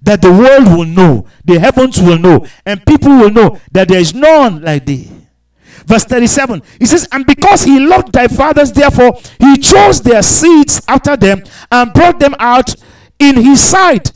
[0.01, 3.99] That the world will know the heavens will know and people will know that there
[3.99, 5.09] is none like thee
[5.85, 10.81] Verse 37, he says, And because he loved thy fathers, therefore he chose their seeds
[10.87, 12.75] after them and brought them out
[13.19, 14.11] in his sight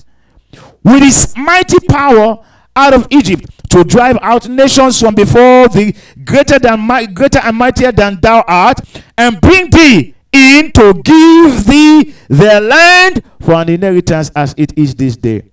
[0.84, 2.44] with his mighty power
[2.76, 7.92] out of Egypt to drive out nations from before thee, greater than greater and mightier
[7.92, 8.80] than thou art,
[9.18, 14.96] and bring thee in to give thee their land for an inheritance as it is
[14.96, 15.44] this day.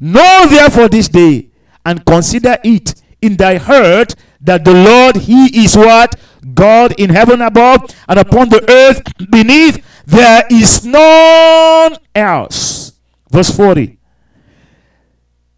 [0.00, 1.48] Know therefore this day
[1.84, 6.14] and consider it in thy heart that the Lord, He is what?
[6.54, 9.84] God in heaven above and upon the earth beneath.
[10.06, 12.92] There is none else.
[13.30, 13.98] Verse 40.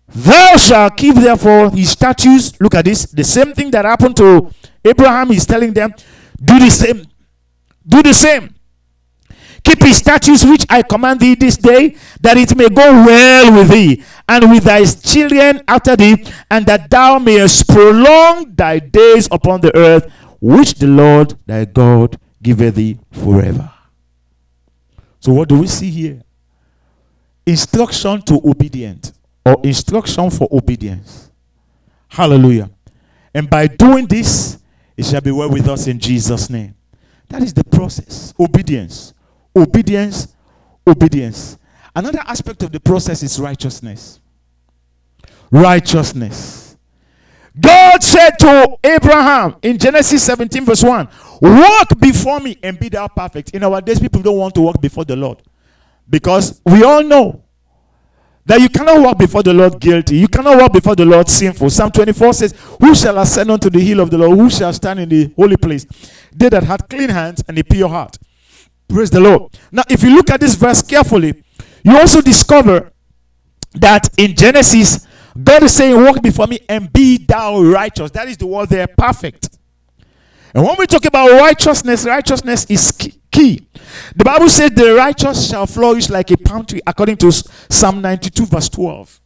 [0.08, 2.60] Thou shalt keep therefore his statutes.
[2.60, 3.06] Look at this.
[3.06, 4.50] The same thing that happened to
[4.84, 5.94] Abraham is telling them,
[6.42, 7.06] do the same.
[7.86, 8.54] Do the same.
[9.62, 13.70] Keep his statutes which I command thee this day, that it may go well with
[13.70, 19.60] thee, and with thy children after thee, and that thou mayest prolong thy days upon
[19.60, 23.70] the earth, which the Lord thy God giveth thee forever.
[25.18, 26.22] So, what do we see here?
[27.44, 29.12] Instruction to obedient,
[29.44, 31.30] or instruction for obedience.
[32.08, 32.70] Hallelujah.
[33.34, 34.58] And by doing this,
[34.96, 36.74] it shall be well with us in Jesus' name.
[37.28, 38.32] That is the process.
[38.38, 39.12] Obedience
[39.54, 40.34] obedience,
[40.86, 41.58] obedience.
[42.00, 44.20] Another aspect of the process is righteousness.
[45.50, 46.74] Righteousness.
[47.60, 51.08] God said to Abraham in Genesis 17, verse 1,
[51.42, 53.50] Walk before me and be thou perfect.
[53.50, 55.42] In our days, people don't want to walk before the Lord
[56.08, 57.44] because we all know
[58.46, 60.16] that you cannot walk before the Lord guilty.
[60.16, 61.68] You cannot walk before the Lord sinful.
[61.68, 64.38] Psalm 24 says, Who shall ascend unto the hill of the Lord?
[64.38, 65.84] Who shall stand in the holy place?
[66.34, 68.16] They that had clean hands and a pure heart.
[68.88, 69.52] Praise the Lord.
[69.70, 71.44] Now, if you look at this verse carefully,
[71.82, 72.92] you also discover
[73.74, 75.06] that in Genesis,
[75.42, 78.10] God is saying, Walk before me and be thou righteous.
[78.10, 79.56] That is the word there, perfect.
[80.54, 83.66] And when we talk about righteousness, righteousness is key.
[84.16, 88.46] The Bible says, The righteous shall flourish like a palm tree, according to Psalm 92,
[88.46, 89.19] verse 12.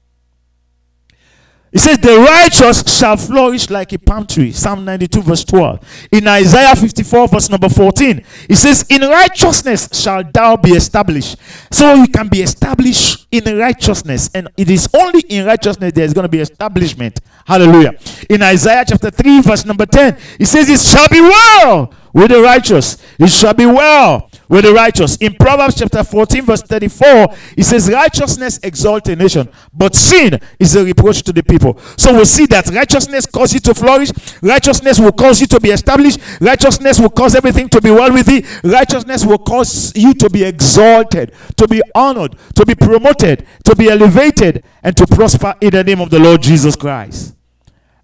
[1.75, 4.53] It says, The righteous shall flourish like a palm tree.
[4.53, 6.09] Psalm 92, verse 12.
[6.13, 11.37] In Isaiah 54, verse number 14, it says, In righteousness shall thou be established.
[11.73, 14.31] So you can be established in righteousness.
[14.33, 17.21] And it is only in righteousness there is going to be establishment.
[17.45, 17.99] Hallelujah.
[18.31, 22.41] In Isaiah chapter 3, verse number 10, it says, It shall be well with the
[22.41, 22.97] righteous.
[23.19, 25.17] It shall be well with the righteous.
[25.17, 27.27] In Proverbs chapter 14, verse 34,
[27.57, 31.79] it says, Righteousness exalts a nation, but sin is a reproach to the people.
[31.99, 35.71] So we see that righteousness causes you to flourish, righteousness will cause you to be
[35.71, 40.31] established, righteousness will cause everything to be well with you, righteousness will cause you to
[40.31, 45.71] be exalted, to be honored, to be promoted, to be elevated, and to prosper in
[45.71, 47.35] the name of the Lord Jesus Christ.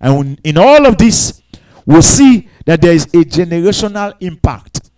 [0.00, 1.42] And in all of this,
[1.86, 4.90] we'll see that there is a generational impact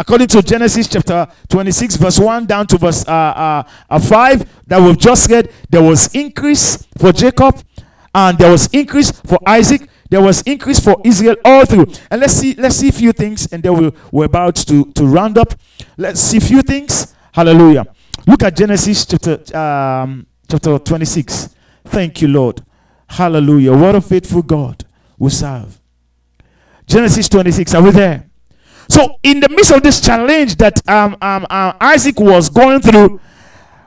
[0.00, 4.80] according to Genesis chapter 26, verse 1 down to verse uh, uh, uh, 5 that
[4.80, 7.62] we've just read, there was increase for Jacob
[8.14, 9.88] and there was increase for Isaac.
[10.08, 11.86] There was increase for Israel all through.
[12.10, 15.06] And let's see, let's see a few things, and then we, we're about to, to
[15.06, 15.54] round up.
[15.96, 17.14] Let's see a few things.
[17.32, 17.84] Hallelujah.
[18.26, 21.54] Look at Genesis chapter um, chapter 26.
[21.84, 22.64] Thank you, Lord.
[23.06, 23.76] Hallelujah.
[23.76, 24.84] What a faithful God
[25.16, 25.79] we serve.
[26.90, 27.74] Genesis 26.
[27.74, 28.28] Are we there?
[28.88, 33.20] So, in the midst of this challenge that um, um, uh, Isaac was going through,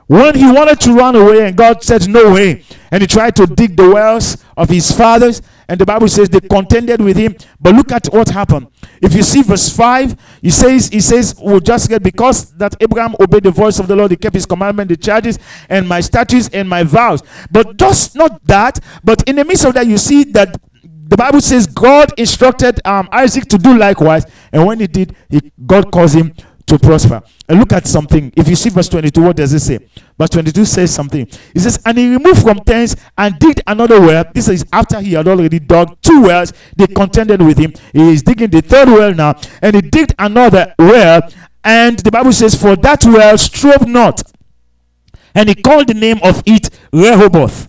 [0.07, 3.45] when he wanted to run away and God said, No way, and he tried to
[3.45, 7.35] dig the wells of his fathers, and the Bible says they contended with him.
[7.59, 8.67] But look at what happened.
[9.01, 13.15] If you see verse 5, he says, He says, We'll just get because that Abraham
[13.19, 16.49] obeyed the voice of the Lord, he kept his commandment, the charges, and my statutes
[16.53, 17.21] and my vows.
[17.51, 20.55] But just not that, but in the midst of that, you see that
[21.05, 25.51] the Bible says God instructed um, Isaac to do likewise, and when he did, he,
[25.65, 26.33] God caused him
[26.65, 27.21] to prosper.
[27.47, 28.31] And look at something.
[28.35, 29.79] If you see verse 22, what does it say?
[30.17, 31.27] Verse 22 says something.
[31.53, 34.23] It says, And he removed from tents and digged another well.
[34.33, 36.53] This is after he had already dug two wells.
[36.75, 37.73] They contended with him.
[37.91, 39.35] He is digging the third well now.
[39.61, 41.29] And he digged another well.
[41.63, 44.23] And the Bible says, For that well strove not.
[45.35, 47.67] And he called the name of it Rehoboth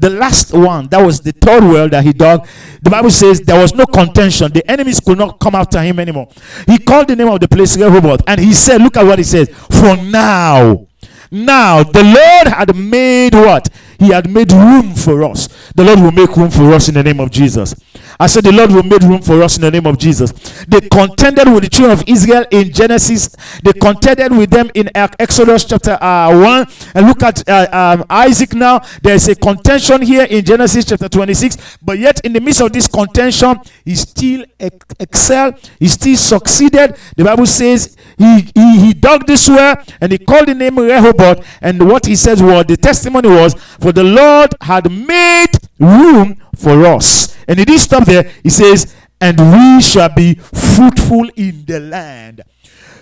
[0.00, 2.48] the last one, that was the third well that he dug,
[2.80, 4.50] the Bible says there was no contention.
[4.50, 6.28] The enemies could not come after him anymore.
[6.66, 9.24] He called the name of the place Rehoboth and he said, Look at what he
[9.24, 9.50] says.
[9.50, 10.86] For now,
[11.30, 13.68] now the Lord had made what?
[13.98, 15.48] He had made room for us.
[15.74, 17.74] The Lord will make room for us in the name of Jesus.
[18.20, 20.30] I said, The Lord will make room for us in the name of Jesus.
[20.68, 23.34] They contended with the children of Israel in Genesis,
[23.64, 26.66] they contended with them in Exodus chapter uh, 1.
[26.94, 28.82] And look at uh, um, Isaac now.
[29.02, 32.86] There's a contention here in Genesis chapter 26, but yet in the midst of this
[32.86, 33.56] contention,
[33.86, 36.96] he still ex- excelled, he still succeeded.
[37.16, 41.46] The Bible says he, he, he dug this well and he called the name Rehoboth.
[41.62, 46.84] And what he says was the testimony was, For the Lord had made room for
[46.84, 47.39] us.
[47.50, 48.30] And he didn't stop there.
[48.44, 52.42] He says, And we shall be fruitful in the land.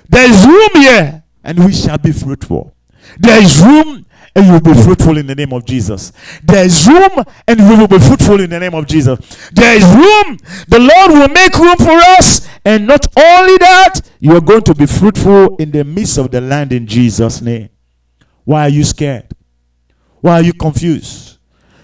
[0.09, 2.75] There is room here, and we shall be fruitful.
[3.19, 6.13] There is room and you will be fruitful in the name of Jesus.
[6.45, 9.19] There is room and we will be fruitful in the name of Jesus.
[9.51, 10.39] There is room.
[10.69, 12.47] The Lord will make room for us.
[12.65, 16.41] And not only that, you are going to be fruitful in the midst of the
[16.41, 17.71] land in Jesus' name.
[18.45, 19.27] Why are you scared?
[20.21, 21.38] Why are you confused?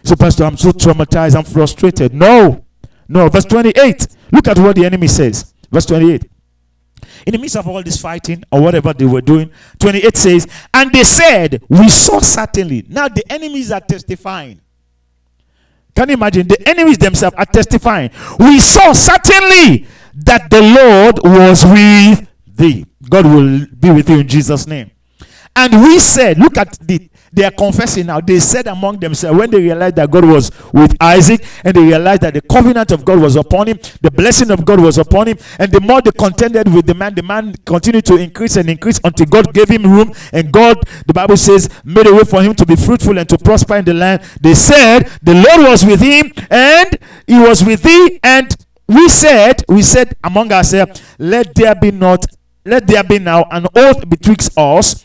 [0.04, 2.14] So, Pastor, I'm so traumatized, I'm frustrated.
[2.14, 2.64] No,
[3.08, 3.28] no.
[3.28, 4.06] Verse 28.
[4.32, 5.54] Look at what the enemy says.
[5.70, 6.30] Verse 28
[7.26, 10.92] in the midst of all this fighting or whatever they were doing, 28 says, And
[10.92, 12.84] they said, We saw certainly.
[12.88, 14.60] Now the enemies are testifying.
[15.94, 16.48] Can you imagine?
[16.48, 18.10] The enemies themselves are testifying.
[18.38, 19.86] We saw certainly
[20.16, 22.86] that the Lord was with thee.
[23.08, 24.90] God will be with you in Jesus' name.
[25.56, 28.20] And we said, Look at the they are confessing now.
[28.20, 32.22] They said among themselves when they realized that God was with Isaac and they realized
[32.22, 35.38] that the covenant of God was upon him, the blessing of God was upon him,
[35.58, 39.00] and the more they contended with the man, the man continued to increase and increase
[39.02, 40.12] until God gave him room.
[40.32, 43.38] And God, the Bible says, made a way for him to be fruitful and to
[43.38, 44.22] prosper in the land.
[44.40, 46.96] They said the Lord was with him and
[47.26, 48.20] he was with thee.
[48.22, 48.54] And
[48.86, 52.26] we said, we said among ourselves, let there be not,
[52.64, 55.04] let there be now an oath betwixt us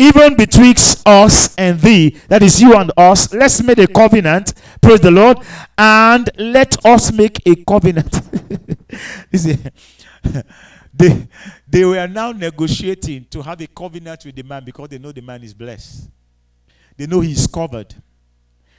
[0.00, 5.00] even betwixt us and thee, that is you and us, let's make a covenant, praise
[5.00, 5.36] the Lord,
[5.76, 8.14] and let us make a covenant.
[9.34, 9.58] see,
[10.94, 11.28] they,
[11.68, 15.20] they were now negotiating to have a covenant with the man because they know the
[15.20, 16.08] man is blessed.
[16.96, 17.94] They know he is covered.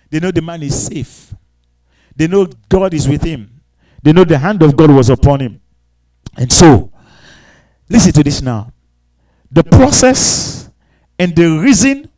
[0.09, 1.35] They know the man is safe.
[2.15, 3.61] They know God is with him.
[4.01, 5.61] They know the hand of God was upon him.
[6.35, 6.91] And so,
[7.87, 8.73] listen to this now.
[9.51, 10.60] The process
[11.21, 12.09] and the reason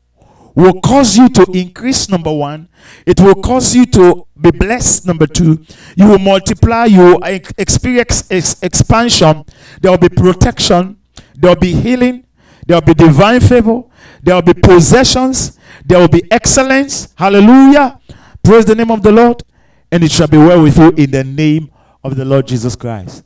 [0.56, 2.70] will cause you to increase number one
[3.06, 5.60] it will cause you to be blessed number two
[5.98, 7.20] you will multiply you will
[7.58, 9.44] experience ex- expansion
[9.82, 10.96] there will be protection
[11.36, 12.26] there will be healing
[12.66, 13.84] there will be divine favor
[14.22, 18.00] there will be possessions there will be excellence hallelujah
[18.42, 19.44] praise the name of the lord
[19.92, 21.70] and it shall be well with you in the name
[22.06, 23.24] of the lord jesus christ.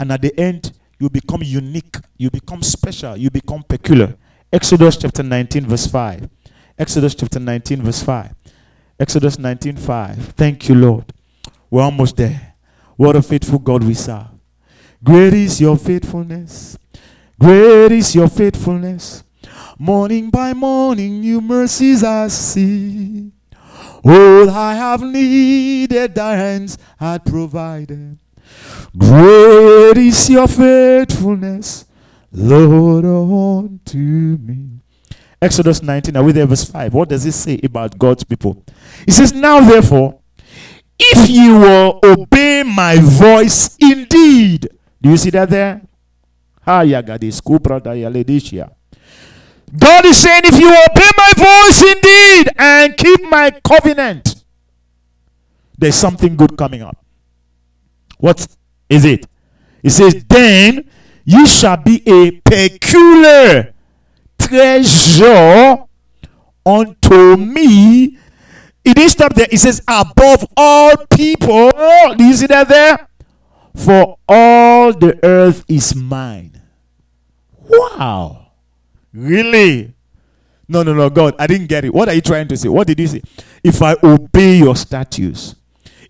[0.00, 4.14] And at the end you become unique you become special you become peculiar
[4.50, 6.26] Exodus chapter 19, verse 5.
[6.78, 8.34] Exodus chapter 19, verse 5.
[8.98, 10.16] Exodus 19, 5.
[10.36, 11.12] Thank you, Lord.
[11.68, 12.54] We're almost there.
[12.96, 14.28] What a faithful God we serve.
[15.04, 16.78] Great is your faithfulness.
[17.38, 19.22] Great is your faithfulness.
[19.78, 23.30] Morning by morning, new mercies I see.
[24.02, 28.18] All I have needed, thy hands had provided.
[28.96, 31.84] Great is your faithfulness.
[32.32, 34.80] Lord unto me.
[35.40, 36.92] Exodus 19, are we there, verse 5?
[36.92, 38.64] What does it say about God's people?
[39.06, 40.18] It says, Now therefore,
[40.98, 44.68] if you will obey my voice indeed.
[45.00, 45.80] Do you see that there?
[49.78, 54.44] God is saying, if you obey my voice indeed and keep my covenant,
[55.78, 56.96] there's something good coming up.
[58.18, 58.46] What
[58.88, 59.26] is it?
[59.82, 60.87] It says, then
[61.28, 63.74] you shall be a peculiar
[64.38, 65.84] treasure
[66.64, 68.16] unto me.
[68.82, 69.46] It didn't stop there.
[69.52, 71.70] It says, above all people.
[72.16, 73.08] Do you see that there?
[73.76, 76.62] For all the earth is mine.
[77.58, 78.52] Wow.
[79.12, 79.92] Really?
[80.66, 81.92] No, no, no, God, I didn't get it.
[81.92, 82.70] What are you trying to say?
[82.70, 83.20] What did you say?
[83.62, 85.56] If I obey your statutes,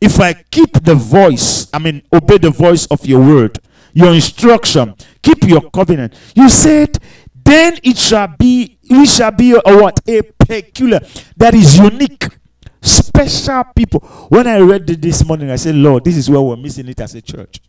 [0.01, 3.59] if I keep the voice, I mean, obey the voice of your word,
[3.99, 6.15] your instruction, keep your covenant.
[6.37, 6.97] You said,
[7.35, 9.99] then it shall be, we shall be a, a what?
[10.07, 11.01] A peculiar,
[11.37, 12.29] that is unique,
[12.81, 14.01] special people.
[14.29, 17.01] When I read it this morning, I said, Lord, this is where we're missing it
[17.01, 17.61] as a church.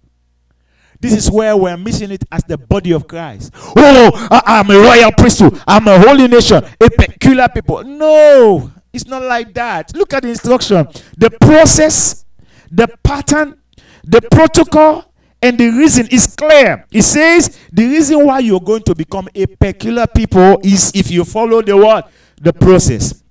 [0.99, 3.51] This is where we're missing it as the body of Christ.
[3.55, 5.59] Oh, I, am a royal priesthood.
[5.65, 7.83] I'm a holy nation, a peculiar people.
[7.83, 9.95] No, it's not like that.
[9.95, 10.87] Look at the instruction.
[11.17, 12.25] The process,
[12.69, 13.59] the pattern,
[14.03, 15.08] the protocol,
[15.41, 16.85] and the reason is clear.
[16.91, 21.23] It says the reason why you're going to become a peculiar people is if you
[21.23, 22.11] follow the what?
[22.41, 23.23] The process.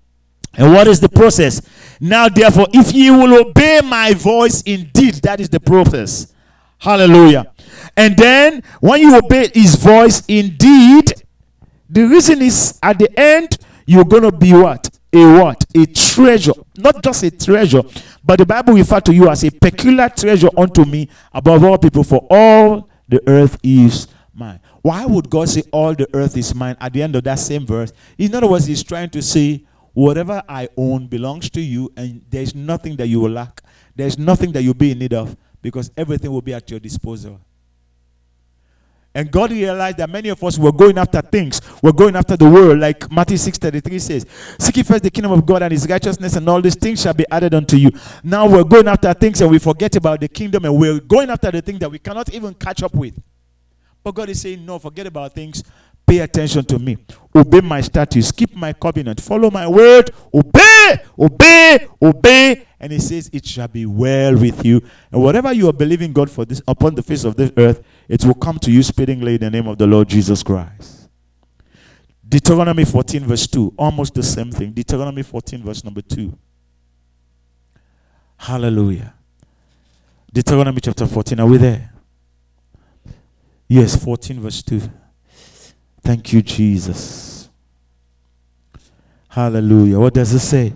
[0.54, 1.60] And what is the process?
[2.00, 6.32] Now, therefore, if you will obey my voice indeed, that is the process.
[6.78, 7.52] Hallelujah.
[7.96, 11.12] And then when you obey his voice indeed,
[11.90, 14.97] the reason is at the end, you're gonna be what?
[15.12, 15.64] A what?
[15.74, 16.52] A treasure.
[16.76, 17.82] Not just a treasure,
[18.22, 22.04] but the Bible refers to you as a peculiar treasure unto me above all people,
[22.04, 24.60] for all the earth is mine.
[24.82, 27.66] Why would God say all the earth is mine at the end of that same
[27.66, 27.92] verse?
[28.18, 29.64] In other words, He's trying to say,
[29.94, 33.62] whatever I own belongs to you, and there's nothing that you will lack.
[33.96, 37.40] There's nothing that you'll be in need of because everything will be at your disposal.
[39.14, 41.60] And God realized that many of us were going after things.
[41.82, 44.26] We're going after the world, like Matthew 6:33 says.
[44.58, 47.14] Seek ye first the kingdom of God and his righteousness, and all these things shall
[47.14, 47.90] be added unto you.
[48.22, 51.50] Now we're going after things and we forget about the kingdom, and we're going after
[51.50, 53.18] the things that we cannot even catch up with.
[54.04, 55.62] But God is saying, No, forget about things.
[56.06, 56.96] Pay attention to me.
[57.34, 58.32] Obey my statutes.
[58.32, 59.20] Keep my covenant.
[59.20, 60.10] Follow my word.
[60.32, 62.67] Obey, obey, obey.
[62.80, 64.80] And he says, It shall be well with you.
[65.10, 68.24] And whatever you are believing God for this upon the face of this earth, it
[68.24, 71.08] will come to you speedingly in the name of the Lord Jesus Christ.
[72.26, 73.74] Deuteronomy 14, verse 2.
[73.78, 74.72] Almost the same thing.
[74.72, 76.36] Deuteronomy 14, verse number 2.
[78.36, 79.14] Hallelujah.
[80.32, 81.40] Deuteronomy chapter 14.
[81.40, 81.92] Are we there?
[83.66, 84.80] Yes, 14, verse 2.
[86.02, 87.48] Thank you, Jesus.
[89.28, 89.98] Hallelujah.
[89.98, 90.74] What does it say?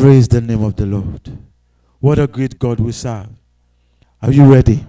[0.00, 1.20] Praise the name of the Lord.
[1.98, 3.28] What a great God we serve.
[4.22, 4.86] Are you ready?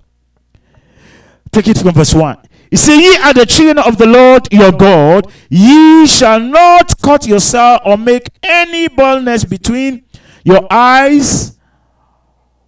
[1.51, 2.37] Take it from verse 1.
[2.69, 5.29] He said, Ye are the children of the Lord your God.
[5.49, 10.05] Ye shall not cut yourself or make any baldness between
[10.45, 11.57] your eyes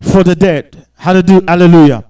[0.01, 0.85] for the dead.
[0.97, 2.03] Hallelujah.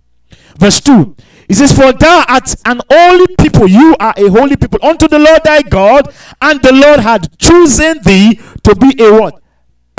[0.58, 1.16] Verse 2.
[1.48, 5.20] He says, For thou art an holy people, you are a holy people unto the
[5.20, 6.12] Lord thy God,
[6.42, 9.43] and the Lord had chosen thee to be a what?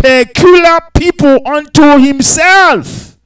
[0.04, 3.16] Peculiar people unto himself.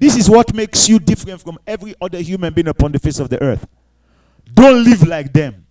[0.00, 3.28] This is what makes you different from every other human being upon the face of
[3.28, 3.64] the earth.
[4.52, 5.64] Don't live like them.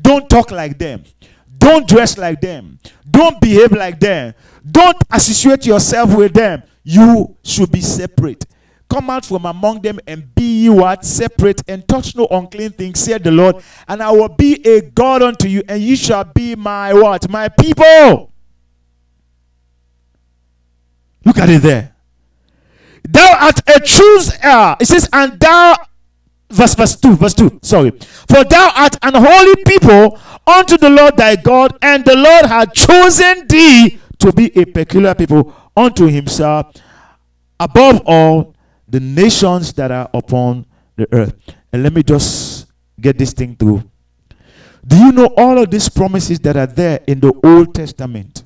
[0.00, 1.02] Don't talk like them.
[1.58, 2.78] Don't dress like them.
[3.10, 4.34] Don't behave like them.
[4.70, 6.62] Don't associate yourself with them.
[6.84, 8.46] You should be separate.
[8.88, 11.04] Come out from among them and be ye what?
[11.04, 13.56] Separate and touch no unclean thing, said the Lord.
[13.88, 17.28] And I will be a God unto you, and ye shall be my what?
[17.28, 18.31] My people.
[21.24, 21.94] Look at it there.
[23.08, 24.32] Thou art a choose.
[24.42, 25.76] It says, and thou,
[26.50, 27.58] verse verse two, verse two.
[27.62, 32.46] Sorry, for thou art an holy people unto the Lord thy God, and the Lord
[32.46, 36.74] hath chosen thee to be a peculiar people unto Himself,
[37.58, 38.54] above all
[38.88, 40.66] the nations that are upon
[40.96, 41.34] the earth.
[41.72, 42.66] And let me just
[43.00, 43.82] get this thing through.
[44.86, 48.42] Do you know all of these promises that are there in the Old Testament?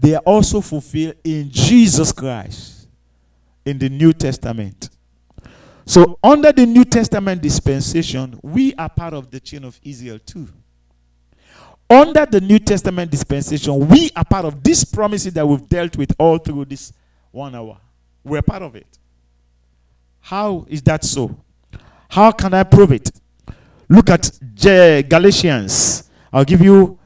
[0.00, 2.88] They are also fulfilled in Jesus Christ
[3.66, 4.88] in the New Testament.
[5.84, 10.48] So, under the New Testament dispensation, we are part of the chain of Israel too.
[11.90, 16.14] Under the New Testament dispensation, we are part of this promises that we've dealt with
[16.18, 16.92] all through this
[17.30, 17.76] one hour.
[18.24, 18.86] We're part of it.
[20.20, 21.36] How is that so?
[22.08, 23.10] How can I prove it?
[23.88, 26.08] Look at Galatians.
[26.32, 26.99] I'll give you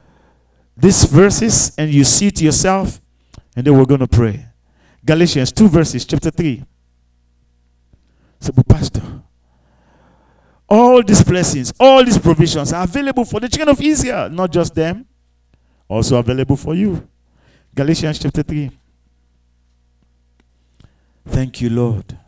[0.77, 3.01] these verses and you see it yourself,
[3.57, 4.47] and then we're going to pray.
[5.05, 6.65] Galatians 2 verses, chapter 3.
[8.41, 9.03] So, Pastor,
[10.69, 14.75] all these blessings, all these provisions are available for the children of Israel, not just
[14.75, 15.07] them,
[15.89, 17.07] also available for you.
[17.75, 18.71] Galatians chapter 3.
[21.27, 22.19] Thank you, Lord.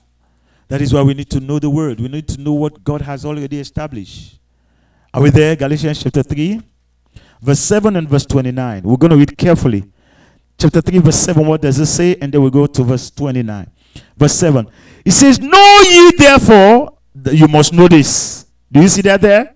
[0.68, 2.00] That is why we need to know the word.
[2.00, 4.38] We need to know what God has already established.
[5.12, 5.54] Are we there?
[5.54, 6.60] Galatians chapter 3,
[7.40, 8.82] verse 7 and verse 29.
[8.82, 9.84] We're going to read carefully
[10.58, 12.16] chapter 3, verse 7, what does it say?
[12.20, 13.70] And then we go to verse 29.
[14.16, 14.66] Verse 7.
[15.04, 16.98] It says, Know ye therefore,
[17.32, 18.46] you must know this.
[18.70, 19.54] Do you see that there?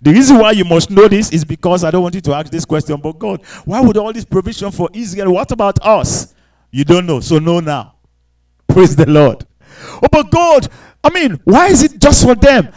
[0.00, 2.50] The reason why you must know this is because I don't want you to ask
[2.50, 5.32] this question, but God, why would all this provision for Israel?
[5.32, 6.34] What about us?
[6.70, 7.94] You don't know, so know now.
[8.68, 9.44] Praise the Lord.
[10.02, 10.68] Oh, but God,
[11.02, 12.68] I mean, why is it just for them?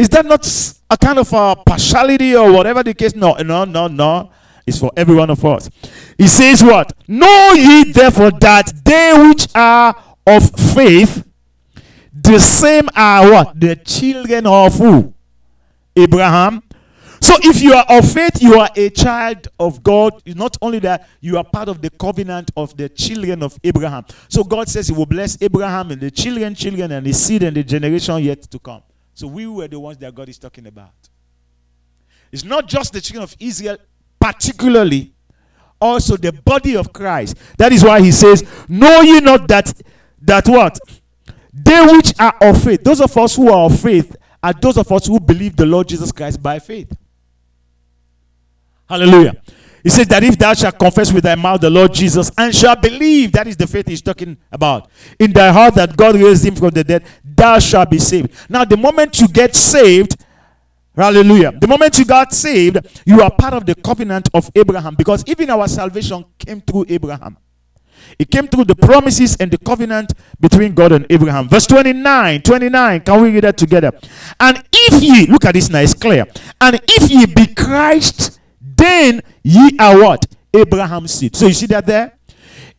[0.00, 0.46] Is that not
[0.90, 3.14] a kind of a partiality or whatever the case?
[3.14, 4.30] No, no, no, no
[4.66, 5.68] is for every one of us.
[6.16, 6.94] He says, What?
[7.06, 9.94] Know ye therefore that they which are
[10.26, 11.26] of faith,
[12.14, 13.60] the same are what?
[13.60, 15.12] The children of who?
[15.94, 16.62] Abraham.
[17.20, 20.14] So if you are of faith, you are a child of God.
[20.24, 24.06] Not only that, you are part of the covenant of the children of Abraham.
[24.30, 27.54] So God says He will bless Abraham and the children, children, and his seed and
[27.54, 28.82] the generation yet to come.
[29.20, 30.94] So we were the ones that God is talking about.
[32.32, 33.76] It's not just the children of Israel
[34.18, 35.12] particularly
[35.78, 37.36] also the body of Christ.
[37.58, 39.74] That is why he says, Know ye not that
[40.22, 40.78] that what?
[41.52, 44.90] They which are of faith, those of us who are of faith, are those of
[44.90, 46.90] us who believe the Lord Jesus Christ by faith.
[48.88, 49.34] Hallelujah.
[49.82, 52.76] He says that if thou shalt confess with thy mouth the Lord Jesus and shall
[52.76, 56.54] believe, that is the faith he's talking about, in thy heart that God raised him
[56.54, 58.32] from the dead, thou shalt be saved.
[58.48, 60.16] Now, the moment you get saved,
[60.96, 61.52] Hallelujah.
[61.52, 65.48] The moment you got saved, you are part of the covenant of Abraham because even
[65.48, 67.38] our salvation came through Abraham.
[68.18, 71.48] It came through the promises and the covenant between God and Abraham.
[71.48, 73.92] Verse 29, 29, can we read that together?
[74.38, 76.26] And if ye, look at this now, it's clear.
[76.60, 78.39] And if ye be Christ,
[78.80, 80.26] then ye are what?
[80.52, 81.36] Abraham's seed.
[81.36, 82.16] So you see that there?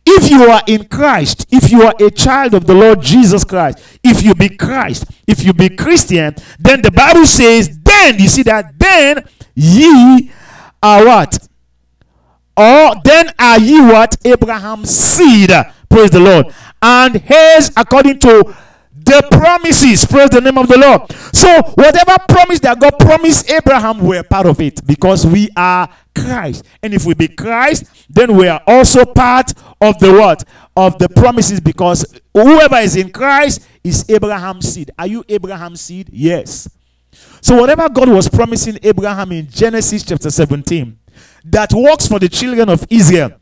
[0.04, 3.78] If you are in Christ, if you are a child of the Lord Jesus Christ,
[4.02, 8.42] if you be Christ, if you be Christian, then the Bible says, then, you see
[8.42, 9.24] that, then
[9.54, 10.30] ye
[10.82, 11.48] are what?
[12.56, 14.16] Or then are ye what?
[14.24, 15.50] Abraham's seed.
[15.88, 16.46] Praise the Lord.
[16.82, 18.54] And his according to
[19.04, 20.04] the promises.
[20.04, 21.10] Praise the name of the Lord.
[21.34, 26.64] So, whatever promise that God promised Abraham, we're part of it because we are Christ.
[26.82, 30.44] And if we be Christ, then we are also part of the what?
[30.76, 34.90] Of the promises because whoever is in Christ is Abraham's seed.
[34.98, 36.08] Are you Abraham's seed?
[36.12, 36.68] Yes.
[37.40, 40.98] So, whatever God was promising Abraham in Genesis chapter 17,
[41.44, 43.32] that works for the children of Israel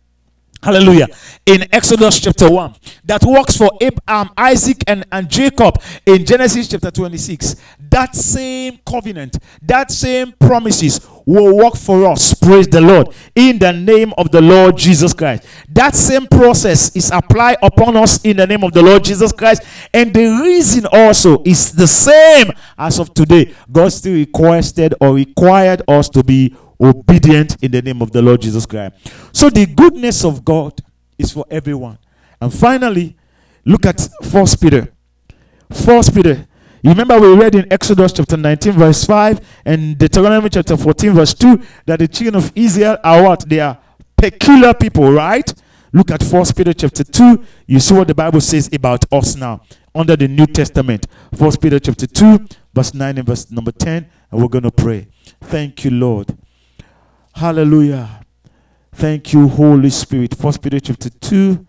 [0.62, 1.06] Hallelujah.
[1.46, 2.74] In Exodus chapter 1,
[3.04, 7.56] that works for Abraham, Isaac, and, and Jacob in Genesis chapter 26.
[7.90, 12.34] That same covenant, that same promises will work for us.
[12.34, 13.08] Praise the Lord.
[13.34, 15.46] In the name of the Lord Jesus Christ.
[15.70, 19.62] That same process is applied upon us in the name of the Lord Jesus Christ.
[19.94, 23.54] And the reason also is the same as of today.
[23.70, 28.40] God still requested or required us to be obedient in the name of the Lord
[28.40, 29.12] Jesus Christ.
[29.32, 30.80] So the goodness of God
[31.18, 31.98] is for everyone.
[32.40, 33.16] And finally,
[33.64, 34.88] look at First Peter.
[35.70, 36.46] First Peter.
[36.82, 41.34] You remember we read in Exodus chapter 19, verse 5, and Deuteronomy chapter 14, verse
[41.34, 43.46] 2, that the children of Israel are what?
[43.46, 43.78] They are
[44.16, 45.52] peculiar people, right?
[45.92, 47.44] Look at First Peter chapter 2.
[47.66, 49.60] You see what the Bible says about us now
[49.94, 51.06] under the New Testament.
[51.34, 54.08] First Peter chapter 2, verse 9 and verse number 10.
[54.30, 55.08] And we're going to pray.
[55.42, 56.34] Thank you, Lord.
[57.40, 58.20] Hallelujah.
[58.92, 60.34] Thank you, Holy Spirit.
[60.34, 61.66] First Peter chapter 2.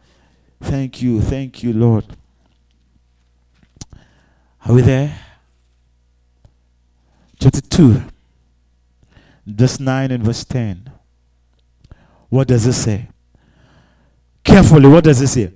[0.59, 1.21] Thank you.
[1.21, 2.03] Thank you, Lord.
[4.65, 5.17] Are we there?
[7.39, 8.03] Chapter 2,
[9.47, 10.91] verse 9 and verse 10.
[12.27, 13.07] What does it say?
[14.43, 15.53] Carefully, what does it say?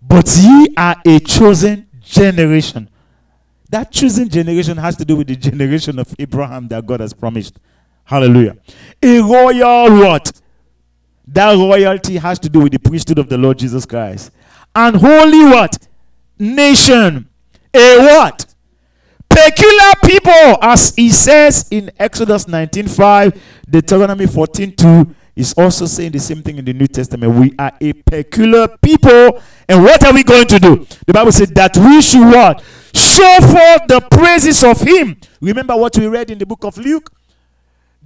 [0.00, 2.88] But ye are a chosen generation.
[3.68, 7.58] That chosen generation has to do with the generation of Abraham that God has promised.
[8.08, 8.56] Hallelujah.
[9.02, 10.32] A royal what?
[11.26, 14.32] That royalty has to do with the priesthood of the Lord Jesus Christ.
[14.74, 15.76] And holy what?
[16.38, 17.28] Nation.
[17.74, 18.46] A what?
[19.28, 26.42] Peculiar people, as he says in Exodus 19:5, Deuteronomy 14:2 is also saying the same
[26.42, 27.34] thing in the New Testament.
[27.34, 30.86] We are a peculiar people, and what are we going to do?
[31.06, 32.62] The Bible said that we should what?
[32.94, 35.18] Show forth the praises of Him.
[35.42, 37.12] Remember what we read in the book of Luke?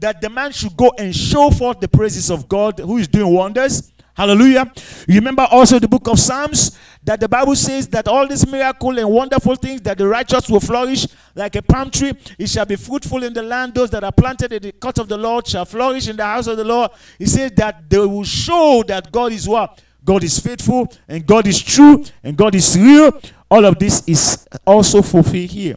[0.02, 3.32] That the man should go and show forth the praises of God who is doing
[3.32, 3.92] wonders.
[4.14, 4.70] Hallelujah.
[5.08, 8.98] You remember also the book of Psalms that the Bible says that all these miracle
[8.98, 11.06] and wonderful things that the righteous will flourish
[11.36, 12.12] like a palm tree.
[12.36, 13.74] It shall be fruitful in the land.
[13.74, 16.48] Those that are planted in the court of the Lord shall flourish in the house
[16.48, 16.90] of the Lord.
[17.16, 19.80] He says that they will show that God is what?
[20.04, 23.12] God is faithful and God is true and God is real.
[23.48, 25.76] All of this is also fulfilled here.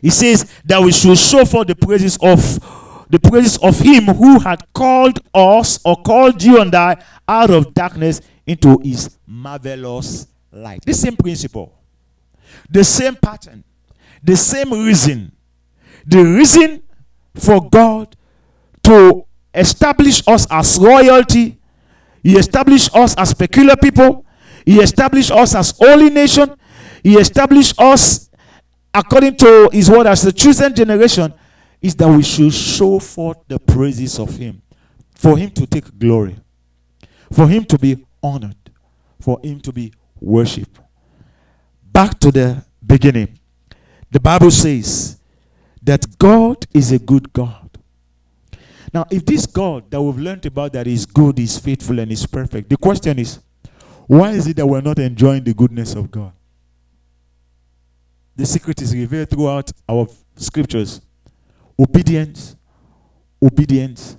[0.00, 2.40] He says that we should show forth the praises of
[3.08, 7.72] the praises of him who had called us or called you and I out of
[7.74, 10.84] darkness into his marvelous light.
[10.84, 11.72] The same principle,
[12.70, 13.64] the same pattern,
[14.22, 15.32] the same reason.
[16.06, 16.82] The reason
[17.34, 18.16] for God
[18.84, 19.24] to
[19.54, 21.58] establish us as royalty,
[22.22, 24.24] He established us as peculiar people,
[24.64, 26.54] He established us as holy nation,
[27.02, 28.30] He established us
[28.94, 31.32] according to His word as the chosen generation
[31.80, 34.62] is that we should show forth the praises of Him,
[35.14, 36.36] for Him to take glory,
[37.32, 38.56] for Him to be honored,
[39.20, 40.80] for Him to be worshipped.
[41.82, 43.38] Back to the beginning.
[44.10, 45.18] The Bible says
[45.82, 47.78] that God is a good God.
[48.92, 52.26] Now, if this God that we've learned about that is good, is faithful, and is
[52.26, 53.40] perfect, the question is,
[54.06, 56.32] why is it that we're not enjoying the goodness of God?
[58.36, 61.00] The secret is revealed throughout our scriptures.
[61.78, 62.56] Obedience,
[63.42, 64.16] obedience,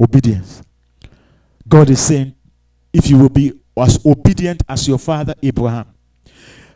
[0.00, 0.62] obedience.
[1.68, 2.34] God is saying,
[2.92, 5.86] if you will be as obedient as your father Abraham,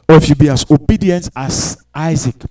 [0.09, 2.43] or if you be as obedient as Isaac,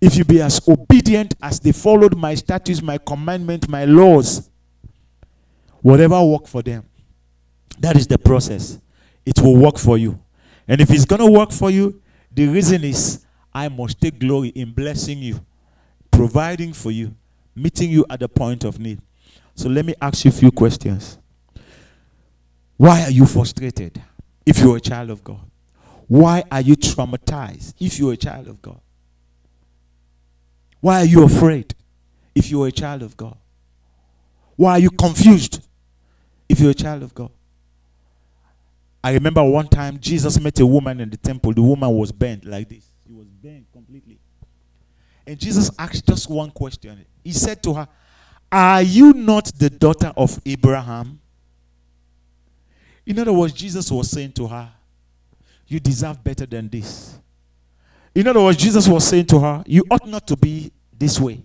[0.00, 4.48] if you be as obedient as they followed my statutes, my commandments, my laws,
[5.82, 6.84] whatever work for them,
[7.78, 8.78] that is the process.
[9.24, 10.18] It will work for you.
[10.68, 12.00] And if it's going to work for you,
[12.32, 15.40] the reason is I must take glory in blessing you
[16.16, 17.14] providing for you,
[17.54, 19.00] meeting you at the point of need.
[19.54, 21.18] So let me ask you a few questions.
[22.76, 24.02] Why are you frustrated?
[24.46, 25.40] if you're a child of God?
[26.06, 28.80] Why are you traumatized if you're a child of God?
[30.80, 31.74] Why are you afraid
[32.34, 33.36] if you're a child of God?
[34.54, 35.66] Why are you confused
[36.48, 37.30] if you're a child of God?
[39.02, 41.52] I remember one time Jesus met a woman in the temple.
[41.52, 42.88] The woman was bent like this.
[43.06, 44.18] She was bent completely.
[45.26, 47.04] And Jesus asked just one question.
[47.24, 47.88] He said to her,
[48.50, 51.20] Are you not the daughter of Abraham?
[53.04, 54.68] In other words, Jesus was saying to her,
[55.66, 57.18] You deserve better than this.
[58.14, 61.42] In other words, Jesus was saying to her, You ought not to be this way.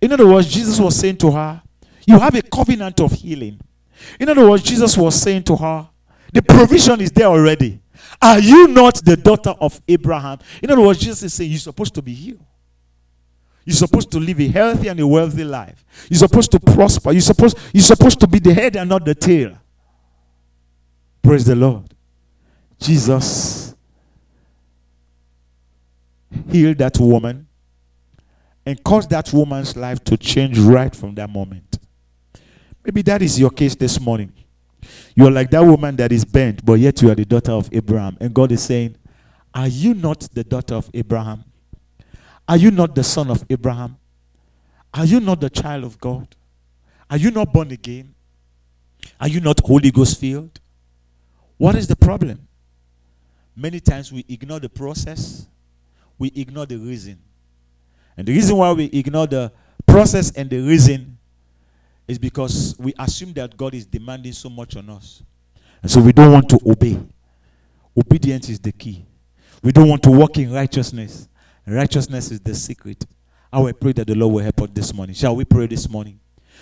[0.00, 1.62] In other words, Jesus was saying to her,
[2.06, 3.60] You have a covenant of healing.
[4.20, 5.88] In other words, Jesus was saying to her,
[6.32, 7.80] The provision is there already.
[8.20, 10.38] Are you not the daughter of Abraham?
[10.62, 12.44] In other words, Jesus is saying, You're supposed to be healed.
[13.66, 15.84] You're supposed to live a healthy and a wealthy life.
[16.08, 17.10] You're supposed to prosper.
[17.10, 19.58] You're supposed, you're supposed to be the head and not the tail.
[21.20, 21.92] Praise the Lord.
[22.78, 23.74] Jesus
[26.48, 27.48] healed that woman
[28.64, 31.78] and caused that woman's life to change right from that moment.
[32.84, 34.32] Maybe that is your case this morning.
[35.16, 38.16] You're like that woman that is bent, but yet you are the daughter of Abraham.
[38.20, 38.96] And God is saying,
[39.52, 41.42] Are you not the daughter of Abraham?
[42.48, 43.96] Are you not the son of Abraham?
[44.94, 46.28] Are you not the child of God?
[47.10, 48.14] Are you not born again?
[49.20, 50.60] Are you not Holy Ghost filled?
[51.56, 52.46] What is the problem?
[53.54, 55.46] Many times we ignore the process,
[56.18, 57.18] we ignore the reason.
[58.16, 59.52] And the reason why we ignore the
[59.86, 61.16] process and the reason
[62.06, 65.22] is because we assume that God is demanding so much on us.
[65.82, 66.98] And so we don't want to obey.
[67.96, 69.04] Obedience is the key.
[69.62, 71.28] We don't want to walk in righteousness.
[71.66, 73.04] Righteousness is the secret.
[73.52, 75.14] I will pray that the Lord will help us this morning.
[75.14, 76.20] Shall we pray this morning?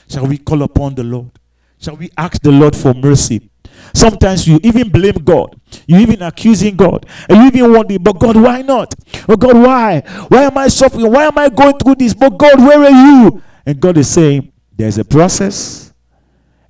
[0.08, 1.30] Shall we call upon the Lord?
[1.78, 3.50] Shall we ask the Lord for mercy?
[3.92, 5.60] Sometimes you even blame God.
[5.86, 7.06] You even accusing God.
[7.28, 8.94] And you even wonder, but God, why not?
[9.28, 10.00] Oh God, why?
[10.28, 11.10] Why am I suffering?
[11.10, 12.14] Why am I going through this?
[12.14, 13.42] But God, where are you?
[13.66, 15.92] And God is saying, there's a process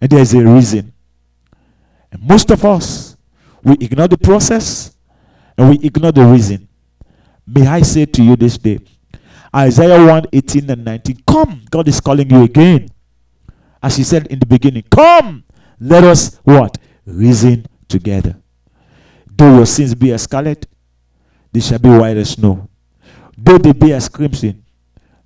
[0.01, 0.93] and there's a reason.
[2.11, 3.17] And most of us,
[3.63, 4.97] we ignore the process
[5.57, 6.64] and we ignore the reason.
[7.47, 8.79] May I say to you this day,
[9.55, 12.89] Isaiah 1 18 and 19, come, God is calling you again.
[13.83, 15.45] As he said in the beginning, come,
[15.79, 16.79] let us what?
[17.05, 18.37] Reason together.
[19.27, 20.67] Though your sins be as scarlet,
[21.53, 22.69] they shall be white as snow.
[23.37, 24.65] Though they be as crimson,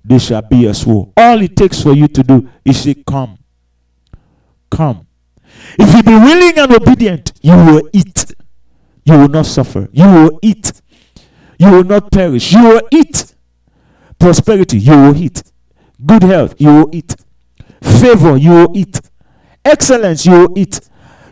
[0.03, 1.13] they shall be as wool.
[1.15, 3.37] All it takes for you to do is say, Come.
[4.69, 5.07] Come.
[5.77, 8.33] If you be willing and obedient, you will eat.
[9.05, 9.87] You will not suffer.
[9.91, 10.78] You will eat
[11.59, 12.51] you will not perish.
[12.53, 13.35] You will eat.
[14.17, 15.43] Prosperity, you will eat.
[16.05, 17.15] Good health, you will eat.
[17.81, 18.99] Favor, you will eat.
[19.63, 20.79] Excellence, you will eat.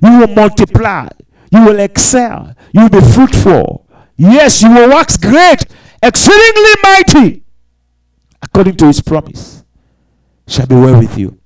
[0.03, 1.07] You will multiply.
[1.51, 2.53] You will excel.
[2.73, 3.87] You will be fruitful.
[4.17, 5.65] Yes, you will wax great,
[6.01, 7.43] exceedingly mighty,
[8.41, 9.63] according to his promise.
[10.47, 11.39] Shall be well with you.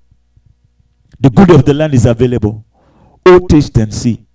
[1.20, 2.66] The good of the land is available.
[3.26, 4.26] Oh, taste and see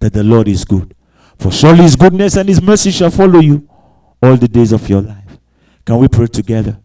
[0.00, 0.94] that the Lord is good.
[1.38, 3.67] For surely his goodness and his mercy shall follow you
[4.22, 5.38] all the days of your life.
[5.84, 6.78] Can we pray together?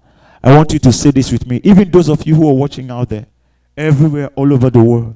[0.43, 1.61] I want you to say this with me.
[1.63, 3.25] Even those of you who are watching out there,
[3.77, 5.15] everywhere, all over the world,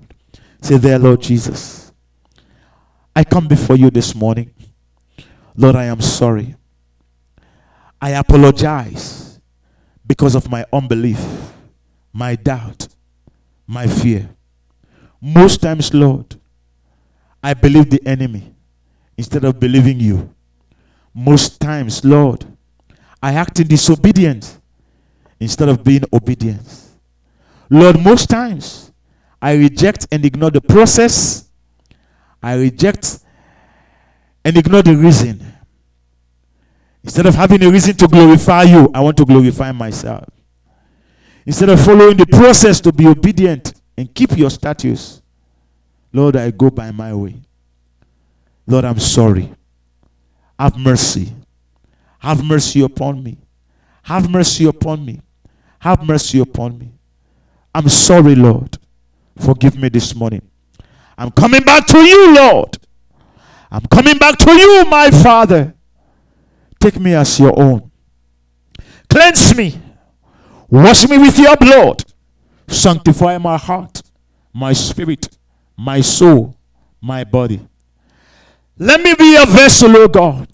[0.61, 1.91] say, There, Lord Jesus,
[3.15, 4.51] I come before you this morning.
[5.55, 6.55] Lord, I am sorry.
[7.99, 9.39] I apologize
[10.05, 11.19] because of my unbelief,
[12.13, 12.87] my doubt,
[13.65, 14.29] my fear.
[15.19, 16.35] Most times, Lord,
[17.43, 18.53] I believe the enemy
[19.17, 20.33] instead of believing you.
[21.19, 22.45] Most times, Lord,
[23.23, 24.59] I act in disobedience
[25.39, 26.61] instead of being obedient.
[27.71, 28.91] Lord, most times
[29.41, 31.49] I reject and ignore the process.
[32.41, 33.17] I reject
[34.45, 35.43] and ignore the reason.
[37.03, 40.29] Instead of having a reason to glorify you, I want to glorify myself.
[41.47, 45.23] Instead of following the process to be obedient and keep your status,
[46.13, 47.37] Lord, I go by my way.
[48.67, 49.56] Lord, I'm sorry.
[50.59, 51.33] Have mercy.
[52.19, 53.37] Have mercy upon me.
[54.03, 55.21] Have mercy upon me.
[55.79, 56.91] Have mercy upon me.
[57.73, 58.77] I'm sorry, Lord.
[59.37, 60.41] Forgive me this morning.
[61.17, 62.77] I'm coming back to you, Lord.
[63.71, 65.73] I'm coming back to you, my Father.
[66.79, 67.91] Take me as your own.
[69.09, 69.79] Cleanse me.
[70.69, 72.03] Wash me with your blood.
[72.67, 74.01] Sanctify my heart,
[74.53, 75.37] my spirit,
[75.77, 76.57] my soul,
[77.01, 77.61] my body.
[78.79, 80.47] Let me be a vessel, O God.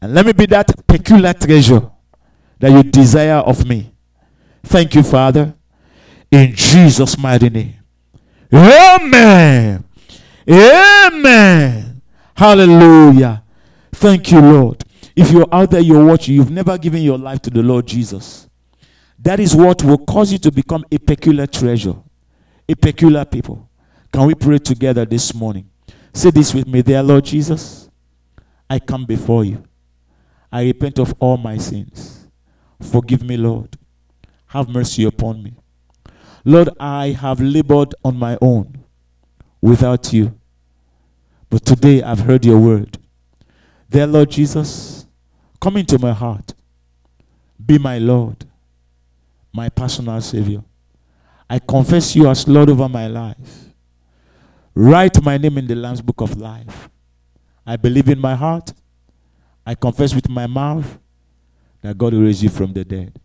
[0.00, 1.90] And let me be that peculiar treasure
[2.60, 3.92] that you desire of me.
[4.62, 5.54] Thank you, Father.
[6.30, 7.74] In Jesus' mighty name.
[8.52, 9.84] Amen.
[10.48, 12.02] Amen.
[12.36, 13.42] Hallelujah.
[13.92, 14.84] Thank you, Lord.
[15.16, 18.48] If you're out there, you're watching, you've never given your life to the Lord Jesus.
[19.18, 21.94] That is what will cause you to become a peculiar treasure,
[22.68, 23.68] a peculiar people.
[24.12, 25.70] Can we pray together this morning?
[26.14, 27.90] Say this with me, dear Lord Jesus.
[28.70, 29.64] I come before you.
[30.50, 32.28] I repent of all my sins.
[32.80, 33.76] Forgive me, Lord.
[34.46, 35.54] Have mercy upon me.
[36.44, 38.84] Lord, I have labored on my own
[39.60, 40.38] without you.
[41.50, 42.96] But today I've heard your word.
[43.90, 45.06] Dear Lord Jesus,
[45.60, 46.54] come into my heart.
[47.64, 48.44] Be my Lord,
[49.52, 50.62] my personal Savior.
[51.50, 53.63] I confess you as Lord over my life.
[54.74, 56.90] Write my name in the Lamb's Book of Life.
[57.66, 58.72] I believe in my heart.
[59.64, 60.98] I confess with my mouth
[61.80, 63.18] that God will raise you from the dead.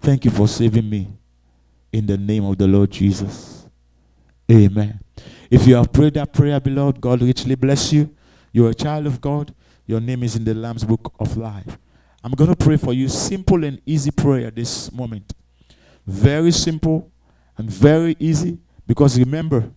[0.00, 1.08] Thank you for saving me
[1.92, 3.66] in the name of the Lord Jesus.
[4.50, 5.00] Amen.
[5.50, 8.14] If you have prayed that prayer, beloved, God richly bless you.
[8.52, 9.54] You're a child of God.
[9.86, 11.78] Your name is in the Lamb's Book of Life.
[12.22, 13.08] I'm going to pray for you.
[13.08, 15.34] Simple and easy prayer this moment.
[16.06, 17.10] Very simple
[17.56, 19.70] and very easy because remember,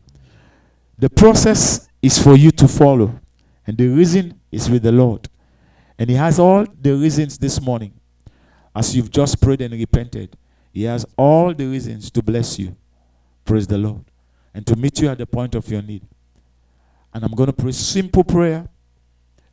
[0.97, 3.19] the process is for you to follow,
[3.65, 5.27] and the reason is with the Lord.
[5.99, 7.93] And He has all the reasons this morning.
[8.75, 10.37] As you've just prayed and repented,
[10.73, 12.75] He has all the reasons to bless you.
[13.45, 14.05] Praise the Lord.
[14.53, 16.03] And to meet you at the point of your need.
[17.13, 18.67] And I'm going to pray simple prayer.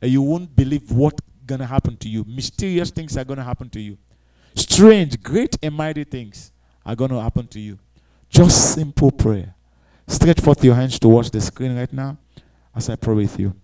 [0.01, 2.23] And you won't believe what's going to happen to you.
[2.27, 3.97] Mysterious things are going to happen to you.
[4.55, 6.51] Strange, great and mighty things
[6.85, 7.79] are going to happen to you.
[8.29, 9.54] Just simple prayer.
[10.07, 12.17] Stretch forth your hands towards the screen right now
[12.75, 13.55] as I pray with you.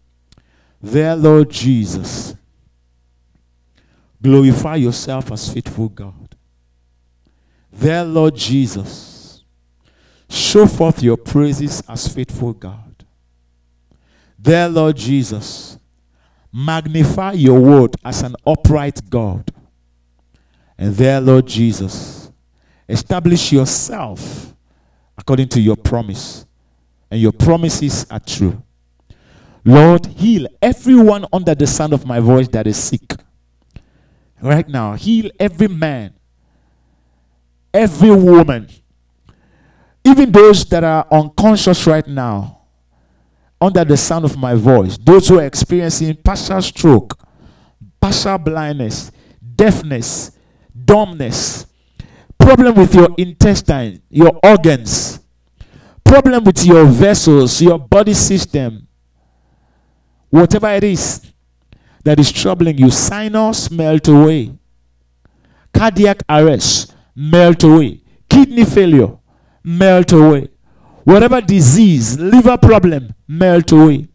[0.82, 2.36] There, Lord Jesus,
[4.22, 6.36] glorify yourself as faithful God.
[7.72, 9.44] There, Lord Jesus,
[10.30, 13.06] show forth your praises as faithful God.
[14.38, 15.78] There, Lord Jesus,
[16.52, 19.52] magnify your word as an upright God.
[20.78, 22.32] And there, Lord Jesus,
[22.90, 24.51] establish yourself
[25.22, 26.46] according to your promise.
[27.10, 28.62] And your promises are true.
[29.64, 33.14] Lord, heal everyone under the sound of my voice that is sick.
[34.42, 36.14] Right now, heal every man,
[37.72, 38.68] every woman,
[40.04, 42.62] even those that are unconscious right now,
[43.60, 47.20] under the sound of my voice, those who are experiencing partial stroke,
[48.00, 49.12] partial blindness,
[49.56, 50.32] deafness,
[50.86, 51.68] dumbness,
[52.42, 55.20] problem with your intestine, your organs,
[56.04, 58.88] problem with your vessels, your body system,
[60.30, 61.32] whatever it is
[62.04, 64.52] that is troubling you, sinus melt away,
[65.74, 69.18] cardiac arrest melt away, kidney failure
[69.64, 70.50] melt away,
[71.04, 74.08] whatever disease, liver problem melt away,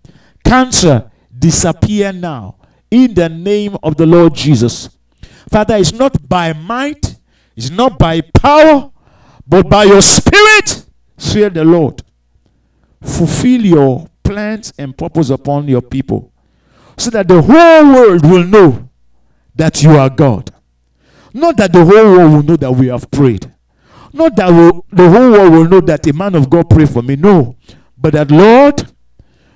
[0.44, 2.56] cancer disappear now.
[2.90, 4.88] In the name of the Lord Jesus.
[5.50, 7.05] Father, it's not by might,
[7.56, 8.90] it's not by power,
[9.46, 10.84] but by your spirit,
[11.16, 12.02] said the Lord.
[13.02, 16.32] Fulfill your plans and purpose upon your people
[16.96, 18.88] so that the whole world will know
[19.54, 20.50] that you are God.
[21.32, 23.52] Not that the whole world will know that we have prayed.
[24.12, 27.02] Not that we'll, the whole world will know that a man of God prayed for
[27.02, 27.16] me.
[27.16, 27.56] No.
[27.98, 28.90] But that, Lord,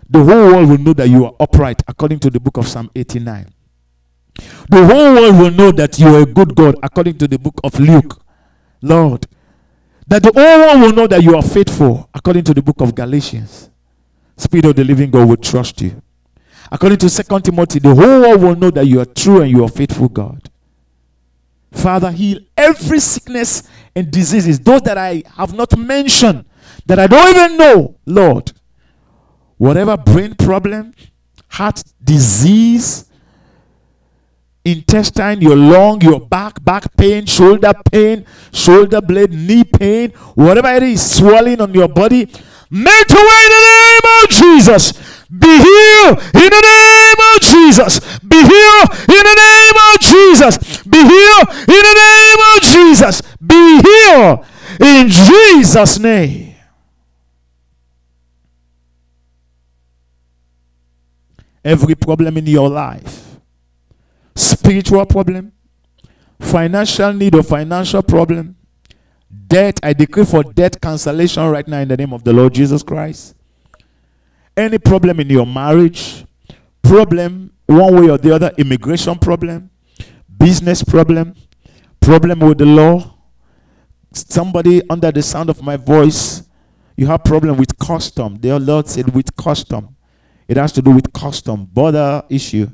[0.09, 2.91] the whole world will know that you are upright according to the book of Psalm
[2.95, 3.47] 89.
[4.69, 7.61] The whole world will know that you are a good God according to the book
[7.65, 8.21] of Luke.
[8.83, 9.27] Lord,
[10.07, 12.95] that the whole world will know that you are faithful according to the book of
[12.95, 13.71] Galatians.
[14.37, 16.03] Spirit of the living God will trust you.
[16.73, 19.65] According to Second Timothy, the whole world will know that you are true and you
[19.65, 20.49] are faithful God.
[21.73, 26.45] Father, heal every sickness and diseases, those that I have not mentioned,
[26.87, 28.53] that I don't even know, Lord.
[29.57, 30.95] Whatever brain problem,
[31.49, 33.10] heart disease,
[34.65, 40.83] intestine, your lung, your back, back pain, shoulder pain, shoulder blade, knee pain, whatever it
[40.83, 42.27] is swelling on your body,
[42.71, 44.93] melt away in the name of Jesus.
[45.31, 48.01] Be healed in the name of Jesus.
[48.19, 50.83] Be healed in the name of Jesus.
[50.83, 53.23] Be healed in the name of Jesus.
[53.41, 54.45] Be healed
[54.81, 56.55] in Jesus' name.
[61.63, 63.30] Every problem in your life
[64.41, 65.53] spiritual problem,
[66.39, 68.57] financial need or financial problem,
[69.47, 69.79] debt.
[69.83, 73.35] I decree for debt cancellation right now in the name of the Lord Jesus Christ.
[74.57, 76.25] Any problem in your marriage,
[76.83, 79.71] problem one way or the other, immigration problem,
[80.39, 81.35] business problem,
[82.01, 83.15] problem with the law,
[84.13, 86.43] somebody under the sound of my voice,
[86.97, 88.37] you have problem with custom.
[88.41, 89.97] The Lord said with custom.
[90.49, 92.69] It has to do with custom, border issue,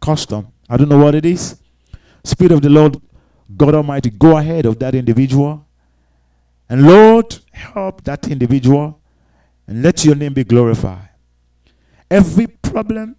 [0.00, 0.48] custom.
[0.68, 1.60] I don't know what it is.
[2.24, 3.00] Spirit of the Lord,
[3.56, 5.66] God Almighty, go ahead of that individual.
[6.68, 9.00] And Lord, help that individual
[9.66, 11.08] and let your name be glorified.
[12.10, 13.16] Every problem,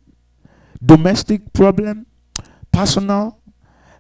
[0.84, 2.06] domestic problem,
[2.72, 3.40] personal,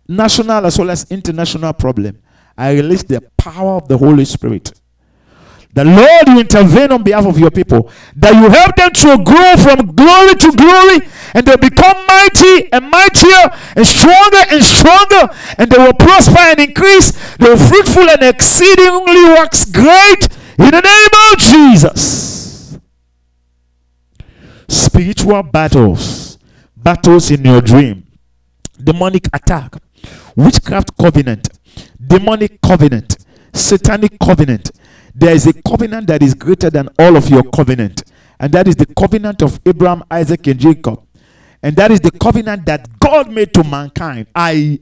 [0.07, 2.21] national as well as international problem,
[2.57, 4.79] I release the power of the Holy Spirit
[5.73, 9.55] the Lord will intervene on behalf of your people, that you help them to grow
[9.57, 15.71] from glory to glory, and they'll become mighty and mightier and stronger and stronger, and
[15.71, 17.11] they will prosper and increase.
[17.37, 20.27] They will fruitful and exceedingly works great
[20.57, 22.77] in the name of Jesus.
[24.67, 26.37] Spiritual battles,
[26.75, 28.05] battles in your dream,
[28.81, 29.75] demonic attack,
[30.35, 31.49] witchcraft covenant,
[32.05, 33.17] demonic covenant,
[33.53, 34.71] satanic covenant
[35.19, 38.03] there is a covenant that is greater than all of your covenant.
[38.39, 41.03] And that is the covenant of Abraham, Isaac, and Jacob.
[41.61, 44.27] And that is the covenant that God made to mankind.
[44.33, 44.79] I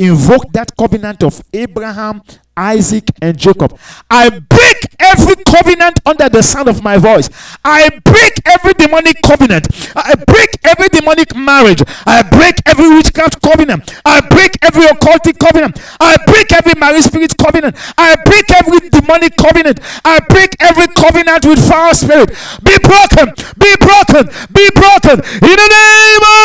[0.00, 2.22] invoke that covenant of Abraham,
[2.56, 3.78] Isaac, and Jacob.
[4.10, 7.28] I break every covenant under the sound of my voice.
[7.64, 9.68] I break every demonic covenant.
[9.94, 11.82] I break every demonic marriage.
[12.06, 13.92] I break every witchcraft covenant.
[14.04, 15.80] I break every occultic covenant.
[16.00, 17.76] I break every marriage spirit covenant.
[17.98, 19.80] I break every demonic covenant.
[20.04, 22.30] I break every covenant with foul spirit.
[22.64, 23.36] Be broken.
[23.58, 24.32] Be broken.
[24.52, 25.20] Be broken.
[25.44, 25.99] In the name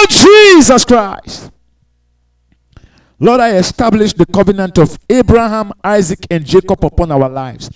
[0.09, 1.51] Jesus Christ.
[3.19, 7.69] Lord, I establish the covenant of Abraham, Isaac, and Jacob upon our lives.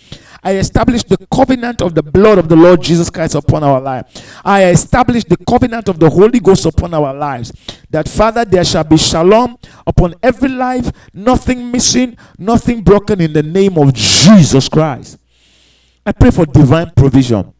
[0.43, 4.05] I establish the covenant of the blood of the Lord Jesus Christ upon our life.
[4.43, 7.51] I establish the covenant of the Holy Ghost upon our lives.
[7.89, 13.43] That Father, there shall be shalom upon every life, nothing missing, nothing broken in the
[13.43, 15.19] name of Jesus Christ.
[16.05, 17.53] I pray for divine provision.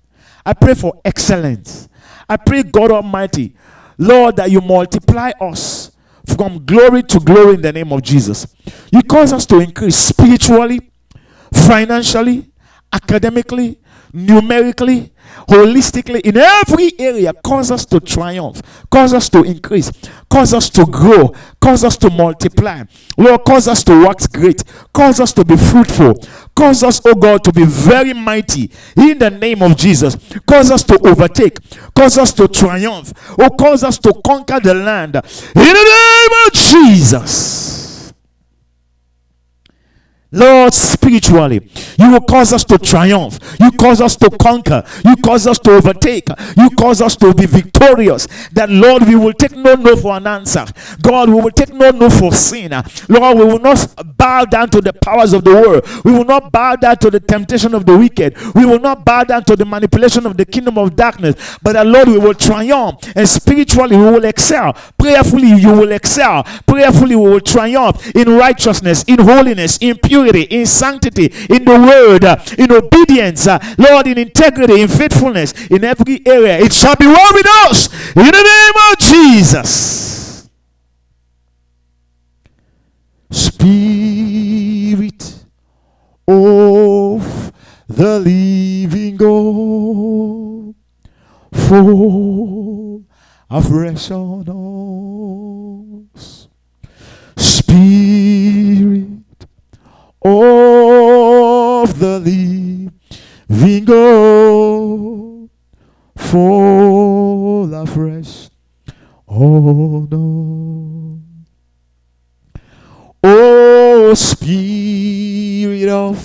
[0.45, 1.89] I pray for excellence.
[2.27, 3.55] I pray, God Almighty,
[3.99, 5.91] Lord, that you multiply us
[6.25, 8.47] from glory to glory in the name of Jesus.
[8.91, 10.79] You cause us to increase spiritually,
[11.53, 12.49] financially,
[12.93, 13.77] academically,
[14.13, 15.11] numerically,
[15.47, 19.91] holistically, in every area, cause us to triumph, cause us to increase,
[20.29, 22.83] cause us to grow, cause us to multiply.
[23.17, 24.63] Lord, cause us to work great,
[24.93, 26.15] cause us to be fruitful,
[26.59, 30.17] cause us, oh God, to be very mighty in the name of Jesus.
[30.45, 31.57] Cause us to overtake,
[31.95, 35.21] cause us to triumph, or cause us to conquer the land in
[35.53, 37.78] the name of Jesus.
[40.31, 43.39] Lord, spiritually, you will cause us to triumph.
[43.59, 44.83] You cause us to conquer.
[45.03, 46.27] You cause us to overtake.
[46.55, 48.27] You cause us to be victorious.
[48.51, 50.65] That, Lord, we will take no no for an answer.
[51.01, 52.71] God, we will take no no for sin.
[53.07, 56.05] Lord, we will not bow down to the powers of the world.
[56.05, 58.37] We will not bow down to the temptation of the wicked.
[58.53, 61.57] We will not bow down to the manipulation of the kingdom of darkness.
[61.63, 62.99] But, that, Lord, we will triumph.
[63.15, 64.73] And spiritually, we will excel.
[64.99, 66.43] Prayerfully, you will excel.
[66.67, 71.79] Prayerfully, we will triumph in righteousness, in holiness, in purity purity, in sanctity, in the
[71.79, 76.59] word, uh, in obedience, uh, Lord, in integrity, in faithfulness, in every area.
[76.59, 80.49] It shall be well with us in the name of Jesus.
[83.31, 85.23] Spirit
[86.27, 87.53] of
[87.87, 90.75] the living God,
[91.53, 93.03] fall
[93.49, 94.49] afresh on
[96.15, 96.47] us.
[97.37, 98.08] Spirit
[100.21, 102.91] of the living
[103.85, 105.49] God
[106.15, 108.49] fall afresh
[109.27, 111.19] on us.
[113.23, 116.17] Oh, Spirit of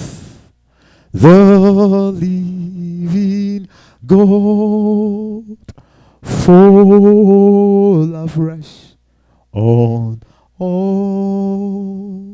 [1.13, 3.69] the living
[4.05, 5.59] God,
[6.23, 8.97] fall afresh
[9.53, 10.21] on
[10.61, 12.34] us.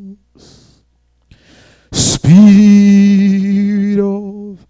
[2.31, 4.65] Spirit of,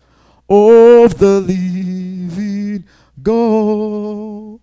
[0.48, 2.84] of the living
[3.22, 4.60] God,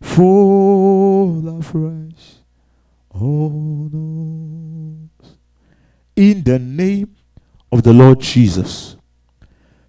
[0.00, 2.36] fall afresh
[3.12, 5.30] on us.
[6.14, 7.16] In the name
[7.72, 8.94] of the Lord Jesus.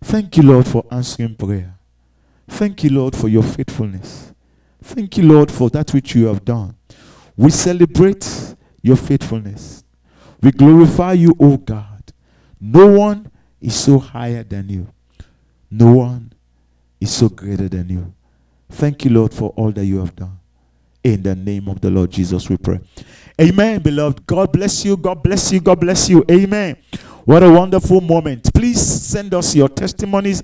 [0.03, 1.75] Thank you, Lord, for answering prayer.
[2.47, 4.33] Thank you, Lord, for your faithfulness.
[4.81, 6.75] Thank you, Lord, for that which you have done.
[7.37, 9.83] We celebrate your faithfulness.
[10.41, 11.90] We glorify you, O God.
[12.61, 14.87] No one is so higher than you.
[15.71, 16.31] No one
[16.99, 18.13] is so greater than you.
[18.69, 20.37] Thank you, Lord, for all that you have done.
[21.03, 22.79] In the name of the Lord Jesus, we pray.
[23.41, 24.25] Amen, beloved.
[24.27, 24.95] God bless you.
[24.95, 25.59] God bless you.
[25.59, 26.23] God bless you.
[26.29, 26.77] Amen.
[27.25, 28.53] What a wonderful moment.
[28.53, 30.43] Please send us your testimonies.